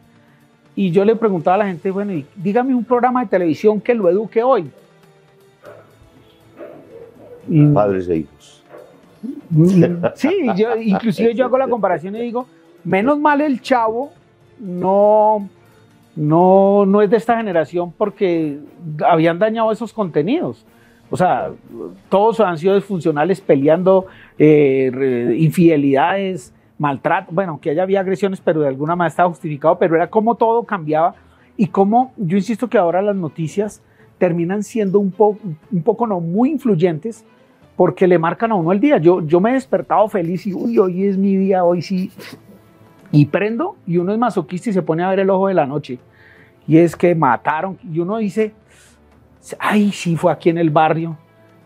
Y 0.79 0.91
yo 0.91 1.03
le 1.03 1.13
preguntaba 1.13 1.55
a 1.55 1.57
la 1.57 1.67
gente, 1.67 1.91
bueno, 1.91 2.13
dígame 2.37 2.73
un 2.73 2.85
programa 2.85 3.21
de 3.21 3.29
televisión 3.29 3.81
que 3.81 3.93
lo 3.93 4.07
eduque 4.07 4.41
hoy. 4.41 4.71
Padres 7.73 8.07
e 8.07 8.19
hijos. 8.19 8.63
Sí, 10.15 10.47
yo, 10.55 10.77
inclusive 10.77 11.35
yo 11.35 11.43
hago 11.43 11.57
la 11.57 11.67
comparación 11.67 12.15
y 12.15 12.21
digo, 12.21 12.45
menos 12.85 13.19
mal 13.19 13.41
el 13.41 13.61
chavo 13.61 14.13
no, 14.57 15.49
no, 16.15 16.85
no 16.85 17.01
es 17.01 17.09
de 17.09 17.17
esta 17.17 17.35
generación 17.35 17.91
porque 17.91 18.59
habían 19.05 19.37
dañado 19.37 19.73
esos 19.73 19.91
contenidos. 19.91 20.65
O 21.09 21.17
sea, 21.17 21.51
todos 22.07 22.39
han 22.39 22.57
sido 22.57 22.75
disfuncionales 22.75 23.41
peleando 23.41 24.05
eh, 24.37 25.35
infidelidades, 25.37 26.53
maltrato, 26.79 27.31
bueno, 27.31 27.59
que 27.61 27.69
haya 27.69 27.83
había 27.83 27.99
agresiones, 27.99 28.41
pero 28.41 28.61
de 28.61 28.69
alguna 28.69 28.95
manera 28.95 29.09
estaba 29.09 29.29
justificado, 29.29 29.77
pero 29.77 29.95
era 29.95 30.09
como 30.09 30.35
todo 30.35 30.63
cambiaba 30.63 31.13
y 31.57 31.67
como 31.67 32.13
yo 32.17 32.37
insisto 32.37 32.69
que 32.69 32.77
ahora 32.77 33.01
las 33.01 33.15
noticias 33.15 33.83
terminan 34.17 34.63
siendo 34.63 34.99
un, 34.99 35.11
poco 35.11 35.39
un 35.71 35.83
poco 35.83 36.07
no 36.07 36.19
muy 36.19 36.51
influyentes 36.51 37.25
porque 37.75 38.07
le 38.07 38.17
marcan 38.17 38.51
a 38.51 38.55
uno 38.55 38.71
el 38.71 38.79
día. 38.79 38.97
Yo, 38.97 39.21
yo 39.21 39.39
me 39.39 39.51
he 39.51 39.53
despertado 39.53 40.07
feliz 40.07 40.47
y 40.47 40.53
uy, 40.53 40.77
hoy 40.79 41.05
es 41.05 41.17
mi 41.17 41.35
día, 41.35 41.63
hoy 41.63 41.81
sí. 41.81 42.11
Y 43.11 43.25
prendo 43.25 43.75
y 43.85 43.97
uno 43.97 44.11
es 44.13 44.17
masoquista 44.17 44.69
y 44.69 44.73
se 44.73 44.81
pone 44.81 45.03
a 45.03 45.09
ver 45.09 45.19
el 45.19 45.29
ojo 45.29 45.47
de 45.47 45.53
la 45.53 45.65
noche. 45.65 45.99
Y 46.67 46.77
es 46.77 46.95
que 46.95 47.15
mataron 47.15 47.77
y 47.91 47.99
uno 47.99 48.17
dice, 48.17 48.53
ay, 49.59 49.91
sí, 49.91 50.15
fue 50.15 50.31
aquí 50.31 50.49
en 50.49 50.57
el 50.57 50.69
barrio. 50.69 51.17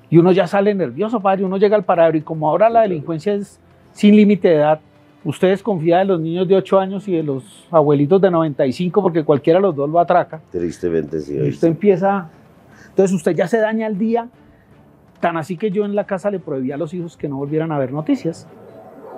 Y 0.10 0.18
uno 0.18 0.32
ya 0.32 0.48
sale 0.48 0.74
nervioso, 0.74 1.20
padre, 1.20 1.44
uno 1.44 1.58
llega 1.58 1.76
al 1.76 1.84
paradero 1.84 2.18
y 2.18 2.22
como 2.22 2.50
ahora 2.50 2.70
la 2.70 2.82
delincuencia 2.82 3.34
es 3.34 3.60
sin 3.92 4.16
límite 4.16 4.48
de 4.48 4.56
edad, 4.56 4.80
Ustedes 5.26 5.64
confían 5.64 6.02
en 6.02 6.08
los 6.10 6.20
niños 6.20 6.48
de 6.48 6.56
8 6.56 6.80
años 6.80 7.08
y 7.08 7.14
de 7.14 7.24
los 7.24 7.68
abuelitos 7.72 8.20
de 8.20 8.30
95 8.30 9.02
porque 9.02 9.24
cualquiera 9.24 9.60
de 9.60 9.64
los 9.64 9.76
dos 9.76 9.90
lo 9.90 10.00
atraca. 10.00 10.42
Tristemente, 10.52 11.20
sí. 11.22 11.38
Y 11.38 11.50
usted 11.50 11.70
empieza, 11.70 12.30
entonces 12.90 13.16
usted 13.16 13.34
ya 13.34 13.48
se 13.48 13.60
daña 13.60 13.88
el 13.88 13.98
día, 13.98 14.28
tan 15.22 15.38
así 15.38 15.56
que 15.56 15.72
yo 15.72 15.86
en 15.86 15.96
la 15.96 16.06
casa 16.06 16.30
le 16.30 16.40
prohibía 16.40 16.76
a 16.76 16.78
los 16.78 16.94
hijos 16.94 17.16
que 17.16 17.30
no 17.30 17.38
volvieran 17.38 17.72
a 17.72 17.80
ver 17.80 17.94
noticias. 17.94 18.48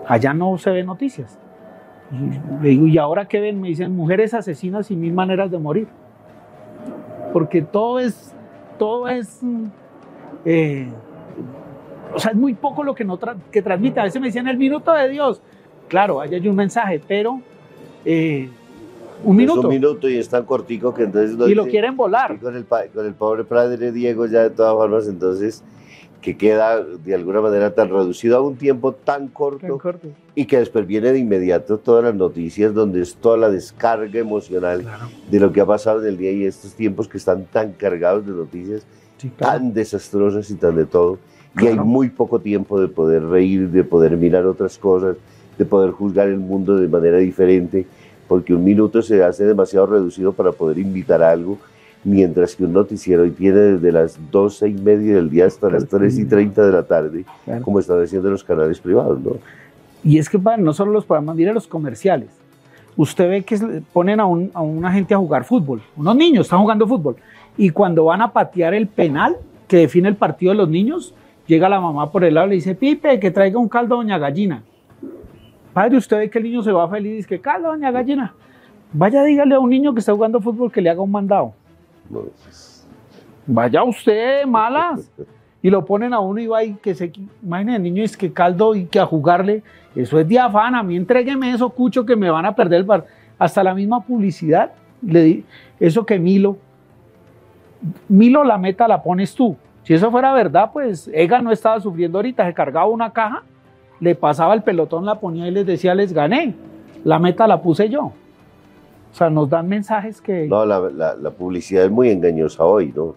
Allá 0.07 0.35
no 0.35 0.55
se 0.59 0.69
ven 0.69 0.85
noticias. 0.85 1.39
Y 2.11 2.63
le 2.63 2.69
digo, 2.69 2.85
¿y 2.85 2.99
ahora 2.99 3.27
qué 3.27 3.39
ven? 3.39 3.59
Me 3.59 3.69
dicen, 3.69 3.95
mujeres 3.95 4.35
asesinas 4.35 4.91
y 4.91 4.95
mil 4.95 5.13
maneras 5.13 5.49
de 5.49 5.57
morir. 5.57 5.87
Porque 7.33 7.63
todo 7.63 7.99
es, 7.99 8.35
todo 8.77 9.07
es, 9.07 9.41
eh, 10.45 10.87
o 12.13 12.19
sea, 12.19 12.31
es 12.31 12.37
muy 12.37 12.53
poco 12.53 12.83
lo 12.83 12.93
que, 12.93 13.03
no 13.03 13.19
que 13.51 13.63
transmite. 13.63 13.99
A 13.99 14.03
veces 14.03 14.21
me 14.21 14.27
decían 14.27 14.47
el 14.47 14.57
minuto 14.57 14.93
de 14.93 15.09
Dios. 15.09 15.41
Claro, 15.87 16.21
ahí 16.21 16.33
hay 16.33 16.47
un 16.47 16.55
mensaje, 16.55 17.01
pero 17.07 17.41
eh, 18.03 18.49
un 19.23 19.35
minuto. 19.35 19.59
Es 19.59 19.65
un 19.65 19.71
minuto 19.71 20.09
y 20.09 20.17
es 20.17 20.29
tan 20.29 20.45
cortico 20.45 20.93
que 20.93 21.03
entonces... 21.03 21.37
y 21.47 21.55
lo 21.55 21.65
quieren 21.65 21.95
volar. 21.95 22.39
Con 22.39 22.55
el, 22.55 22.65
con 22.65 23.05
el 23.05 23.13
pobre 23.13 23.43
padre 23.43 23.91
Diego 23.91 24.25
ya 24.25 24.43
de 24.43 24.49
todas 24.49 24.73
formas, 24.73 25.07
entonces 25.07 25.63
que 26.25 26.35
queda 26.35 26.83
de 26.83 27.13
alguna 27.13 27.39
manera 27.39 27.75
tan 27.75 27.87
reducido 27.87 28.37
a 28.37 28.41
un 28.41 28.55
tiempo 28.55 28.93
tan 28.93 29.27
corto, 29.27 29.79
y 30.33 30.45
que 30.45 30.57
después 30.57 30.87
viene 30.87 31.11
de 31.11 31.19
inmediato 31.19 31.77
todas 31.77 32.03
las 32.03 32.15
noticias 32.15 32.73
donde 32.73 33.03
es 33.03 33.13
toda 33.13 33.37
la 33.37 33.51
descarga 33.51 34.19
emocional 34.19 34.83
de 35.29 35.39
lo 35.39 35.51
que 35.51 35.61
ha 35.61 35.67
pasado 35.67 36.01
en 36.01 36.07
el 36.07 36.17
día 36.17 36.31
y 36.31 36.45
estos 36.45 36.73
tiempos 36.73 37.07
que 37.07 37.19
están 37.19 37.45
tan 37.45 37.73
cargados 37.73 38.25
de 38.25 38.31
noticias 38.31 38.87
tan 39.37 39.71
desastrosas 39.71 40.49
y 40.49 40.55
tan 40.55 40.75
de 40.75 40.87
todo 40.87 41.19
y 41.61 41.67
hay 41.67 41.75
muy 41.75 42.09
poco 42.09 42.39
tiempo 42.39 42.81
de 42.81 42.87
poder 42.87 43.23
reír, 43.25 43.69
de 43.69 43.83
poder 43.83 44.17
mirar 44.17 44.47
otras 44.47 44.79
cosas, 44.79 45.17
de 45.57 45.65
poder 45.65 45.91
juzgar 45.91 46.27
el 46.27 46.39
mundo 46.39 46.75
de 46.77 46.87
manera 46.87 47.17
diferente, 47.17 47.85
porque 48.27 48.53
un 48.53 48.63
minuto 48.63 49.01
se 49.01 49.23
hace 49.23 49.45
demasiado 49.45 49.85
reducido 49.85 50.33
para 50.33 50.51
poder 50.51 50.79
invitar 50.79 51.21
a 51.21 51.31
algo, 51.31 51.57
mientras 52.03 52.55
que 52.55 52.63
un 52.63 52.73
noticiero 52.73 53.23
hoy 53.23 53.31
tiene 53.31 53.59
desde 53.59 53.91
las 53.91 54.19
12 54.31 54.69
y 54.69 54.73
media 54.73 55.15
del 55.15 55.29
día 55.29 55.45
hasta 55.45 55.69
las 55.69 55.87
3 55.87 56.19
y 56.19 56.25
30 56.25 56.65
de 56.65 56.71
la 56.71 56.83
tarde, 56.83 57.25
como 57.61 57.79
están 57.79 58.01
haciendo 58.01 58.29
los 58.29 58.43
canales 58.43 58.79
privados, 58.79 59.19
¿no? 59.21 59.31
Y 60.03 60.19
es 60.19 60.29
que 60.29 60.37
van 60.37 60.63
no 60.63 60.71
solo 60.71 60.91
los 60.91 61.05
programas, 61.05 61.35
mire 61.35 61.51
los 61.51 61.65
comerciales. 61.65 62.29
Usted 62.95 63.27
ve 63.27 63.41
que 63.43 63.57
ponen 63.91 64.19
a, 64.19 64.25
un, 64.25 64.51
a 64.53 64.61
una 64.61 64.91
gente 64.91 65.13
a 65.13 65.17
jugar 65.17 65.43
fútbol, 65.43 65.81
unos 65.97 66.15
niños 66.15 66.45
están 66.45 66.61
jugando 66.61 66.87
fútbol, 66.87 67.15
y 67.57 67.69
cuando 67.71 68.05
van 68.05 68.21
a 68.21 68.31
patear 68.31 68.73
el 68.73 68.87
penal, 68.87 69.35
que 69.67 69.77
define 69.77 70.09
el 70.09 70.15
partido 70.15 70.51
de 70.51 70.57
los 70.57 70.69
niños, 70.69 71.13
llega 71.47 71.69
la 71.69 71.81
mamá 71.81 72.11
por 72.11 72.23
el 72.23 72.35
lado 72.35 72.47
y 72.47 72.49
le 72.51 72.55
dice, 72.55 72.75
Pipe, 72.75 73.19
que 73.19 73.31
traiga 73.31 73.59
un 73.59 73.69
caldo 73.69 73.95
doña 73.97 74.17
gallina. 74.17 74.63
Padre, 75.75 75.97
usted 75.97 76.19
ve 76.19 76.29
que 76.29 76.37
el 76.37 76.45
niño 76.45 76.63
se 76.63 76.71
va 76.71 76.87
feliz 76.87 77.11
y 77.11 77.15
dice, 77.17 77.27
¿qué 77.27 77.41
caldo 77.41 77.67
doña 77.67 77.91
gallina? 77.91 78.33
Vaya, 78.93 79.25
dígale 79.25 79.55
a 79.55 79.59
un 79.59 79.69
niño 79.69 79.93
que 79.93 79.99
está 79.99 80.13
jugando 80.13 80.39
fútbol 80.39 80.71
que 80.71 80.79
le 80.79 80.89
haga 80.89 81.01
un 81.01 81.11
mandado. 81.11 81.53
Pues. 82.09 82.87
Vaya 83.45 83.83
usted, 83.83 84.45
malas. 84.47 85.11
Y 85.61 85.69
lo 85.69 85.83
ponen 85.83 86.13
a 86.13 86.21
uno 86.21 86.39
y 86.39 86.47
va 86.47 86.63
y 86.63 86.75
que 86.75 86.95
se... 86.95 87.11
Imaginen, 87.43 87.75
el 87.75 87.83
niño 87.83 88.03
es 88.05 88.15
que 88.15 88.31
caldo 88.31 88.73
y 88.73 88.85
que 88.85 89.01
a 89.01 89.05
jugarle, 89.05 89.63
eso 89.93 90.17
es 90.17 90.25
diafana, 90.25 90.79
a 90.79 90.83
mí 90.83 90.95
entrégueme 90.95 91.51
eso, 91.51 91.69
cucho, 91.69 92.05
que 92.05 92.15
me 92.15 92.29
van 92.29 92.45
a 92.45 92.55
perder 92.55 92.79
el 92.79 92.85
bar. 92.85 93.05
Hasta 93.37 93.61
la 93.61 93.75
misma 93.75 93.99
publicidad, 93.99 94.71
le, 95.01 95.43
eso 95.77 96.05
que 96.05 96.17
Milo, 96.17 96.57
Milo 98.07 98.45
la 98.45 98.57
meta 98.57 98.87
la 98.87 99.03
pones 99.03 99.35
tú. 99.35 99.57
Si 99.83 99.93
eso 99.93 100.09
fuera 100.09 100.31
verdad, 100.31 100.69
pues 100.71 101.09
Ega 101.13 101.41
no 101.41 101.51
estaba 101.51 101.81
sufriendo 101.81 102.17
ahorita, 102.17 102.45
se 102.45 102.53
cargaba 102.53 102.85
una 102.85 103.11
caja, 103.11 103.43
le 103.99 104.15
pasaba 104.15 104.53
el 104.53 104.63
pelotón, 104.63 105.05
la 105.05 105.19
ponía 105.19 105.47
y 105.47 105.51
les 105.51 105.65
decía, 105.65 105.95
les 105.95 106.13
gané. 106.13 106.55
La 107.03 107.19
meta 107.19 107.47
la 107.47 107.61
puse 107.61 107.89
yo. 107.89 108.01
O 108.01 109.17
sea, 109.17 109.29
nos 109.29 109.49
dan 109.49 109.67
mensajes 109.67 110.19
que... 110.19 110.47
No, 110.47 110.65
la, 110.65 110.79
la, 110.89 111.31
publicidad 111.31 111.85
es 111.85 111.91
muy 111.91 112.09
engañosa 112.09 112.65
hoy, 112.65 112.91
¿no? 112.93 113.15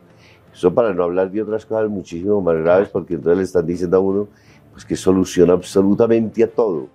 Eso 0.53 0.73
para 0.73 0.95
no 0.95 1.05
hablar 1.05 1.31
de 1.31 1.43
otras 1.43 1.67
cosas 1.67 1.89
muchísimo 1.89 2.41
más 2.41 2.57
graves, 2.57 2.89
porque 2.89 3.15
entonces 3.15 3.39
le 3.39 3.45
están 3.45 3.67
diciendo 3.67 3.97
a 3.97 4.01
uno 4.01 4.29
pues, 4.73 4.85
que 4.85 4.95
soluciona 4.95 5.55
absolutamente 5.55 6.45
a 6.45 6.49
todo. 6.49 6.87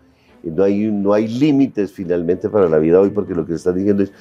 Y 0.44 0.50
no 0.50 0.64
hay, 0.64 0.92
no 0.92 1.14
hay 1.14 1.28
límites 1.28 1.92
finalmente 1.92 2.50
para 2.50 2.70
la 2.70 2.78
vida 2.78 3.00
hoy, 3.00 3.10
porque 3.10 3.34
lo 3.34 3.46
que 3.46 3.52
le 3.52 3.58
están 3.58 3.76
diciendo 3.76 4.04
es 4.04 4.14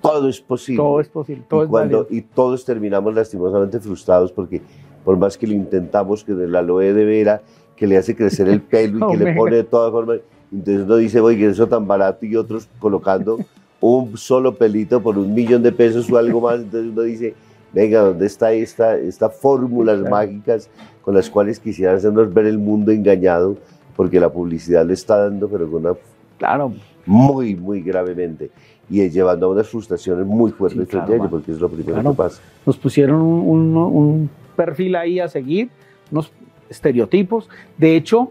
todo 0.00 0.28
es 0.28 0.40
posible. 0.40 0.82
Todo 0.82 1.00
es 1.00 1.08
posible, 1.08 1.44
todo 1.48 1.64
y, 1.64 1.68
cuando, 1.68 2.06
y 2.10 2.22
todos 2.22 2.64
terminamos 2.64 3.14
lastimosamente 3.14 3.78
frustrados 3.80 4.32
porque 4.32 4.60
por 5.04 5.16
más 5.16 5.38
que 5.38 5.46
lo 5.46 5.54
intentamos, 5.54 6.24
que 6.24 6.32
el 6.32 6.54
aloe 6.54 6.92
de 6.92 7.04
vera, 7.04 7.42
que 7.82 7.88
le 7.88 7.96
hace 7.96 8.14
crecer 8.14 8.46
el 8.46 8.60
pelo 8.60 9.12
y 9.12 9.12
que 9.18 9.24
le 9.24 9.34
pone 9.34 9.56
de 9.56 9.64
todas 9.64 9.90
formas, 9.90 10.20
entonces 10.52 10.84
uno 10.84 10.96
dice, 10.98 11.18
oye, 11.18 11.48
eso 11.48 11.66
tan 11.66 11.84
barato 11.84 12.24
y 12.24 12.36
otros 12.36 12.68
colocando 12.78 13.40
un 13.80 14.16
solo 14.16 14.54
pelito 14.54 15.02
por 15.02 15.18
un 15.18 15.34
millón 15.34 15.64
de 15.64 15.72
pesos 15.72 16.08
o 16.08 16.16
algo 16.16 16.40
más, 16.40 16.60
entonces 16.60 16.92
uno 16.92 17.02
dice, 17.02 17.34
venga, 17.72 18.02
¿dónde 18.02 18.26
está 18.26 18.52
esta, 18.52 18.96
esta 18.96 19.28
fórmulas 19.30 19.98
mágicas 20.08 20.70
con 21.02 21.16
las 21.16 21.28
cuales 21.28 21.58
quisiera 21.58 21.94
hacernos 21.94 22.32
ver 22.32 22.46
el 22.46 22.58
mundo 22.58 22.92
engañado? 22.92 23.56
Porque 23.96 24.20
la 24.20 24.30
publicidad 24.30 24.86
le 24.86 24.94
está 24.94 25.16
dando, 25.16 25.48
pero 25.48 25.68
con 25.68 25.84
una... 25.84 25.96
Claro. 26.38 26.72
Muy, 27.04 27.56
muy 27.56 27.82
gravemente 27.82 28.52
y 28.88 29.10
llevando 29.10 29.46
a 29.46 29.48
unas 29.48 29.68
frustraciones 29.68 30.24
muy 30.24 30.52
fuertes 30.52 30.86
porque 31.28 31.50
es 31.50 31.58
lo 31.58 31.68
primero 31.68 32.00
que 32.00 32.16
pasa. 32.16 32.40
Nos 32.64 32.76
pusieron 32.76 33.20
un, 33.20 34.30
perfil 34.54 34.94
ahí 34.94 35.18
a 35.18 35.26
seguir, 35.26 35.70
unos 36.12 36.30
estereotipos. 36.72 37.48
De 37.78 37.96
hecho, 37.96 38.30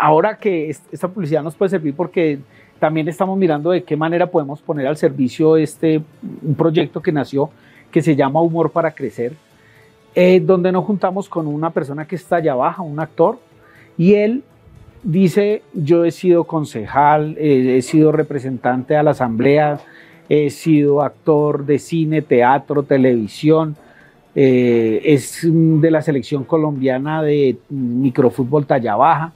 ahora 0.00 0.38
que 0.38 0.70
esta 0.70 1.08
publicidad 1.08 1.42
nos 1.42 1.54
puede 1.54 1.70
servir 1.70 1.94
porque 1.94 2.38
también 2.78 3.08
estamos 3.08 3.38
mirando 3.38 3.70
de 3.70 3.84
qué 3.84 3.96
manera 3.96 4.26
podemos 4.26 4.60
poner 4.60 4.86
al 4.86 4.96
servicio 4.96 5.56
este, 5.56 6.02
un 6.42 6.54
proyecto 6.54 7.00
que 7.00 7.12
nació 7.12 7.50
que 7.90 8.02
se 8.02 8.16
llama 8.16 8.40
Humor 8.42 8.70
para 8.70 8.90
Crecer, 8.90 9.34
eh, 10.14 10.40
donde 10.40 10.72
nos 10.72 10.84
juntamos 10.84 11.28
con 11.28 11.46
una 11.46 11.70
persona 11.70 12.06
que 12.06 12.16
está 12.16 12.36
allá 12.36 12.52
abajo, 12.52 12.82
un 12.82 13.00
actor, 13.00 13.38
y 13.96 14.14
él 14.14 14.42
dice, 15.02 15.62
yo 15.72 16.04
he 16.04 16.10
sido 16.10 16.44
concejal, 16.44 17.36
eh, 17.38 17.76
he 17.78 17.82
sido 17.82 18.12
representante 18.12 18.96
a 18.96 19.02
la 19.02 19.12
asamblea, 19.12 19.80
he 20.28 20.50
sido 20.50 21.02
actor 21.02 21.64
de 21.64 21.78
cine, 21.78 22.20
teatro, 22.20 22.82
televisión, 22.82 23.76
eh, 24.38 25.00
es 25.02 25.40
de 25.50 25.90
la 25.90 26.02
selección 26.02 26.44
colombiana 26.44 27.22
de 27.22 27.56
microfútbol 27.70 28.66
talla 28.66 28.94
baja, 28.94 29.32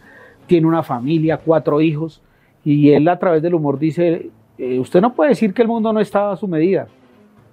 tiene 0.46 0.66
una 0.66 0.82
familia, 0.82 1.38
cuatro 1.38 1.80
hijos, 1.80 2.20
y 2.64 2.90
él 2.90 3.08
a 3.08 3.18
través 3.18 3.40
del 3.40 3.54
humor 3.54 3.78
dice, 3.78 4.28
eh, 4.58 4.78
usted 4.78 5.00
no 5.00 5.14
puede 5.14 5.30
decir 5.30 5.54
que 5.54 5.62
el 5.62 5.68
mundo 5.68 5.90
no 5.90 6.00
estaba 6.00 6.32
a 6.32 6.36
su 6.36 6.46
medida, 6.46 6.86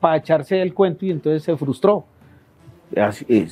para 0.01 0.17
echarse 0.17 0.61
el 0.61 0.73
cuento 0.73 1.05
y 1.05 1.11
entonces 1.11 1.41
se 1.41 1.55
frustró. 1.55 2.03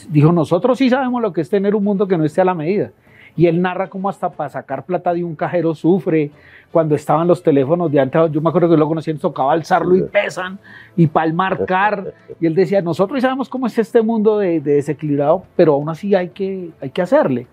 dijo, 0.09 0.31
nosotros 0.33 0.77
sí 0.77 0.89
sabemos 0.89 1.21
lo 1.21 1.31
que 1.31 1.41
es 1.41 1.49
tener 1.49 1.73
un 1.73 1.83
mundo 1.85 2.05
que 2.05 2.17
no 2.17 2.25
esté 2.25 2.41
a 2.41 2.45
la 2.45 2.53
medida 2.53 2.91
y 3.37 3.47
él 3.47 3.61
narra 3.61 3.87
cómo 3.87 4.09
hasta 4.09 4.29
para 4.29 4.49
sacar 4.49 4.85
plata 4.85 5.13
de 5.13 5.23
un 5.23 5.35
cajero 5.35 5.75
sufre, 5.75 6.31
cuando 6.71 6.95
estaban 6.95 7.27
los 7.27 7.41
teléfonos 7.41 7.91
de 7.91 7.99
antes, 7.99 8.31
yo 8.31 8.41
me 8.41 8.49
acuerdo 8.49 8.69
que 8.69 8.77
lo 8.77 8.87
conocían, 8.87 9.17
tocaba 9.17 9.53
alzarlo 9.53 9.95
y 9.95 10.03
pesan, 10.03 10.59
y 10.95 11.07
para 11.07 11.31
marcar, 11.31 12.13
y 12.39 12.45
él 12.45 12.55
decía, 12.55 12.81
nosotros 12.81 13.21
sabemos 13.21 13.49
cómo 13.49 13.67
es 13.67 13.77
este 13.77 14.01
mundo 14.01 14.39
de, 14.39 14.59
desequilibrado, 14.59 15.43
pero 15.55 15.73
aún 15.73 15.89
así 15.89 16.15
hay 16.15 16.29
que, 16.29 16.71
hay 16.81 16.89
que 16.89 17.01
hacerle. 17.01 17.47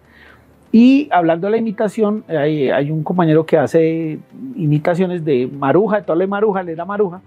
Y 0.70 1.08
hablando 1.12 1.46
de 1.46 1.50
la 1.52 1.56
imitación, 1.58 2.24
hay, 2.28 2.70
hay, 2.70 2.90
un 2.90 3.04
compañero 3.04 3.44
que 3.44 3.58
hace 3.58 4.18
imitaciones 4.56 5.24
de 5.24 5.46
Maruja, 5.46 5.98
de 5.98 6.02
toda 6.02 6.26
Maruja, 6.26 6.62
le 6.62 6.74
da 6.74 6.84
Maruja, 6.84 7.20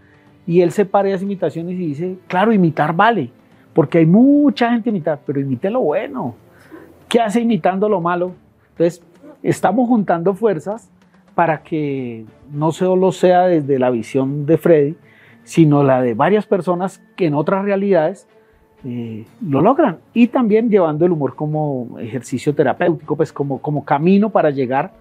y 0.48 0.62
él 0.62 0.72
separa 0.72 1.10
esas 1.10 1.24
imitaciones 1.24 1.76
y 1.76 1.88
dice, 1.88 2.18
claro, 2.28 2.52
imitar 2.52 2.96
vale, 2.96 3.30
porque 3.74 4.00
hay 4.00 4.06
mucha 4.06 4.72
gente 4.72 4.90
imitar, 4.90 5.20
pero 5.26 5.40
imite 5.40 5.70
lo 5.70 5.82
bueno. 5.82 6.36
¿Qué 7.08 7.20
hace 7.22 7.40
imitando 7.42 7.88
lo 7.88 8.02
malo? 8.02 8.34
Entonces, 8.76 9.02
estamos 9.42 9.88
juntando 9.88 10.34
fuerzas 10.34 10.90
para 11.34 11.64
que 11.64 12.26
no 12.52 12.74
solo 12.74 13.14
sea 13.14 13.48
desde 13.48 13.80
la 13.80 13.90
visión 13.90 14.46
de 14.46 14.58
Freddy, 14.58 14.96
sino 15.44 15.84
la 15.84 16.02
de 16.02 16.14
varias 16.14 16.46
personas 16.46 17.02
que 17.16 17.28
en 17.28 17.36
otras 17.36 17.64
realidades 17.64 18.28
eh, 18.84 19.26
lo 19.48 19.62
logran. 19.62 20.00
Y 20.14 20.28
también 20.28 20.70
llevando 20.70 21.06
el 21.06 21.14
humor 21.14 21.36
como 21.36 21.98
ejercicio 22.00 22.54
terapéutico, 22.54 23.16
pues 23.16 23.32
como, 23.32 23.62
como 23.62 23.86
camino 23.86 24.30
para 24.30 24.50
llegar. 24.50 24.92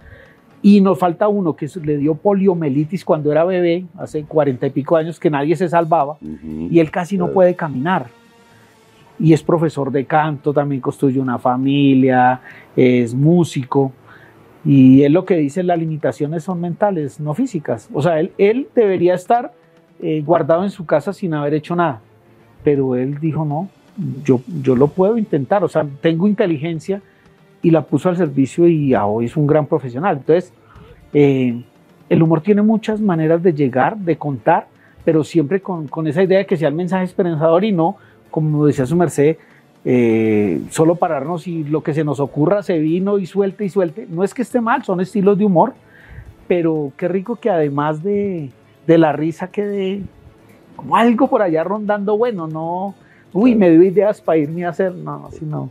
Y 0.62 0.80
nos 0.80 0.98
falta 0.98 1.26
uno 1.26 1.54
que 1.54 1.68
le 1.82 1.98
dio 1.98 2.14
poliomielitis 2.14 3.04
cuando 3.04 3.32
era 3.32 3.44
bebé, 3.44 3.86
hace 3.98 4.22
cuarenta 4.22 4.66
y 4.68 4.70
pico 4.70 4.96
años, 4.96 5.18
que 5.18 5.30
nadie 5.30 5.56
se 5.56 5.68
salvaba, 5.68 6.16
y 6.22 6.78
él 6.78 6.90
casi 6.90 7.18
no 7.18 7.32
puede 7.32 7.54
caminar 7.54 8.06
y 9.24 9.32
es 9.32 9.42
profesor 9.42 9.90
de 9.90 10.04
canto, 10.04 10.52
también 10.52 10.82
construye 10.82 11.18
una 11.18 11.38
familia, 11.38 12.42
es 12.76 13.14
músico. 13.14 13.90
Y 14.66 15.02
él 15.02 15.14
lo 15.14 15.24
que 15.24 15.36
dice, 15.36 15.62
las 15.62 15.78
limitaciones 15.78 16.44
son 16.44 16.60
mentales, 16.60 17.18
no 17.20 17.32
físicas. 17.32 17.88
O 17.94 18.02
sea, 18.02 18.20
él, 18.20 18.32
él 18.36 18.68
debería 18.74 19.14
estar 19.14 19.54
eh, 20.02 20.20
guardado 20.20 20.62
en 20.62 20.68
su 20.68 20.84
casa 20.84 21.14
sin 21.14 21.32
haber 21.32 21.54
hecho 21.54 21.74
nada. 21.74 22.02
Pero 22.62 22.96
él 22.96 23.18
dijo, 23.18 23.46
no, 23.46 23.70
yo, 24.22 24.42
yo 24.62 24.76
lo 24.76 24.88
puedo 24.88 25.16
intentar. 25.16 25.64
O 25.64 25.68
sea, 25.68 25.86
tengo 26.02 26.28
inteligencia 26.28 27.00
y 27.62 27.70
la 27.70 27.80
puso 27.80 28.10
al 28.10 28.18
servicio 28.18 28.68
y 28.68 28.94
hoy 28.94 29.24
es 29.24 29.38
un 29.38 29.46
gran 29.46 29.64
profesional. 29.64 30.18
Entonces, 30.18 30.52
eh, 31.14 31.64
el 32.10 32.22
humor 32.22 32.42
tiene 32.42 32.60
muchas 32.60 33.00
maneras 33.00 33.42
de 33.42 33.54
llegar, 33.54 33.96
de 33.96 34.18
contar, 34.18 34.66
pero 35.02 35.24
siempre 35.24 35.62
con, 35.62 35.88
con 35.88 36.06
esa 36.06 36.22
idea 36.22 36.40
de 36.40 36.46
que 36.46 36.58
sea 36.58 36.68
el 36.68 36.74
mensaje 36.74 37.04
esperanzador 37.04 37.64
y 37.64 37.72
no 37.72 37.96
como 38.34 38.66
decía 38.66 38.84
su 38.84 38.96
merced, 38.96 39.36
eh, 39.84 40.60
solo 40.70 40.96
pararnos 40.96 41.46
y 41.46 41.62
lo 41.62 41.84
que 41.84 41.94
se 41.94 42.02
nos 42.02 42.18
ocurra 42.18 42.64
se 42.64 42.80
vino 42.80 43.20
y 43.20 43.26
suelte 43.26 43.64
y 43.64 43.68
suelte. 43.68 44.08
No 44.10 44.24
es 44.24 44.34
que 44.34 44.42
esté 44.42 44.60
mal, 44.60 44.82
son 44.82 45.00
estilos 45.00 45.38
de 45.38 45.44
humor, 45.44 45.74
pero 46.48 46.90
qué 46.96 47.06
rico 47.06 47.36
que 47.36 47.48
además 47.48 48.02
de, 48.02 48.50
la 48.88 49.12
risa 49.12 49.46
quede 49.46 50.02
como 50.74 50.96
algo 50.96 51.30
por 51.30 51.42
allá 51.42 51.62
rondando 51.62 52.18
bueno, 52.18 52.48
no, 52.48 52.96
uy, 53.32 53.54
me 53.54 53.70
dio 53.70 53.84
ideas 53.84 54.20
para 54.20 54.38
irme 54.38 54.64
a 54.64 54.70
hacer, 54.70 54.92
no, 54.92 55.28
así 55.28 55.44
no. 55.44 55.70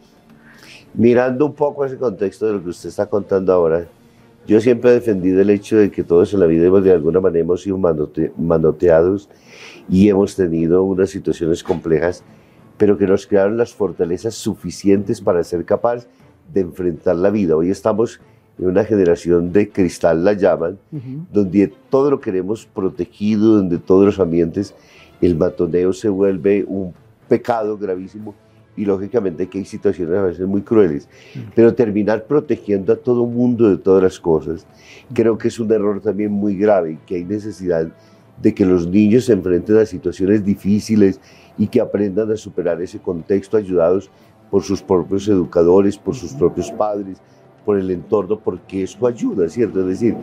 Mirando 0.94 1.48
un 1.48 1.54
poco 1.56 1.84
ese 1.84 1.98
contexto 1.98 2.46
de 2.46 2.54
lo 2.54 2.64
que 2.64 2.70
usted 2.70 2.88
está 2.88 3.08
contando 3.08 3.52
ahora, 3.52 3.84
yo 4.48 4.62
siempre 4.62 4.92
he 4.92 4.94
defendido 4.94 5.42
el 5.42 5.50
hecho 5.50 5.76
de 5.76 5.92
que 5.92 6.02
todos 6.02 6.34
en 6.34 6.40
la 6.40 6.46
vida 6.46 6.70
de 6.70 6.94
alguna 6.94 7.20
manera 7.20 7.44
hemos 7.44 7.62
sido 7.62 7.78
manoteados 8.38 9.28
y 9.90 10.08
hemos 10.08 10.34
tenido 10.38 10.86
unas 10.86 11.10
situaciones 11.10 11.62
complejas 11.62 12.24
pero 12.78 12.98
que 12.98 13.08
nos 13.08 13.28
crearon 13.28 13.58
las 13.58 13.74
fortalezas 13.74 14.36
suficientes 14.36 15.22
para 15.22 15.44
ser 15.44 15.66
capaz 15.66 16.08
de 16.54 16.62
enfrentar 16.62 17.16
la 17.16 17.30
vida. 17.30 17.56
Hoy 17.56 17.70
estamos 17.70 18.20
en 18.60 18.68
una 18.68 18.84
generación 18.84 19.52
de 19.52 19.70
cristal, 19.70 20.24
la 20.24 20.34
llaman, 20.34 20.78
donde 21.32 21.74
todo 21.90 22.12
lo 22.12 22.20
queremos 22.20 22.66
protegido, 22.66 23.58
donde 23.58 23.78
todos 23.80 24.06
los 24.06 24.20
ambientes, 24.20 24.76
el 25.22 25.36
matoneo 25.36 25.94
se 25.94 26.10
vuelve 26.10 26.64
un 26.68 26.94
pecado 27.28 27.78
gravísimo 27.78 28.36
y 28.76 28.86
lógicamente 28.86 29.48
que 29.48 29.60
hay 29.60 29.66
situaciones 29.66 30.18
a 30.18 30.24
veces 30.24 30.48
muy 30.48 30.62
crueles, 30.62 31.08
pero 31.56 31.74
terminar 31.74 32.26
protegiendo 32.26 32.94
a 32.94 32.96
todo 32.96 33.26
mundo 33.26 33.70
de 33.70 33.78
todas 33.78 34.04
las 34.04 34.20
cosas, 34.20 34.66
creo 35.14 35.38
que 35.38 35.48
es 35.48 35.60
un 35.60 35.72
error 35.72 36.02
también 36.02 36.32
muy 36.32 36.56
grave 36.56 36.94
y 36.94 36.98
que 37.06 37.16
hay 37.16 37.24
necesidad 37.24 37.88
de 38.42 38.54
que 38.54 38.66
los 38.66 38.88
niños 38.88 39.26
se 39.26 39.34
enfrenten 39.34 39.78
a 39.78 39.86
situaciones 39.86 40.44
difíciles 40.44 41.20
y 41.58 41.68
que 41.68 41.82
aprendan 41.82 42.32
a 42.32 42.38
superar 42.38 42.82
ese 42.82 43.00
contexto 43.00 43.58
ayudados 43.58 44.10
por 44.50 44.64
sus 44.64 44.82
propios 44.82 45.28
educadores, 45.28 45.98
por 45.98 46.16
sus 46.16 46.34
propios 46.34 46.72
padres, 46.72 47.20
por 47.66 47.78
el 47.78 47.90
entorno, 47.92 48.40
porque 48.40 48.84
eso 48.84 49.08
ayuda, 49.08 49.48
¿cierto? 49.48 49.80
Es 49.82 49.88
decir, 49.88 50.16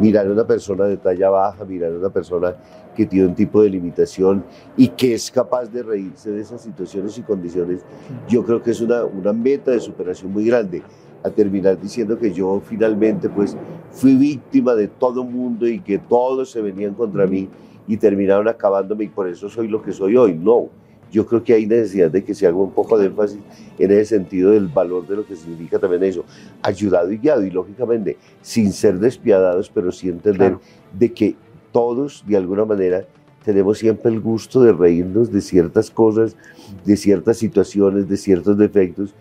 mirar 0.00 0.26
a 0.26 0.32
una 0.32 0.46
persona 0.46 0.84
de 0.86 0.96
talla 0.96 1.28
baja, 1.28 1.64
mirar 1.64 1.92
a 1.92 1.98
una 1.98 2.10
persona 2.10 2.54
que 2.94 3.06
tiene 3.06 3.26
un 3.26 3.34
tipo 3.34 3.62
de 3.62 3.68
limitación 3.70 4.44
y 4.76 4.88
que 4.88 5.14
es 5.14 5.30
capaz 5.30 5.66
de 5.66 5.82
reírse 5.82 6.30
de 6.30 6.40
esas 6.40 6.62
situaciones 6.62 7.18
y 7.18 7.22
condiciones, 7.22 7.82
yo 8.28 8.44
creo 8.44 8.62
que 8.62 8.70
es 8.70 8.80
una, 8.80 9.04
una 9.04 9.32
meta 9.32 9.70
de 9.70 9.80
superación 9.80 10.32
muy 10.32 10.46
grande. 10.46 10.82
A 11.22 11.30
terminar 11.30 11.80
diciendo 11.80 12.16
que 12.16 12.32
yo 12.32 12.62
finalmente 12.64 13.28
pues 13.28 13.56
fui 13.90 14.14
víctima 14.14 14.74
de 14.74 14.86
todo 14.86 15.24
mundo 15.24 15.66
y 15.66 15.80
que 15.80 15.98
todos 15.98 16.50
se 16.50 16.60
venían 16.60 16.94
contra 16.94 17.26
mí 17.26 17.48
y 17.86 17.96
terminaron 17.96 18.48
acabándome 18.48 19.04
y 19.04 19.08
por 19.08 19.28
eso 19.28 19.48
soy 19.48 19.68
lo 19.68 19.82
que 19.82 19.92
soy 19.92 20.16
hoy. 20.16 20.34
No, 20.34 20.68
yo 21.10 21.26
creo 21.26 21.42
que 21.42 21.54
hay 21.54 21.66
necesidad 21.66 22.10
de 22.10 22.24
que 22.24 22.34
se 22.34 22.46
haga 22.46 22.56
un 22.56 22.72
poco 22.72 22.98
de 22.98 23.06
énfasis 23.06 23.38
en 23.78 23.90
ese 23.90 24.16
sentido 24.16 24.50
del 24.50 24.68
valor 24.68 25.06
de 25.06 25.16
lo 25.16 25.26
que 25.26 25.36
significa 25.36 25.78
también 25.78 26.02
eso, 26.04 26.24
ayudado 26.62 27.12
y 27.12 27.18
guiado 27.18 27.44
y 27.44 27.50
lógicamente 27.50 28.16
sin 28.42 28.72
ser 28.72 28.98
despiadados, 28.98 29.70
pero 29.72 29.92
sí 29.92 30.08
entender 30.08 30.58
de 30.92 31.12
que 31.12 31.36
todos 31.72 32.24
de 32.26 32.36
alguna 32.36 32.64
manera 32.64 33.06
tenemos 33.44 33.78
siempre 33.78 34.10
el 34.10 34.20
gusto 34.20 34.60
de 34.60 34.72
reírnos 34.72 35.30
de 35.30 35.40
ciertas 35.40 35.90
cosas, 35.90 36.36
de 36.84 36.96
ciertas 36.96 37.36
situaciones, 37.36 38.08
de 38.08 38.16
ciertos 38.16 38.58
defectos, 38.58 39.14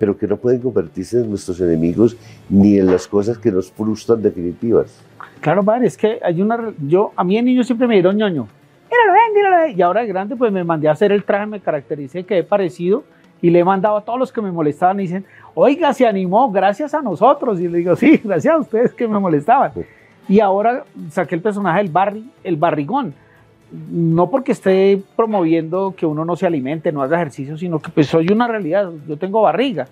pero 0.00 0.18
que 0.18 0.26
no 0.26 0.36
pueden 0.36 0.60
convertirse 0.60 1.20
en 1.20 1.30
nuestros 1.30 1.60
enemigos 1.60 2.16
ni 2.48 2.76
en 2.76 2.86
las 2.86 3.06
cosas 3.06 3.38
que 3.38 3.52
nos 3.52 3.70
frustran 3.70 4.20
definitivas. 4.20 5.00
Claro, 5.40 5.62
padre, 5.62 5.86
es 5.86 5.96
que 5.96 6.18
hay 6.20 6.42
una. 6.42 6.74
Yo, 6.84 7.12
a 7.14 7.22
mí 7.22 7.38
el 7.38 7.44
niño 7.44 7.62
siempre 7.62 7.86
me 7.86 7.94
dieron 7.94 8.16
ñoño 8.16 8.48
míralo, 8.90 9.12
ven, 9.12 9.34
míralo. 9.34 9.76
Y 9.76 9.82
ahora 9.82 10.00
de 10.02 10.08
grande, 10.08 10.36
pues 10.36 10.52
me 10.52 10.64
mandé 10.64 10.88
a 10.88 10.92
hacer 10.92 11.12
el 11.12 11.24
traje, 11.24 11.46
me 11.46 11.60
caractericé, 11.60 12.24
he 12.28 12.42
parecido 12.42 13.04
y 13.42 13.50
le 13.50 13.60
he 13.60 13.64
mandado 13.64 13.96
a 13.96 14.04
todos 14.04 14.18
los 14.18 14.32
que 14.32 14.42
me 14.42 14.52
molestaban 14.52 15.00
y 15.00 15.04
dicen, 15.04 15.24
oiga, 15.54 15.94
se 15.94 16.06
animó, 16.06 16.50
gracias 16.50 16.92
a 16.92 17.00
nosotros. 17.00 17.60
Y 17.60 17.68
le 17.68 17.78
digo, 17.78 17.96
sí, 17.96 18.20
gracias 18.24 18.54
a 18.54 18.58
ustedes 18.58 18.92
que 18.92 19.08
me 19.08 19.18
molestaban. 19.18 19.72
Y 20.28 20.40
ahora 20.40 20.84
saqué 21.10 21.36
el 21.36 21.40
personaje 21.40 21.78
del 21.78 21.90
barri, 21.90 22.30
el 22.44 22.56
barrigón. 22.56 23.14
No 23.72 24.30
porque 24.30 24.52
esté 24.52 25.02
promoviendo 25.16 25.94
que 25.96 26.06
uno 26.06 26.24
no 26.24 26.36
se 26.36 26.46
alimente, 26.46 26.92
no 26.92 27.02
haga 27.02 27.16
ejercicio, 27.16 27.56
sino 27.56 27.78
que 27.78 27.90
pues 27.90 28.08
soy 28.08 28.28
una 28.32 28.48
realidad, 28.48 28.90
yo 29.06 29.16
tengo 29.16 29.42
barriga. 29.42 29.86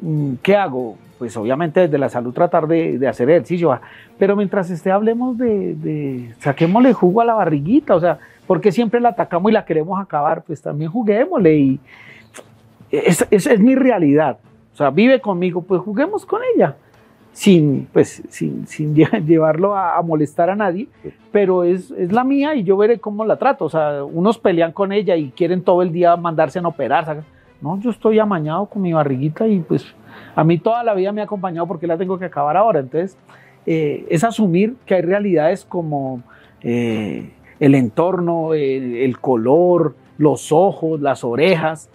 Mm, 0.00 0.34
¿Qué 0.42 0.56
hago? 0.56 0.96
pues 1.18 1.36
obviamente 1.36 1.80
desde 1.80 1.98
la 1.98 2.08
salud 2.08 2.32
tratar 2.32 2.66
de, 2.66 3.06
hacer 3.06 3.28
ejercicio, 3.28 3.78
pero 4.18 4.36
mientras 4.36 4.70
esté 4.70 4.92
hablemos 4.92 5.36
de, 5.36 6.32
saquémosle 6.38 6.92
jugo 6.92 7.20
a 7.20 7.24
la 7.24 7.34
barriguita, 7.34 7.96
o 7.96 8.00
sea, 8.00 8.18
porque 8.46 8.72
siempre 8.72 9.00
la 9.00 9.10
atacamos 9.10 9.50
y 9.50 9.54
la 9.54 9.64
queremos 9.64 10.00
acabar, 10.00 10.42
pues 10.42 10.62
también 10.62 10.90
juguémosle 10.90 11.56
y 11.56 11.80
esa 12.90 13.26
es, 13.30 13.60
mi 13.60 13.74
realidad, 13.74 14.38
o 14.72 14.76
sea, 14.76 14.90
vive 14.90 15.20
conmigo, 15.20 15.60
pues 15.60 15.82
juguemos 15.82 16.24
con 16.24 16.40
ella, 16.54 16.76
sin, 17.38 17.86
pues, 17.92 18.20
sin, 18.30 18.66
sin 18.66 18.96
llevarlo 19.24 19.76
a, 19.76 20.02
molestar 20.02 20.50
a 20.50 20.56
nadie, 20.56 20.88
pero 21.30 21.62
es, 21.62 21.92
es, 21.92 22.10
la 22.10 22.24
mía 22.24 22.56
y 22.56 22.64
yo 22.64 22.76
veré 22.76 22.98
cómo 22.98 23.24
la 23.24 23.36
trato, 23.36 23.66
o 23.66 23.68
sea, 23.68 24.02
unos 24.02 24.38
pelean 24.38 24.72
con 24.72 24.90
ella 24.90 25.14
y 25.14 25.30
quieren 25.30 25.62
todo 25.62 25.82
el 25.82 25.92
día 25.92 26.16
mandarse 26.16 26.58
a 26.58 26.66
operar, 26.66 27.22
no, 27.60 27.78
yo 27.78 27.90
estoy 27.90 28.18
amañado 28.18 28.66
con 28.66 28.82
mi 28.82 28.92
barriguita 28.92 29.46
y 29.46 29.60
pues 29.60 29.86
a 30.34 30.42
mí 30.42 30.58
toda 30.58 30.82
la 30.82 30.94
vida 30.94 31.12
me 31.12 31.20
ha 31.20 31.24
acompañado 31.24 31.68
porque 31.68 31.86
la 31.86 31.96
tengo 31.96 32.18
que 32.18 32.24
acabar 32.24 32.56
ahora. 32.56 32.80
Entonces, 32.80 33.16
eh, 33.66 34.04
es 34.10 34.24
asumir 34.24 34.74
que 34.84 34.96
hay 34.96 35.02
realidades 35.02 35.64
como 35.64 36.22
eh, 36.60 37.30
el 37.60 37.74
entorno, 37.76 38.52
el 38.54 39.18
color, 39.20 39.94
los 40.18 40.50
ojos, 40.50 41.00
las 41.00 41.22
orejas, 41.22 41.88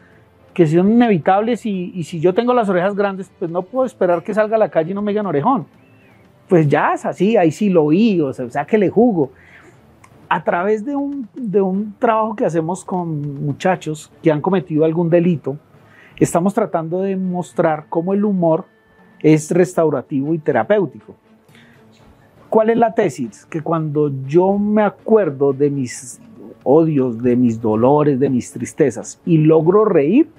que 0.54 0.68
son 0.68 0.92
inevitables 0.92 1.66
y, 1.66 2.04
si 2.04 2.20
yo 2.20 2.34
tengo 2.34 2.54
las 2.54 2.70
orejas 2.70 2.96
grandes, 2.96 3.32
pues 3.40 3.50
no 3.50 3.64
puedo 3.64 3.86
esperar 3.86 4.24
que 4.24 4.34
salga 4.34 4.56
a 4.56 4.60
la 4.60 4.70
calle 4.70 4.92
y 4.92 4.94
no 4.94 5.02
me 5.02 5.12
digan 5.12 5.26
orejón. 5.26 5.66
Pues 6.48 6.68
ya 6.68 6.94
es 6.94 7.06
así, 7.06 7.36
ahí 7.38 7.52
sí 7.52 7.70
lo 7.70 7.86
oí, 7.86 8.22
o 8.22 8.34
sea, 8.34 8.66
que 8.66 8.78
le 8.78 8.90
jugo. 8.90 9.32
A 10.30 10.44
través 10.44 10.86
de 10.86 10.96
un, 10.96 11.28
de 11.34 11.62
un 11.62 11.96
trabajo 12.00 12.36
que 12.36 12.46
hacemos 12.46 12.84
con 12.86 13.46
muchachos 13.46 14.12
que 14.22 14.32
han 14.32 14.42
cometido 14.42 14.86
algún 14.86 15.10
delito, 15.10 15.58
estamos 16.18 16.54
tratando 16.54 17.02
de 17.02 17.16
mostrar 17.16 17.86
cómo 17.90 18.14
el 18.14 18.26
humor 18.26 18.66
es 19.22 19.52
restaurativo 19.52 20.34
y 20.34 20.40
terapéutico. 20.40 21.16
¿Cuál 22.50 22.70
es 22.70 22.78
la 22.78 22.94
tesis? 22.94 23.46
Que 23.46 23.62
cuando 23.62 24.12
yo 24.28 24.58
me 24.60 24.84
acuerdo 24.84 25.54
de 25.54 25.72
mis 25.72 26.22
odios, 26.64 27.22
de 27.22 27.36
mis 27.36 27.60
dolores, 27.60 28.20
de 28.20 28.30
mis 28.30 28.52
tristezas 28.52 29.20
y 29.26 29.38
logro 29.38 29.86
reír, 29.86 30.30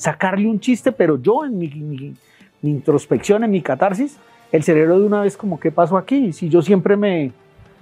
sacarle 0.00 0.48
un 0.48 0.58
chiste, 0.58 0.92
pero 0.92 1.20
yo 1.20 1.44
en 1.44 1.58
mi, 1.58 2.14
introspección, 2.62 3.44
en 3.44 3.50
mi 3.50 3.60
catarsis, 3.60 4.16
el 4.50 4.62
cerebro 4.62 4.98
de 4.98 5.04
una 5.04 5.20
vez 5.20 5.36
como, 5.36 5.60
¿qué 5.60 5.70
pasó 5.70 5.98
aquí? 5.98 6.32
Si 6.32 6.48
yo 6.48 6.62
siempre 6.62 6.96
me, 6.96 7.32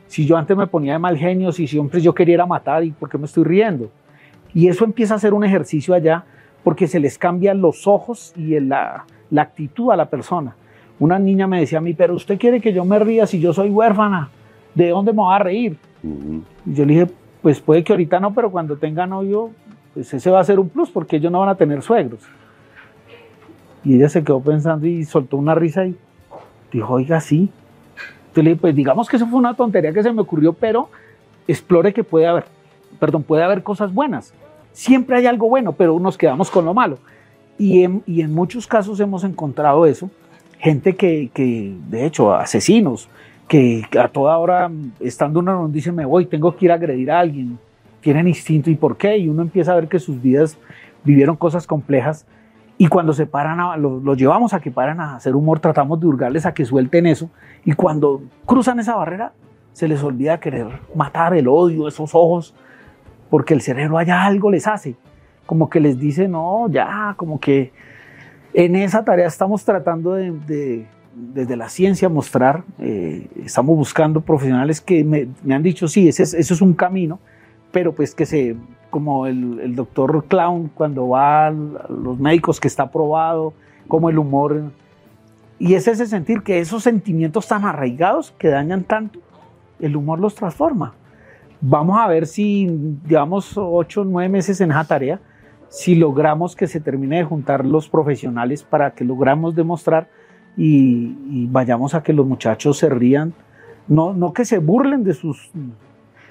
si 0.08 0.26
yo 0.26 0.36
antes 0.36 0.56
me 0.56 0.66
ponía 0.66 0.94
de 0.94 0.98
mal 0.98 1.16
genio, 1.16 1.52
si 1.52 1.68
siempre 1.68 2.00
yo 2.00 2.12
quería 2.12 2.44
matar, 2.44 2.82
¿y 2.82 2.90
por 2.90 3.08
qué 3.08 3.18
me 3.18 3.26
estoy 3.26 3.44
riendo? 3.44 3.88
Y 4.52 4.66
eso 4.66 4.84
empieza 4.84 5.14
a 5.14 5.20
ser 5.20 5.32
un 5.32 5.44
ejercicio 5.44 5.94
allá 5.94 6.24
porque 6.64 6.88
se 6.88 6.98
les 6.98 7.16
cambian 7.18 7.60
los 7.60 7.86
ojos 7.86 8.32
y 8.36 8.58
la, 8.58 9.04
actitud 9.36 9.92
a 9.92 9.96
la 9.96 10.06
persona. 10.06 10.56
Una 10.98 11.20
niña 11.20 11.46
me 11.46 11.60
decía 11.60 11.78
a 11.78 11.82
mí, 11.82 11.94
pero 11.94 12.16
usted 12.16 12.36
quiere 12.36 12.60
que 12.60 12.72
yo 12.72 12.84
me 12.84 12.98
ría 12.98 13.28
si 13.28 13.38
yo 13.38 13.52
soy 13.52 13.70
huérfana, 13.70 14.28
¿de 14.74 14.88
dónde 14.88 15.12
me 15.12 15.22
va 15.22 15.36
a 15.36 15.38
reír? 15.38 15.76
Y 16.02 16.74
yo 16.74 16.84
le 16.84 16.94
dije, 16.94 17.06
pues 17.42 17.60
puede 17.60 17.84
que 17.84 17.92
ahorita 17.92 18.18
no, 18.18 18.34
pero 18.34 18.50
cuando 18.50 18.76
tenga 18.76 19.06
novio, 19.06 19.52
pues 19.98 20.14
ese 20.14 20.30
va 20.30 20.38
a 20.38 20.44
ser 20.44 20.60
un 20.60 20.68
plus 20.68 20.90
porque 20.90 21.16
ellos 21.16 21.32
no 21.32 21.40
van 21.40 21.48
a 21.48 21.56
tener 21.56 21.82
suegros. 21.82 22.20
Y 23.82 23.96
ella 23.96 24.08
se 24.08 24.22
quedó 24.22 24.40
pensando 24.40 24.86
y 24.86 25.04
soltó 25.04 25.36
una 25.36 25.56
risa 25.56 25.86
y 25.86 25.96
dijo, 26.72 26.94
oiga, 26.94 27.20
sí. 27.20 27.50
Entonces 28.28 28.44
le 28.44 28.50
dije, 28.50 28.60
pues 28.60 28.76
digamos 28.76 29.08
que 29.08 29.16
eso 29.16 29.26
fue 29.26 29.40
una 29.40 29.54
tontería 29.54 29.92
que 29.92 30.04
se 30.04 30.12
me 30.12 30.20
ocurrió, 30.20 30.52
pero 30.52 30.88
explore 31.48 31.92
que 31.92 32.04
puede 32.04 32.28
haber, 32.28 32.44
perdón, 33.00 33.24
puede 33.24 33.42
haber 33.42 33.64
cosas 33.64 33.92
buenas. 33.92 34.32
Siempre 34.70 35.16
hay 35.16 35.26
algo 35.26 35.48
bueno, 35.48 35.72
pero 35.72 35.98
nos 35.98 36.16
quedamos 36.16 36.48
con 36.48 36.64
lo 36.64 36.74
malo. 36.74 36.98
Y 37.58 37.82
en, 37.82 38.04
y 38.06 38.20
en 38.20 38.32
muchos 38.32 38.68
casos 38.68 39.00
hemos 39.00 39.24
encontrado 39.24 39.84
eso. 39.84 40.08
Gente 40.60 40.94
que, 40.94 41.28
que, 41.34 41.74
de 41.88 42.06
hecho, 42.06 42.32
asesinos, 42.32 43.08
que 43.48 43.82
a 43.98 44.06
toda 44.06 44.38
hora, 44.38 44.70
estando 45.00 45.40
uno 45.40 45.68
dice, 45.68 45.90
me 45.90 46.04
voy, 46.04 46.26
tengo 46.26 46.54
que 46.54 46.66
ir 46.66 46.70
a 46.70 46.74
agredir 46.76 47.10
a 47.10 47.18
alguien. 47.18 47.58
Tienen 48.00 48.28
instinto 48.28 48.70
y 48.70 48.74
por 48.74 48.96
qué. 48.96 49.18
Y 49.18 49.28
uno 49.28 49.42
empieza 49.42 49.72
a 49.72 49.76
ver 49.76 49.88
que 49.88 49.98
sus 49.98 50.20
vidas 50.20 50.58
vivieron 51.04 51.36
cosas 51.36 51.66
complejas. 51.66 52.26
Y 52.76 52.86
cuando 52.86 53.12
se 53.12 53.26
paran, 53.26 53.60
a, 53.60 53.76
los, 53.76 54.16
llevamos 54.16 54.54
a 54.54 54.60
que 54.60 54.70
paran 54.70 55.00
a 55.00 55.16
hacer 55.16 55.34
humor, 55.34 55.60
tratamos 55.60 55.98
de 56.00 56.06
hurgarles 56.06 56.46
a 56.46 56.54
que 56.54 56.64
suelten 56.64 57.06
eso. 57.06 57.30
Y 57.64 57.72
cuando 57.72 58.22
cruzan 58.46 58.78
esa 58.78 58.94
barrera, 58.94 59.32
se 59.72 59.88
les 59.88 60.02
olvida 60.02 60.38
querer 60.38 60.66
matar 60.94 61.34
el 61.34 61.48
odio, 61.48 61.88
esos 61.88 62.14
ojos 62.14 62.54
porque 63.30 63.54
el 63.54 63.60
cerebro 63.60 63.98
allá 63.98 64.24
algo 64.24 64.50
les 64.50 64.66
hace, 64.66 64.96
como 65.46 65.68
que 65.68 65.80
les 65.80 65.98
dice, 65.98 66.28
no, 66.28 66.68
ya, 66.70 67.14
como 67.16 67.40
que 67.40 67.72
en 68.54 68.76
esa 68.76 69.04
tarea 69.04 69.26
estamos 69.26 69.64
tratando 69.64 70.14
de, 70.14 70.86
desde 71.14 71.56
la 71.56 71.68
ciencia 71.68 72.08
mostrar, 72.08 72.64
eh, 72.78 73.28
estamos 73.44 73.76
buscando 73.76 74.20
profesionales 74.20 74.80
que 74.80 75.04
me, 75.04 75.28
han 75.54 75.62
dicho, 75.62 75.88
sí, 75.88 76.08
ese, 76.08 76.22
eso 76.22 76.54
es 76.54 76.62
un 76.62 76.74
camino, 76.74 77.20
pero 77.72 77.94
pues 77.94 78.14
que 78.14 78.26
se, 78.26 78.56
como 78.90 79.26
el, 79.26 79.74
doctor 79.74 80.24
Clown 80.26 80.70
cuando 80.74 81.08
va 81.08 81.48
a 81.48 81.50
los 81.50 82.18
médicos 82.18 82.60
que 82.60 82.68
está 82.68 82.90
probado, 82.90 83.52
como 83.86 84.10
el 84.10 84.18
humor, 84.18 84.70
y 85.58 85.74
es 85.74 85.88
ese 85.88 86.06
sentir 86.06 86.42
que 86.42 86.60
esos 86.60 86.82
sentimientos 86.82 87.48
tan 87.48 87.64
arraigados 87.64 88.32
que 88.38 88.48
dañan 88.48 88.84
tanto, 88.84 89.20
el 89.80 89.96
humor 89.96 90.20
los 90.20 90.34
transforma. 90.34 90.94
Vamos 91.60 91.98
a 91.98 92.06
ver 92.06 92.26
si 92.26 92.96
llevamos 93.06 93.54
ocho 93.56 94.02
o 94.02 94.04
nueve 94.04 94.28
meses 94.28 94.60
en 94.60 94.70
esa 94.70 94.84
tarea, 94.84 95.20
si 95.68 95.94
logramos 95.94 96.54
que 96.54 96.66
se 96.66 96.80
termine 96.80 97.18
de 97.18 97.24
juntar 97.24 97.66
los 97.66 97.88
profesionales 97.88 98.62
para 98.62 98.92
que 98.92 99.04
logramos 99.04 99.54
demostrar 99.54 100.08
y, 100.56 101.46
vayamos 101.46 101.94
a 101.94 102.02
que 102.02 102.12
los 102.12 102.26
muchachos 102.26 102.78
se 102.78 102.88
rían, 102.88 103.34
no, 103.86 104.12
no 104.12 104.32
que 104.32 104.44
se 104.44 104.58
burlen 104.58 105.04
de 105.04 105.14
sus, 105.14 105.50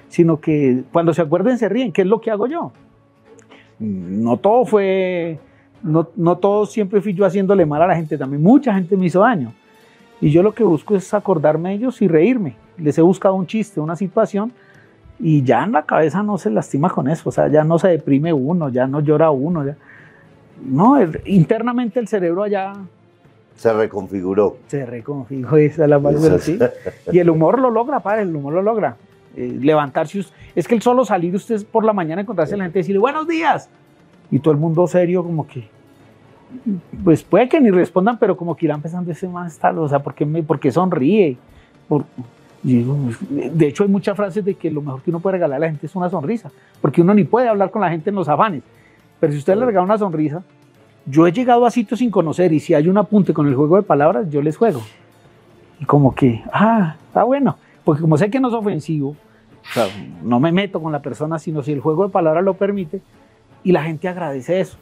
sino 0.08 0.40
que 0.40 0.82
cuando 0.92 1.12
se 1.14 1.22
acuerden 1.22 1.58
se 1.58 1.68
ríen, 1.68 1.92
¿qué 1.92 2.02
es 2.02 2.08
lo 2.08 2.20
que 2.20 2.30
hago 2.30 2.46
yo? 2.46 2.72
No 3.78 4.36
todo 4.36 4.64
fue, 4.64 5.38
no, 5.82 6.08
no 6.16 6.38
todo 6.38 6.66
siempre 6.66 7.00
fui 7.00 7.14
yo 7.14 7.24
haciéndole 7.24 7.64
mal 7.66 7.82
a 7.82 7.86
la 7.86 7.96
gente, 7.96 8.18
también 8.18 8.42
mucha 8.42 8.74
gente 8.74 8.96
me 8.96 9.06
hizo 9.06 9.20
daño. 9.20 9.52
Y 10.20 10.30
yo 10.30 10.42
lo 10.42 10.52
que 10.52 10.64
busco 10.64 10.96
es 10.96 11.14
acordarme 11.14 11.70
de 11.70 11.74
ellos 11.76 12.02
y 12.02 12.08
reírme. 12.08 12.56
Les 12.76 12.98
he 12.98 13.02
buscado 13.02 13.34
un 13.34 13.46
chiste, 13.46 13.80
una 13.80 13.94
situación 13.94 14.52
y 15.20 15.42
ya 15.42 15.64
en 15.64 15.72
la 15.72 15.82
cabeza 15.82 16.22
no 16.22 16.38
se 16.38 16.50
lastima 16.50 16.90
con 16.90 17.08
eso, 17.08 17.28
o 17.28 17.32
sea, 17.32 17.48
ya 17.48 17.64
no 17.64 17.78
se 17.78 17.88
deprime 17.88 18.32
uno, 18.32 18.68
ya 18.68 18.86
no 18.86 19.00
llora 19.00 19.30
uno, 19.30 19.64
ya. 19.66 19.76
No, 20.64 20.96
internamente 21.24 22.00
el 22.00 22.08
cerebro 22.08 22.42
allá... 22.42 22.72
Se 23.56 23.72
reconfiguró. 23.72 24.58
Se 24.68 24.86
reconfiguró, 24.86 25.56
esa 25.56 25.84
es 25.84 25.90
la 25.90 25.98
palabra, 25.98 26.36
así. 26.36 26.58
Y 27.10 27.18
el 27.18 27.30
humor 27.30 27.58
lo 27.58 27.70
logra, 27.70 28.00
padre, 28.00 28.22
el 28.22 28.34
humor 28.34 28.54
lo 28.54 28.62
logra. 28.62 28.96
Eh, 29.38 29.56
levantarse, 29.60 30.24
es 30.56 30.66
que 30.66 30.74
el 30.74 30.82
solo 30.82 31.04
salir 31.04 31.32
usted 31.32 31.64
por 31.64 31.84
la 31.84 31.92
mañana 31.92 32.22
encontrarse 32.22 32.54
a 32.54 32.56
la 32.56 32.64
gente 32.64 32.80
y 32.80 32.82
decirle 32.82 32.98
buenos 32.98 33.28
días, 33.28 33.70
y 34.32 34.40
todo 34.40 34.50
el 34.50 34.58
mundo 34.58 34.84
serio 34.88 35.22
como 35.22 35.46
que, 35.46 35.68
pues 37.04 37.22
puede 37.22 37.48
que 37.48 37.60
ni 37.60 37.70
respondan, 37.70 38.18
pero 38.18 38.36
como 38.36 38.56
que 38.56 38.66
irán 38.66 38.82
pensando 38.82 39.12
ese 39.12 39.28
más 39.28 39.56
tal, 39.56 39.78
o 39.78 39.88
sea, 39.88 40.00
¿por 40.00 40.12
qué, 40.12 40.72
sonríe? 40.72 41.36
Por, 41.86 42.04
de 42.64 43.68
hecho, 43.68 43.84
hay 43.84 43.88
muchas 43.88 44.16
frases 44.16 44.44
de 44.44 44.54
que 44.54 44.72
lo 44.72 44.82
mejor 44.82 45.02
que 45.02 45.10
uno 45.10 45.20
puede 45.20 45.34
regalar 45.34 45.58
a 45.58 45.60
la 45.60 45.66
gente 45.68 45.86
es 45.86 45.94
una 45.94 46.10
sonrisa, 46.10 46.50
porque 46.80 47.00
uno 47.00 47.14
ni 47.14 47.22
puede 47.22 47.46
hablar 47.46 47.70
con 47.70 47.80
la 47.80 47.90
gente 47.90 48.10
en 48.10 48.16
los 48.16 48.28
afanes. 48.28 48.64
Pero 49.20 49.32
si 49.32 49.38
usted 49.38 49.54
le 49.54 49.66
regala 49.66 49.84
una 49.84 49.98
sonrisa, 49.98 50.42
yo 51.06 51.28
he 51.28 51.32
llegado 51.32 51.64
a 51.64 51.70
sitios 51.70 52.00
sin 52.00 52.10
conocer 52.10 52.52
y 52.52 52.58
si 52.58 52.74
hay 52.74 52.88
un 52.88 52.98
apunte 52.98 53.32
con 53.32 53.46
el 53.46 53.54
juego 53.54 53.76
de 53.76 53.82
palabras, 53.82 54.28
yo 54.30 54.42
les 54.42 54.56
juego. 54.56 54.82
Y 55.78 55.84
como 55.84 56.12
que, 56.12 56.42
ah, 56.52 56.96
está 57.06 57.22
bueno, 57.22 57.56
porque 57.84 58.02
como 58.02 58.18
sé 58.18 58.28
que 58.30 58.40
no 58.40 58.48
es 58.48 58.54
ofensivo, 58.54 59.14
no 60.22 60.40
me 60.40 60.52
meto 60.52 60.82
con 60.82 60.92
la 60.92 61.02
persona, 61.02 61.38
sino 61.38 61.62
si 61.62 61.72
el 61.72 61.80
juego 61.80 62.06
de 62.06 62.12
palabras 62.12 62.44
lo 62.44 62.54
permite, 62.54 63.00
y 63.62 63.72
la 63.72 63.82
gente 63.82 64.08
agradece 64.08 64.60
eso. 64.60 64.78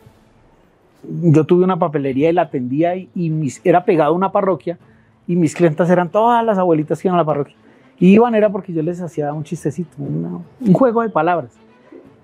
Yo 1.02 1.44
tuve 1.44 1.64
una 1.64 1.78
papelería 1.78 2.30
y 2.30 2.32
la 2.32 2.42
atendía 2.42 2.96
y, 2.96 3.30
mis, 3.30 3.60
era 3.64 3.84
pegado 3.84 4.12
a 4.12 4.16
una 4.16 4.32
parroquia 4.32 4.78
y 5.26 5.36
mis 5.36 5.54
clientas 5.54 5.90
eran 5.90 6.08
todas 6.10 6.44
las 6.44 6.58
abuelitas 6.58 7.00
que 7.00 7.08
iban 7.08 7.16
a 7.16 7.22
la 7.22 7.26
parroquia. 7.26 7.56
Y 7.98 8.12
iban 8.12 8.34
era 8.34 8.50
porque 8.50 8.72
yo 8.72 8.82
les 8.82 9.00
hacía 9.00 9.32
un 9.32 9.44
chistecito, 9.44 9.90
un 9.98 10.72
juego 10.72 11.02
de 11.02 11.08
palabras. 11.08 11.52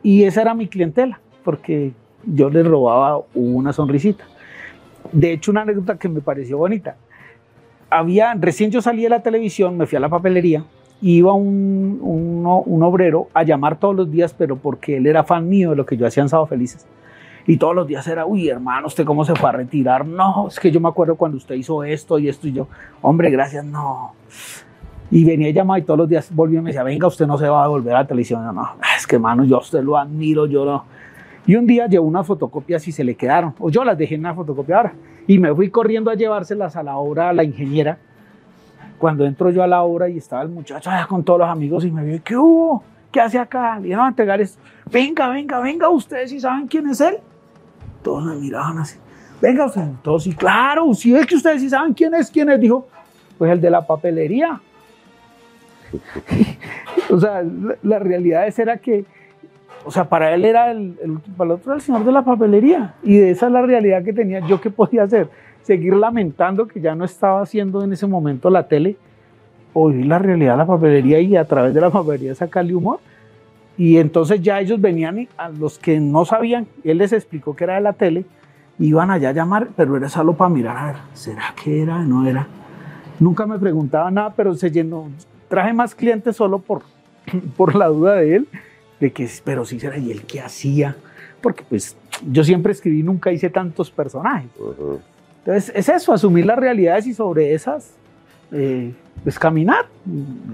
Y 0.03 0.25
esa 0.25 0.43
era 0.43 0.55
mi 0.55 0.69
clientela, 0.69 1.21
porque 1.45 1.93
yo 2.25 2.51
les 2.51 2.67
robaba 2.67 3.25
una 3.35 3.73
sonrisita. 3.73 4.25
De 5.13 5.33
hecho, 5.33 5.51
una 5.51 5.63
anécdota 5.63 5.99
que 5.99 6.09
me 6.09 6.21
pareció 6.21 6.59
bonita. 6.59 6.97
Había, 7.89 8.35
recién 8.35 8.71
yo 8.71 8.83
salí 8.83 9.03
de 9.03 9.09
la 9.09 9.23
televisión, 9.23 9.77
me 9.77 9.87
fui 9.87 9.97
a 9.97 10.01
la 10.01 10.09
papelería, 10.09 10.65
iba 11.03 11.33
un, 11.33 11.99
un, 12.01 12.83
obrero 12.83 13.29
a 13.35 13.43
llamar 13.43 13.77
todos 13.79 13.95
los 13.95 14.11
días, 14.11 14.35
pero 14.37 14.57
porque 14.57 14.97
él 14.97 15.07
era 15.07 15.25
fan 15.25 15.49
mío 15.49 15.71
de 15.71 15.77
lo 15.77 15.85
que 15.85 15.97
yo 15.97 16.07
hacía 16.07 16.23
en 16.23 16.29
Sábado 16.29 16.47
Felices. 16.47 16.87
Y 17.47 17.57
todos 17.57 17.75
los 17.75 17.89
días 17.89 18.07
era, 18.07 18.25
uy, 18.25 18.49
hermano, 18.49 18.87
¿usted 18.87 19.05
cómo 19.05 19.25
se 19.25 19.35
fue 19.35 19.49
a 19.49 19.53
retirar? 19.53 20.07
No, 20.07 20.47
es 20.49 20.61
que 20.61 20.71
yo 20.71 20.81
me 20.81 20.89
acuerdo 20.89 21.17
cuando 21.17 21.37
usted 21.37 21.57
hizo 21.57 21.83
esto 21.83 22.21
y 22.21 22.29
esto 22.29 22.47
y 22.47 22.53
yo, 22.53 22.69
hombre, 23.01 23.31
gracias, 23.31 23.65
no. 23.65 24.15
Y 25.11 25.25
venía 25.25 25.49
y 25.49 25.53
llamaba 25.53 25.79
y 25.81 25.83
todos 25.83 25.99
los 25.99 26.09
días 26.09 26.33
volvía 26.33 26.61
y 26.61 26.63
me 26.63 26.71
decía, 26.71 26.85
venga, 26.85 27.09
usted 27.09 27.27
no 27.27 27.37
se 27.37 27.49
va 27.49 27.65
a 27.65 27.69
volver 27.69 27.95
a 27.95 28.01
la 28.01 28.07
televisión. 28.07 28.45
No, 28.55 28.77
es 28.97 29.07
que, 29.07 29.17
hermano, 29.17 29.45
yo 29.45 29.59
usted 29.59 29.83
lo 29.83 29.99
admiro, 29.99 30.47
yo 30.47 30.65
no. 30.65 30.85
Y 31.45 31.57
un 31.57 31.67
día 31.67 31.89
llevó 31.89 32.07
unas 32.07 32.27
fotocopias 32.27 32.87
y 32.87 32.93
se 32.93 33.03
le 33.03 33.17
quedaron, 33.17 33.55
o 33.59 33.69
yo 33.69 33.83
las 33.83 33.99
dejé 33.99 34.15
en 34.15 34.23
la 34.23 34.35
fotocopiadora. 34.35 34.95
Y 35.27 35.39
me 35.39 35.53
fui 35.53 35.69
corriendo 35.71 36.13
a 36.13 36.15
llevárselas 36.15 36.77
a 36.77 36.85
la 36.85 36.97
obra 36.97 37.31
a 37.31 37.33
la 37.33 37.43
ingeniera. 37.43 37.99
Cuando 39.03 39.25
entro 39.25 39.51
yo 39.51 39.65
a 39.65 39.67
la 39.67 39.83
obra 39.83 40.09
y 40.09 40.19
estaba 40.19 40.43
el 40.43 40.49
muchacho 40.49 40.89
allá 40.89 41.09
con 41.09 41.25
todos 41.25 41.41
los 41.41 41.49
amigos 41.49 41.85
y 41.85 41.91
me 41.91 42.05
vio, 42.05 42.21
¿qué 42.23 42.37
hubo? 42.37 42.85
¿Qué 43.11 43.21
hace 43.21 43.37
acá? 43.37 43.81
Le 43.81 43.89
iban 43.89 44.07
a 44.07 44.09
entregar 44.11 44.41
esto. 44.41 44.63
Venga, 44.89 45.29
venga, 45.29 45.59
venga, 45.59 45.89
ustedes 45.89 46.31
si 46.31 46.39
saben 46.39 46.69
quién 46.69 46.87
es 46.87 47.01
él. 47.01 47.17
Todos 48.01 48.25
me 48.25 48.37
miraban 48.37 48.79
así. 48.79 49.01
Venga, 49.41 49.67
ustedes, 49.67 49.89
todos, 50.05 50.29
y 50.29 50.35
claro, 50.37 50.95
si 50.95 51.17
es 51.17 51.27
que 51.27 51.35
ustedes 51.35 51.63
sí 51.63 51.69
saben 51.69 51.95
quién 51.95 52.15
es, 52.15 52.31
quién 52.31 52.49
es, 52.49 52.61
dijo, 52.61 52.87
pues 53.39 53.51
el 53.51 53.61
de 53.61 53.71
la 53.71 53.85
papelería. 53.85 54.61
o 57.11 57.19
sea, 57.19 57.43
la, 57.43 57.75
la 57.83 57.99
realidad 57.99 58.47
era 58.57 58.77
que 58.77 59.05
o 59.85 59.91
sea, 59.91 60.05
para 60.05 60.33
él 60.33 60.45
era 60.45 60.71
el, 60.71 60.97
el, 61.03 61.19
para 61.37 61.49
el 61.49 61.51
otro 61.57 61.75
el 61.75 61.81
señor 61.81 62.05
de 62.05 62.13
la 62.13 62.23
papelería. 62.23 62.95
Y 63.03 63.19
esa 63.19 63.47
es 63.47 63.53
la 63.53 63.63
realidad 63.63 64.05
que 64.05 64.13
tenía. 64.13 64.47
¿Yo 64.47 64.61
qué 64.61 64.71
podía 64.71 65.03
hacer? 65.03 65.29
Seguir 65.63 65.95
lamentando 65.95 66.67
que 66.67 66.81
ya 66.81 66.95
no 66.95 67.05
estaba 67.05 67.43
haciendo 67.43 67.83
en 67.85 67.93
ese 67.93 68.07
momento 68.07 68.51
la 68.51 68.67
tele, 68.67 68.97
oír 69.73 70.07
la 70.07 70.19
realidad 70.19 70.53
de 70.53 70.59
la 70.59 70.67
papelería 70.67 71.21
y 71.21 71.37
a 71.37 71.45
través 71.45 71.73
de 71.75 71.81
la 71.81 71.91
papelería 71.91 72.35
sacarle 72.35 72.75
humor. 72.75 72.99
Y 73.79 73.97
entonces 73.99 74.43
ya 74.43 74.61
ellos 74.61 74.81
venían, 74.81 75.29
a 75.37 75.49
los 75.49 75.79
que 75.79 75.99
no 75.99 76.25
sabían, 76.25 76.67
él 76.85 76.99
les 76.99 77.13
explicó 77.13 77.57
que 77.57 77.65
era 77.65 77.77
de 77.77 77.81
la 77.81 77.93
tele, 77.95 78.25
iban 78.79 79.11
allá 79.11 79.31
a 79.31 79.33
llamar, 79.33 79.69
pero 79.77 79.97
era 79.97 80.09
solo 80.09 80.35
para 80.35 80.51
mirar, 80.51 80.77
a 80.77 80.87
ver, 80.87 80.97
¿será 81.15 81.55
que 81.63 81.83
era? 81.83 81.99
No 82.03 82.27
era. 82.29 82.47
Nunca 83.19 83.47
me 83.47 83.59
preguntaba 83.59 84.11
nada, 84.11 84.35
pero 84.35 84.55
se 84.55 84.71
llenó. 84.71 85.09
Traje 85.49 85.73
más 85.73 85.95
clientes 85.95 86.37
solo 86.37 86.59
por, 86.59 86.83
por 87.57 87.75
la 87.75 87.87
duda 87.87 88.17
de 88.17 88.37
él 88.37 88.49
de 89.03 89.13
que, 89.13 89.29
pero 89.45 89.65
sí 89.65 89.81
será, 89.81 89.99
¿y 89.99 90.13
él 90.13 90.23
qué 90.23 90.41
hacía? 90.41 90.97
Porque 91.41 91.65
pues 91.69 91.97
yo 92.31 92.45
siempre 92.45 92.73
escribí, 92.73 93.03
nunca 93.03 93.33
hice 93.33 93.51
tantos 93.51 93.91
personajes. 93.91 94.49
Entonces 95.45 95.73
es 95.75 95.89
eso, 95.89 96.13
asumir 96.13 96.47
las 96.47 96.57
realidades 96.57 97.07
y 97.07 97.15
sobre 97.15 97.53
esas, 97.53 97.95
eh, 98.53 98.93
pues 99.25 99.39
caminar. 99.39 99.87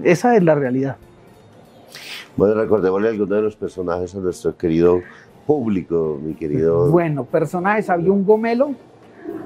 Esa 0.03 0.35
es 0.35 0.43
la 0.43 0.55
realidad. 0.55 0.97
Bueno, 2.35 2.55
recordémosle 2.55 3.09
algunos 3.09 3.29
de 3.29 3.41
los 3.41 3.55
personajes 3.55 4.15
a 4.15 4.19
nuestro 4.19 4.57
querido 4.57 5.01
público, 5.45 6.19
mi 6.23 6.33
querido. 6.33 6.89
Bueno, 6.89 7.23
personajes, 7.23 7.89
había 7.89 8.11
un 8.11 8.25
gomelo, 8.25 8.73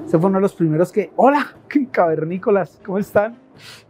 ese 0.06 0.18
fue 0.18 0.30
uno 0.30 0.38
de 0.38 0.42
los 0.42 0.54
primeros 0.54 0.90
que, 0.90 1.10
hola, 1.16 1.54
cavernícolas, 1.90 2.80
¿cómo 2.84 2.98
están? 2.98 3.36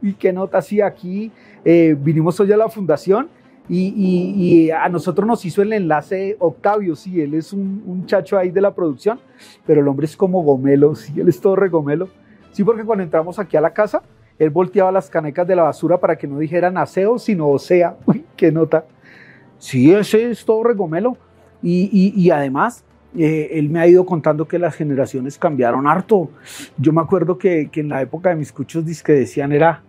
¿Y 0.02 0.12
qué 0.14 0.32
nota 0.32 0.58
hacía 0.58 0.86
aquí? 0.86 1.30
Eh, 1.64 1.96
vinimos 1.98 2.38
hoy 2.40 2.52
a 2.52 2.56
la 2.56 2.68
fundación 2.68 3.28
y, 3.68 4.70
a 4.70 4.88
nosotros 4.88 5.26
nos 5.26 5.44
hizo 5.44 5.62
el 5.62 5.72
enlace 5.72 6.36
Octavio, 6.38 6.94
sí, 6.96 7.20
él 7.20 7.34
es 7.34 7.52
un, 7.52 7.82
un, 7.86 8.06
chacho 8.06 8.36
ahí 8.36 8.50
de 8.50 8.60
la 8.60 8.74
producción, 8.74 9.20
pero 9.66 9.80
el 9.80 9.88
hombre 9.88 10.06
es 10.06 10.16
como 10.16 10.42
gomelo, 10.42 10.94
sí, 10.94 11.18
él 11.18 11.28
es 11.28 11.40
todo 11.40 11.56
regomelo. 11.56 12.08
Sí, 12.52 12.62
porque 12.62 12.84
cuando 12.84 13.02
entramos 13.02 13.38
aquí 13.38 13.56
a 13.56 13.60
la 13.60 13.72
casa, 13.72 14.02
él 14.38 14.50
volteaba 14.50 14.92
las 14.92 15.10
canecas 15.10 15.46
de 15.46 15.56
la 15.56 15.62
basura 15.62 15.98
para 15.98 16.16
que 16.16 16.26
no 16.26 16.38
dijeran 16.38 16.76
aseo, 16.76 17.18
sino 17.18 17.48
osea. 17.48 17.96
Uy, 18.06 18.24
qué 18.36 18.52
nota. 18.52 18.84
Sí, 19.58 19.92
ese 19.92 20.30
es 20.30 20.44
todo 20.44 20.62
regomelo. 20.62 21.16
Y, 21.62 22.12
y 22.14 22.30
además, 22.30 22.84
eh, 23.16 23.50
él 23.52 23.70
me 23.70 23.80
ha 23.80 23.86
ido 23.86 24.04
contando 24.04 24.48
que 24.48 24.58
las 24.58 24.74
generaciones 24.74 25.38
cambiaron 25.38 25.86
harto. 25.86 26.30
Yo 26.76 26.92
me 26.92 27.00
acuerdo 27.00 27.38
que, 27.38 27.68
que 27.70 27.80
en 27.80 27.88
la 27.88 28.02
época 28.02 28.30
de 28.30 28.36
mis 28.36 28.52
cuchos 28.52 28.84
que 29.02 29.12
decían 29.12 29.52
era 29.52 29.82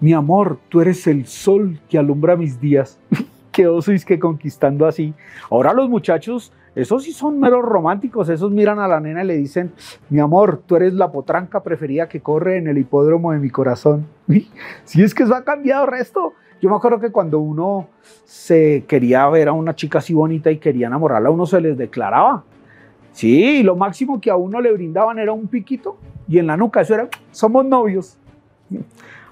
mi 0.00 0.12
amor, 0.12 0.58
tú 0.68 0.80
eres 0.80 1.06
el 1.06 1.26
sol 1.26 1.80
que 1.88 1.98
alumbra 1.98 2.36
mis 2.36 2.60
días. 2.60 2.98
Qué 3.52 3.66
oso 3.66 3.92
es 3.92 4.04
que 4.04 4.18
conquistando 4.18 4.86
así. 4.86 5.14
Ahora 5.50 5.72
los 5.72 5.88
muchachos, 5.88 6.52
esos 6.74 7.04
sí 7.04 7.12
son 7.12 7.40
meros 7.40 7.64
románticos, 7.64 8.28
esos 8.28 8.50
miran 8.50 8.78
a 8.78 8.86
la 8.86 9.00
nena 9.00 9.24
y 9.24 9.26
le 9.26 9.36
dicen, 9.36 9.72
mi 10.10 10.20
amor, 10.20 10.60
tú 10.66 10.76
eres 10.76 10.92
la 10.92 11.10
potranca 11.10 11.62
preferida 11.62 12.06
que 12.06 12.20
corre 12.20 12.58
en 12.58 12.68
el 12.68 12.76
hipódromo 12.76 13.32
de 13.32 13.38
mi 13.38 13.48
corazón. 13.48 14.06
Si 14.84 15.02
es 15.02 15.14
que 15.14 15.22
eso 15.22 15.34
ha 15.34 15.44
cambiado 15.44 15.86
resto. 15.86 16.34
Yo 16.60 16.70
me 16.70 16.76
acuerdo 16.76 17.00
que 17.00 17.10
cuando 17.10 17.38
uno 17.38 17.88
se 18.24 18.84
quería 18.86 19.28
ver 19.28 19.48
a 19.48 19.52
una 19.52 19.74
chica 19.74 19.98
así 19.98 20.14
bonita 20.14 20.50
y 20.50 20.58
quería 20.58 20.86
enamorarla, 20.86 21.30
uno 21.30 21.46
se 21.46 21.60
les 21.60 21.76
declaraba. 21.76 22.44
Sí, 23.12 23.62
lo 23.62 23.76
máximo 23.76 24.20
que 24.20 24.30
a 24.30 24.36
uno 24.36 24.60
le 24.60 24.72
brindaban 24.72 25.18
era 25.18 25.32
un 25.32 25.48
piquito 25.48 25.96
y 26.28 26.38
en 26.38 26.46
la 26.46 26.56
nuca, 26.56 26.82
eso 26.82 26.94
era, 26.94 27.08
somos 27.30 27.64
novios. 27.64 28.18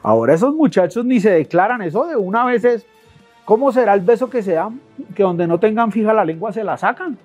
Ahora 0.05 0.35
esos 0.35 0.55
muchachos 0.55 1.03
ni 1.07 1.19
se 1.19 1.31
declaran 1.31 1.81
eso 1.81 2.05
de 2.05 2.15
una 2.15 2.45
vez 2.45 2.63
es, 2.63 2.87
¿cómo 3.47 3.73
será 3.73 3.95
el 3.95 4.03
beso 4.03 4.29
que 4.29 4.43
se 4.43 4.53
dan? 4.53 4.79
Que 5.17 5.23
donde 5.23 5.47
no 5.47 5.59
tengan 5.59 5.91
fija 5.91 6.13
la 6.13 6.27
lengua 6.27 6.53
se 6.53 6.63
la 6.63 6.77
sacan. 6.77 7.17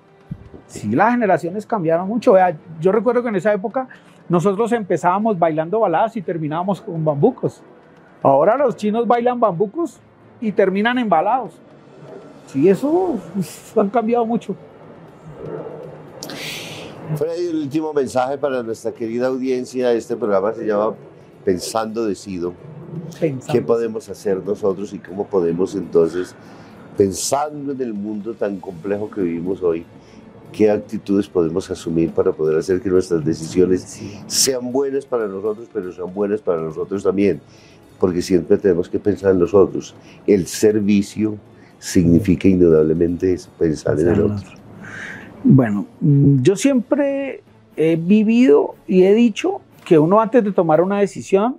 Sí, 0.66 0.88
las 0.88 1.10
generaciones 1.10 1.66
cambiaron 1.66 2.08
mucho. 2.08 2.36
yo 2.80 2.90
recuerdo 2.90 3.22
que 3.22 3.28
en 3.28 3.36
esa 3.36 3.52
época 3.52 3.86
nosotros 4.30 4.72
empezábamos 4.72 5.38
bailando 5.38 5.78
baladas 5.78 6.16
y 6.16 6.22
terminábamos 6.22 6.80
con 6.80 7.04
bambucos. 7.04 7.62
Ahora 8.22 8.56
los 8.56 8.76
chinos 8.76 9.06
bailan 9.06 9.38
bambucos 9.38 10.00
y 10.40 10.50
terminan 10.50 10.96
embalados. 10.96 11.60
Sí, 12.46 12.66
eso 12.66 13.16
han 13.76 13.90
cambiado 13.90 14.24
mucho. 14.24 14.56
Freddy, 17.14 17.50
el 17.50 17.56
último 17.56 17.92
mensaje 17.92 18.38
para 18.38 18.62
nuestra 18.62 18.92
querida 18.92 19.26
audiencia. 19.26 19.92
Este 19.92 20.16
programa 20.16 20.54
se 20.54 20.64
llama 20.64 20.94
Pensando 21.44 22.06
Decido. 22.06 22.54
¿Qué 23.50 23.62
podemos 23.62 24.08
hacer 24.08 24.44
nosotros 24.44 24.92
y 24.92 24.98
cómo 24.98 25.26
podemos 25.26 25.74
entonces, 25.74 26.34
pensando 26.96 27.72
en 27.72 27.80
el 27.80 27.94
mundo 27.94 28.34
tan 28.34 28.58
complejo 28.58 29.10
que 29.10 29.20
vivimos 29.20 29.62
hoy, 29.62 29.84
qué 30.52 30.70
actitudes 30.70 31.28
podemos 31.28 31.70
asumir 31.70 32.10
para 32.10 32.32
poder 32.32 32.58
hacer 32.58 32.80
que 32.80 32.88
nuestras 32.88 33.24
decisiones 33.24 34.00
sean 34.26 34.72
buenas 34.72 35.06
para 35.06 35.28
nosotros, 35.28 35.68
pero 35.72 35.92
sean 35.92 36.12
buenas 36.12 36.40
para 36.40 36.60
nosotros 36.60 37.02
también? 37.02 37.40
Porque 37.98 38.22
siempre 38.22 38.56
tenemos 38.56 38.88
que 38.88 38.98
pensar 38.98 39.32
en 39.32 39.38
nosotros. 39.38 39.94
El 40.26 40.46
servicio 40.46 41.36
significa 41.78 42.48
indudablemente 42.48 43.32
eso, 43.32 43.50
pensar 43.58 43.98
en 44.00 44.08
el 44.08 44.20
otro. 44.22 44.48
Bueno, 45.44 45.86
yo 46.00 46.56
siempre 46.56 47.42
he 47.76 47.96
vivido 47.96 48.74
y 48.86 49.04
he 49.04 49.14
dicho 49.14 49.60
que 49.86 49.98
uno 49.98 50.20
antes 50.20 50.44
de 50.44 50.52
tomar 50.52 50.80
una 50.80 50.98
decisión 51.00 51.56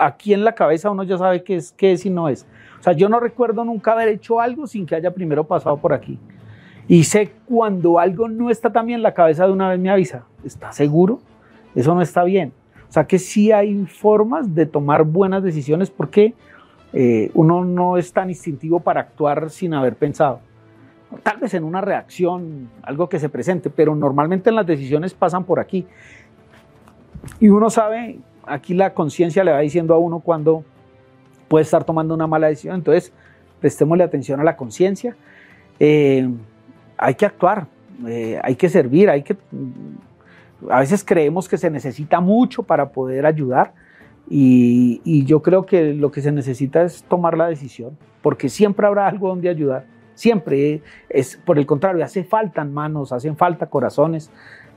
aquí 0.00 0.34
en 0.34 0.44
la 0.44 0.54
cabeza 0.54 0.90
uno 0.90 1.02
ya 1.02 1.18
sabe 1.18 1.44
qué 1.44 1.56
es, 1.56 1.72
qué 1.72 1.92
es 1.92 2.06
y 2.06 2.10
no 2.10 2.28
es. 2.28 2.46
O 2.80 2.82
sea, 2.82 2.94
yo 2.94 3.08
no 3.08 3.20
recuerdo 3.20 3.64
nunca 3.64 3.92
haber 3.92 4.08
hecho 4.08 4.40
algo 4.40 4.66
sin 4.66 4.86
que 4.86 4.94
haya 4.94 5.12
primero 5.12 5.44
pasado 5.44 5.76
por 5.76 5.92
aquí. 5.92 6.18
Y 6.88 7.04
sé 7.04 7.32
cuando 7.46 7.98
algo 7.98 8.28
no 8.28 8.50
está 8.50 8.72
tan 8.72 8.86
bien, 8.86 9.02
la 9.02 9.14
cabeza 9.14 9.46
de 9.46 9.52
una 9.52 9.68
vez 9.68 9.78
me 9.78 9.90
avisa, 9.90 10.24
¿está 10.44 10.72
seguro? 10.72 11.20
Eso 11.74 11.94
no 11.94 12.02
está 12.02 12.24
bien. 12.24 12.52
O 12.88 12.92
sea 12.92 13.06
que 13.06 13.18
sí 13.18 13.52
hay 13.52 13.86
formas 13.86 14.54
de 14.54 14.66
tomar 14.66 15.04
buenas 15.04 15.42
decisiones 15.42 15.90
porque 15.90 16.34
eh, 16.92 17.30
uno 17.34 17.64
no 17.64 17.96
es 17.96 18.12
tan 18.12 18.30
instintivo 18.30 18.80
para 18.80 19.00
actuar 19.02 19.50
sin 19.50 19.74
haber 19.74 19.94
pensado. 19.94 20.40
Tal 21.22 21.38
vez 21.38 21.54
en 21.54 21.64
una 21.64 21.80
reacción, 21.80 22.70
algo 22.82 23.08
que 23.08 23.18
se 23.18 23.28
presente, 23.28 23.70
pero 23.70 23.94
normalmente 23.94 24.50
en 24.50 24.56
las 24.56 24.66
decisiones 24.66 25.14
pasan 25.14 25.44
por 25.44 25.60
aquí. 25.60 25.86
Y 27.38 27.48
uno 27.48 27.70
sabe, 27.70 28.18
aquí 28.46 28.74
la 28.74 28.94
conciencia 28.94 29.44
le 29.44 29.52
va 29.52 29.60
diciendo 29.60 29.94
a 29.94 29.98
uno 29.98 30.20
cuando 30.20 30.64
puede 31.48 31.64
estar 31.64 31.84
tomando 31.84 32.14
una 32.14 32.26
mala 32.26 32.48
decisión, 32.48 32.76
entonces 32.76 33.12
prestémosle 33.60 34.04
atención 34.04 34.40
a 34.40 34.44
la 34.44 34.56
conciencia. 34.56 35.16
Eh, 35.78 36.28
hay 36.96 37.14
que 37.14 37.26
actuar, 37.26 37.66
eh, 38.06 38.38
hay 38.42 38.56
que 38.56 38.68
servir, 38.68 39.10
hay 39.10 39.22
que... 39.22 39.36
A 40.68 40.80
veces 40.80 41.02
creemos 41.02 41.48
que 41.48 41.56
se 41.56 41.70
necesita 41.70 42.20
mucho 42.20 42.62
para 42.62 42.90
poder 42.90 43.24
ayudar 43.24 43.72
y, 44.28 45.24
yo 45.24 45.42
creo 45.42 45.66
que 45.66 45.94
lo 45.94 46.12
que 46.12 46.20
se 46.20 46.30
necesita 46.30 46.82
es 46.82 47.02
tomar 47.04 47.36
la 47.36 47.48
decisión, 47.48 47.96
porque 48.22 48.48
siempre 48.48 48.86
habrá 48.86 49.08
algo 49.08 49.28
donde 49.28 49.48
ayudar 49.48 49.86
siempre 50.20 50.82
es 51.08 51.40
por 51.46 51.58
el 51.58 51.64
contrario, 51.64 52.04
hace 52.04 52.24
falta 52.24 52.62
manos, 52.62 53.10
hacen 53.10 53.36
falta 53.36 53.66
corazones 53.66 54.30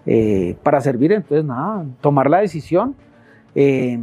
eh, 0.06 0.56
para 0.64 0.80
servir, 0.80 1.12
entonces 1.12 1.44
nada, 1.44 1.86
tomar 2.00 2.30
la 2.30 2.40
decisión. 2.40 2.96
Eh, 3.56 4.00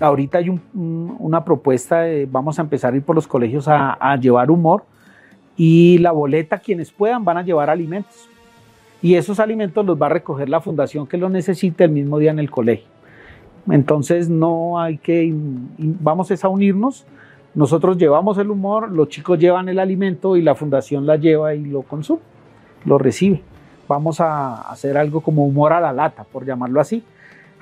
ahorita 0.00 0.38
hay 0.38 0.60
una 0.74 1.44
propuesta, 1.44 2.04
vamos 2.28 2.58
a 2.58 2.62
empezar 2.62 2.92
a 2.92 2.96
ir 2.96 3.02
por 3.02 3.16
los 3.16 3.26
colegios 3.26 3.66
a, 3.68 4.16
llevar 4.16 4.50
humor 4.50 4.84
y 5.56 5.98
la 5.98 6.12
boleta, 6.12 6.58
quienes 6.58 6.90
puedan, 6.90 7.24
van 7.24 7.38
a 7.38 7.42
llevar 7.42 7.70
alimentos. 7.70 8.28
Y 9.02 9.14
esos 9.14 9.40
alimentos 9.40 9.84
los 9.84 10.00
va 10.00 10.06
a 10.06 10.10
recoger 10.10 10.48
la 10.48 10.60
fundación 10.60 11.06
que 11.06 11.16
lo 11.16 11.28
necesite 11.28 11.84
el 11.84 11.90
mismo 11.90 12.18
día 12.18 12.30
en 12.30 12.38
el 12.38 12.50
colegio. 12.50 12.88
Entonces 13.70 14.28
no 14.28 14.78
hay 14.80 14.98
que, 14.98 15.32
vamos 15.78 16.30
a 16.30 16.48
unirnos 16.48 17.06
nosotros 17.56 17.96
llevamos 17.96 18.36
el 18.36 18.50
humor, 18.50 18.92
los 18.92 19.08
chicos 19.08 19.38
llevan 19.38 19.70
el 19.70 19.78
alimento 19.78 20.36
y 20.36 20.42
la 20.42 20.54
fundación 20.54 21.06
la 21.06 21.16
lleva 21.16 21.54
y 21.54 21.64
lo 21.64 21.80
consume, 21.80 22.20
lo 22.84 22.98
recibe. 22.98 23.40
Vamos 23.88 24.20
a 24.20 24.60
hacer 24.70 24.98
algo 24.98 25.22
como 25.22 25.46
humor 25.46 25.72
a 25.72 25.80
la 25.80 25.90
lata, 25.90 26.24
por 26.24 26.44
llamarlo 26.44 26.82
así. 26.82 27.02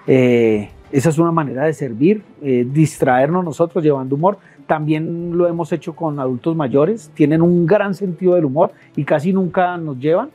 Eh, 0.09 0.69
esa 0.95 1.09
es 1.09 1.19
una 1.19 1.33
manera 1.33 1.65
de 1.65 1.73
servir, 1.73 2.23
eh, 2.41 2.65
distraernos 2.73 3.45
nosotros 3.45 3.83
llevando 3.83 4.15
humor. 4.15 4.39
También 4.69 5.37
lo 5.37 5.49
hemos 5.49 5.73
hecho 5.73 5.97
con 5.97 6.21
adultos 6.21 6.55
mayores, 6.55 7.11
tienen 7.15 7.43
un 7.43 7.67
gran 7.67 7.97
sentido 7.97 8.37
del 8.37 8.45
humor 8.45 8.71
y 8.95 9.03
casi 9.03 9.33
nunca 9.33 9.77
nos 9.77 9.99
llevan, 9.99 10.29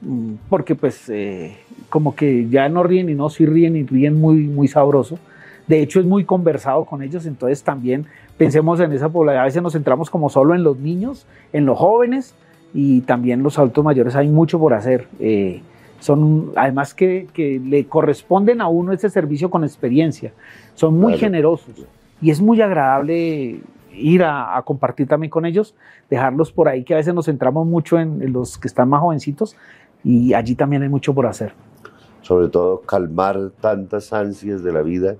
mm, 0.00 0.32
porque 0.48 0.74
pues 0.74 1.08
eh, 1.08 1.58
como 1.90 2.16
que 2.16 2.48
ya 2.48 2.68
no 2.68 2.82
ríen 2.82 3.08
y 3.08 3.14
no, 3.14 3.30
sí 3.30 3.46
ríen 3.46 3.76
y 3.76 3.84
ríen 3.84 4.20
muy, 4.20 4.48
muy 4.48 4.66
sabroso. 4.66 5.16
De 5.68 5.80
hecho 5.80 6.00
es 6.00 6.06
muy 6.06 6.24
conversado 6.24 6.84
con 6.84 7.00
ellos, 7.04 7.24
entonces 7.24 7.62
también 7.62 8.06
pensemos 8.36 8.80
en 8.80 8.90
esa 8.90 9.08
población. 9.08 9.42
A 9.42 9.44
veces 9.44 9.62
nos 9.62 9.74
centramos 9.74 10.10
como 10.10 10.28
solo 10.28 10.56
en 10.56 10.64
los 10.64 10.76
niños, 10.80 11.24
en 11.52 11.66
los 11.66 11.78
jóvenes 11.78 12.34
y 12.74 13.02
también 13.02 13.44
los 13.44 13.56
adultos 13.60 13.84
mayores. 13.84 14.16
Hay 14.16 14.26
mucho 14.26 14.58
por 14.58 14.74
hacer. 14.74 15.06
Eh, 15.20 15.62
son 16.00 16.52
además 16.56 16.94
que, 16.94 17.26
le 17.64 17.86
corresponden 17.86 18.60
a 18.60 18.68
uno 18.68 18.92
ese 18.92 19.10
servicio 19.10 19.50
con 19.50 19.64
experiencia. 19.64 20.32
Son 20.74 20.96
muy 20.96 21.18
generosos 21.18 21.86
y 22.20 22.30
es 22.30 22.40
muy 22.40 22.60
agradable 22.60 23.60
ir 23.92 24.22
a, 24.22 24.62
compartir 24.64 25.08
también 25.08 25.30
con 25.30 25.44
ellos, 25.44 25.74
dejarlos 26.08 26.52
por 26.52 26.68
ahí, 26.68 26.84
que 26.84 26.94
a 26.94 26.98
veces 26.98 27.14
nos 27.14 27.26
centramos 27.26 27.66
mucho 27.66 27.98
en, 27.98 28.32
los 28.32 28.58
que 28.58 28.68
están 28.68 28.88
más 28.88 29.00
jovencitos 29.00 29.56
y 30.04 30.34
allí 30.34 30.54
también 30.54 30.82
hay 30.82 30.88
mucho 30.88 31.14
por 31.14 31.26
hacer. 31.26 31.52
Sobre 32.22 32.48
todo 32.48 32.80
calmar 32.82 33.50
tantas 33.60 34.12
ansias 34.12 34.62
de 34.62 34.72
la 34.72 34.82
vida 34.82 35.16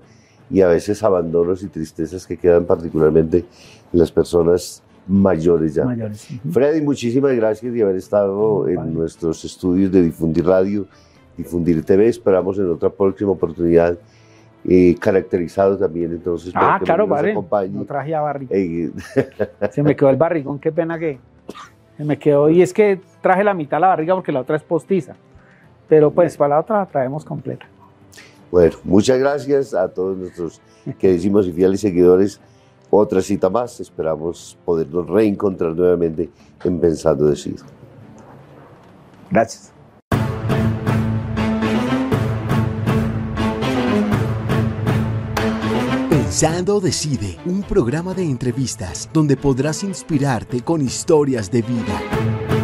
y 0.49 0.61
a 0.61 0.67
veces 0.67 1.03
abandonos 1.03 1.63
y 1.63 1.67
tristezas 1.67 2.25
que 2.25 2.37
quedan 2.37 2.65
particularmente 2.65 3.45
en 3.91 3.99
las 3.99 4.11
personas 4.11 4.83
mayores 5.09 5.73
ya. 5.73 5.85
Freddy, 6.51 6.81
muchísimas 6.81 7.35
gracias 7.35 7.73
de 7.73 7.81
haber 7.81 7.95
estado 7.95 8.67
en 8.67 8.93
nuestros 8.93 9.43
estudios 9.43 9.91
de 9.91 10.03
Difundir 10.03 10.45
Radio, 10.45 10.85
Difundir 11.35 11.83
TV. 11.83 12.07
Esperamos 12.07 12.57
en 12.59 12.69
otra 12.69 12.89
próxima 12.89 13.31
oportunidad 13.31 13.97
eh, 14.67 14.95
caracterizado 14.99 15.77
también 15.77 16.11
entonces 16.11 16.51
ah, 16.53 16.81
claro, 16.83 17.07
vale. 17.07 17.33
No 17.33 17.85
traje 17.85 18.13
a 18.13 18.21
barrigón. 18.21 18.57
Eh, 18.57 18.91
se 19.71 19.81
me 19.81 19.95
quedó 19.95 20.09
el 20.09 20.17
barrigón, 20.17 20.59
qué 20.59 20.71
pena 20.71 20.99
que 20.99 21.17
se 21.97 22.03
me 22.03 22.19
quedó. 22.19 22.49
Y 22.49 22.61
es 22.61 22.73
que 22.73 22.99
traje 23.21 23.43
la 23.43 23.53
mitad 23.53 23.77
de 23.77 23.81
la 23.81 23.87
barriga 23.87 24.15
porque 24.15 24.31
la 24.31 24.41
otra 24.41 24.57
es 24.57 24.63
postiza. 24.63 25.15
Pero 25.87 26.11
pues 26.11 26.37
para 26.37 26.55
la 26.55 26.59
otra 26.59 26.77
la 26.79 26.85
traemos 26.85 27.25
completa. 27.25 27.65
Bueno, 28.51 28.75
muchas 28.83 29.17
gracias 29.17 29.73
a 29.73 29.87
todos 29.87 30.17
nuestros 30.17 30.61
queridos 30.99 31.47
y 31.47 31.51
fieles 31.51 31.79
seguidores. 31.79 32.41
Otra 32.91 33.21
cita 33.21 33.49
más, 33.49 33.79
esperamos 33.79 34.57
podernos 34.65 35.07
reencontrar 35.07 35.75
nuevamente 35.75 36.29
en 36.63 36.79
Pensando 36.79 37.25
Decir. 37.25 37.57
Gracias. 39.29 39.71
Pensando 46.09 46.79
Decide, 46.79 47.37
un 47.45 47.63
programa 47.63 48.13
de 48.13 48.23
entrevistas 48.23 49.09
donde 49.11 49.35
podrás 49.35 49.83
inspirarte 49.83 50.61
con 50.61 50.81
historias 50.81 51.51
de 51.51 51.61
vida. 51.61 52.58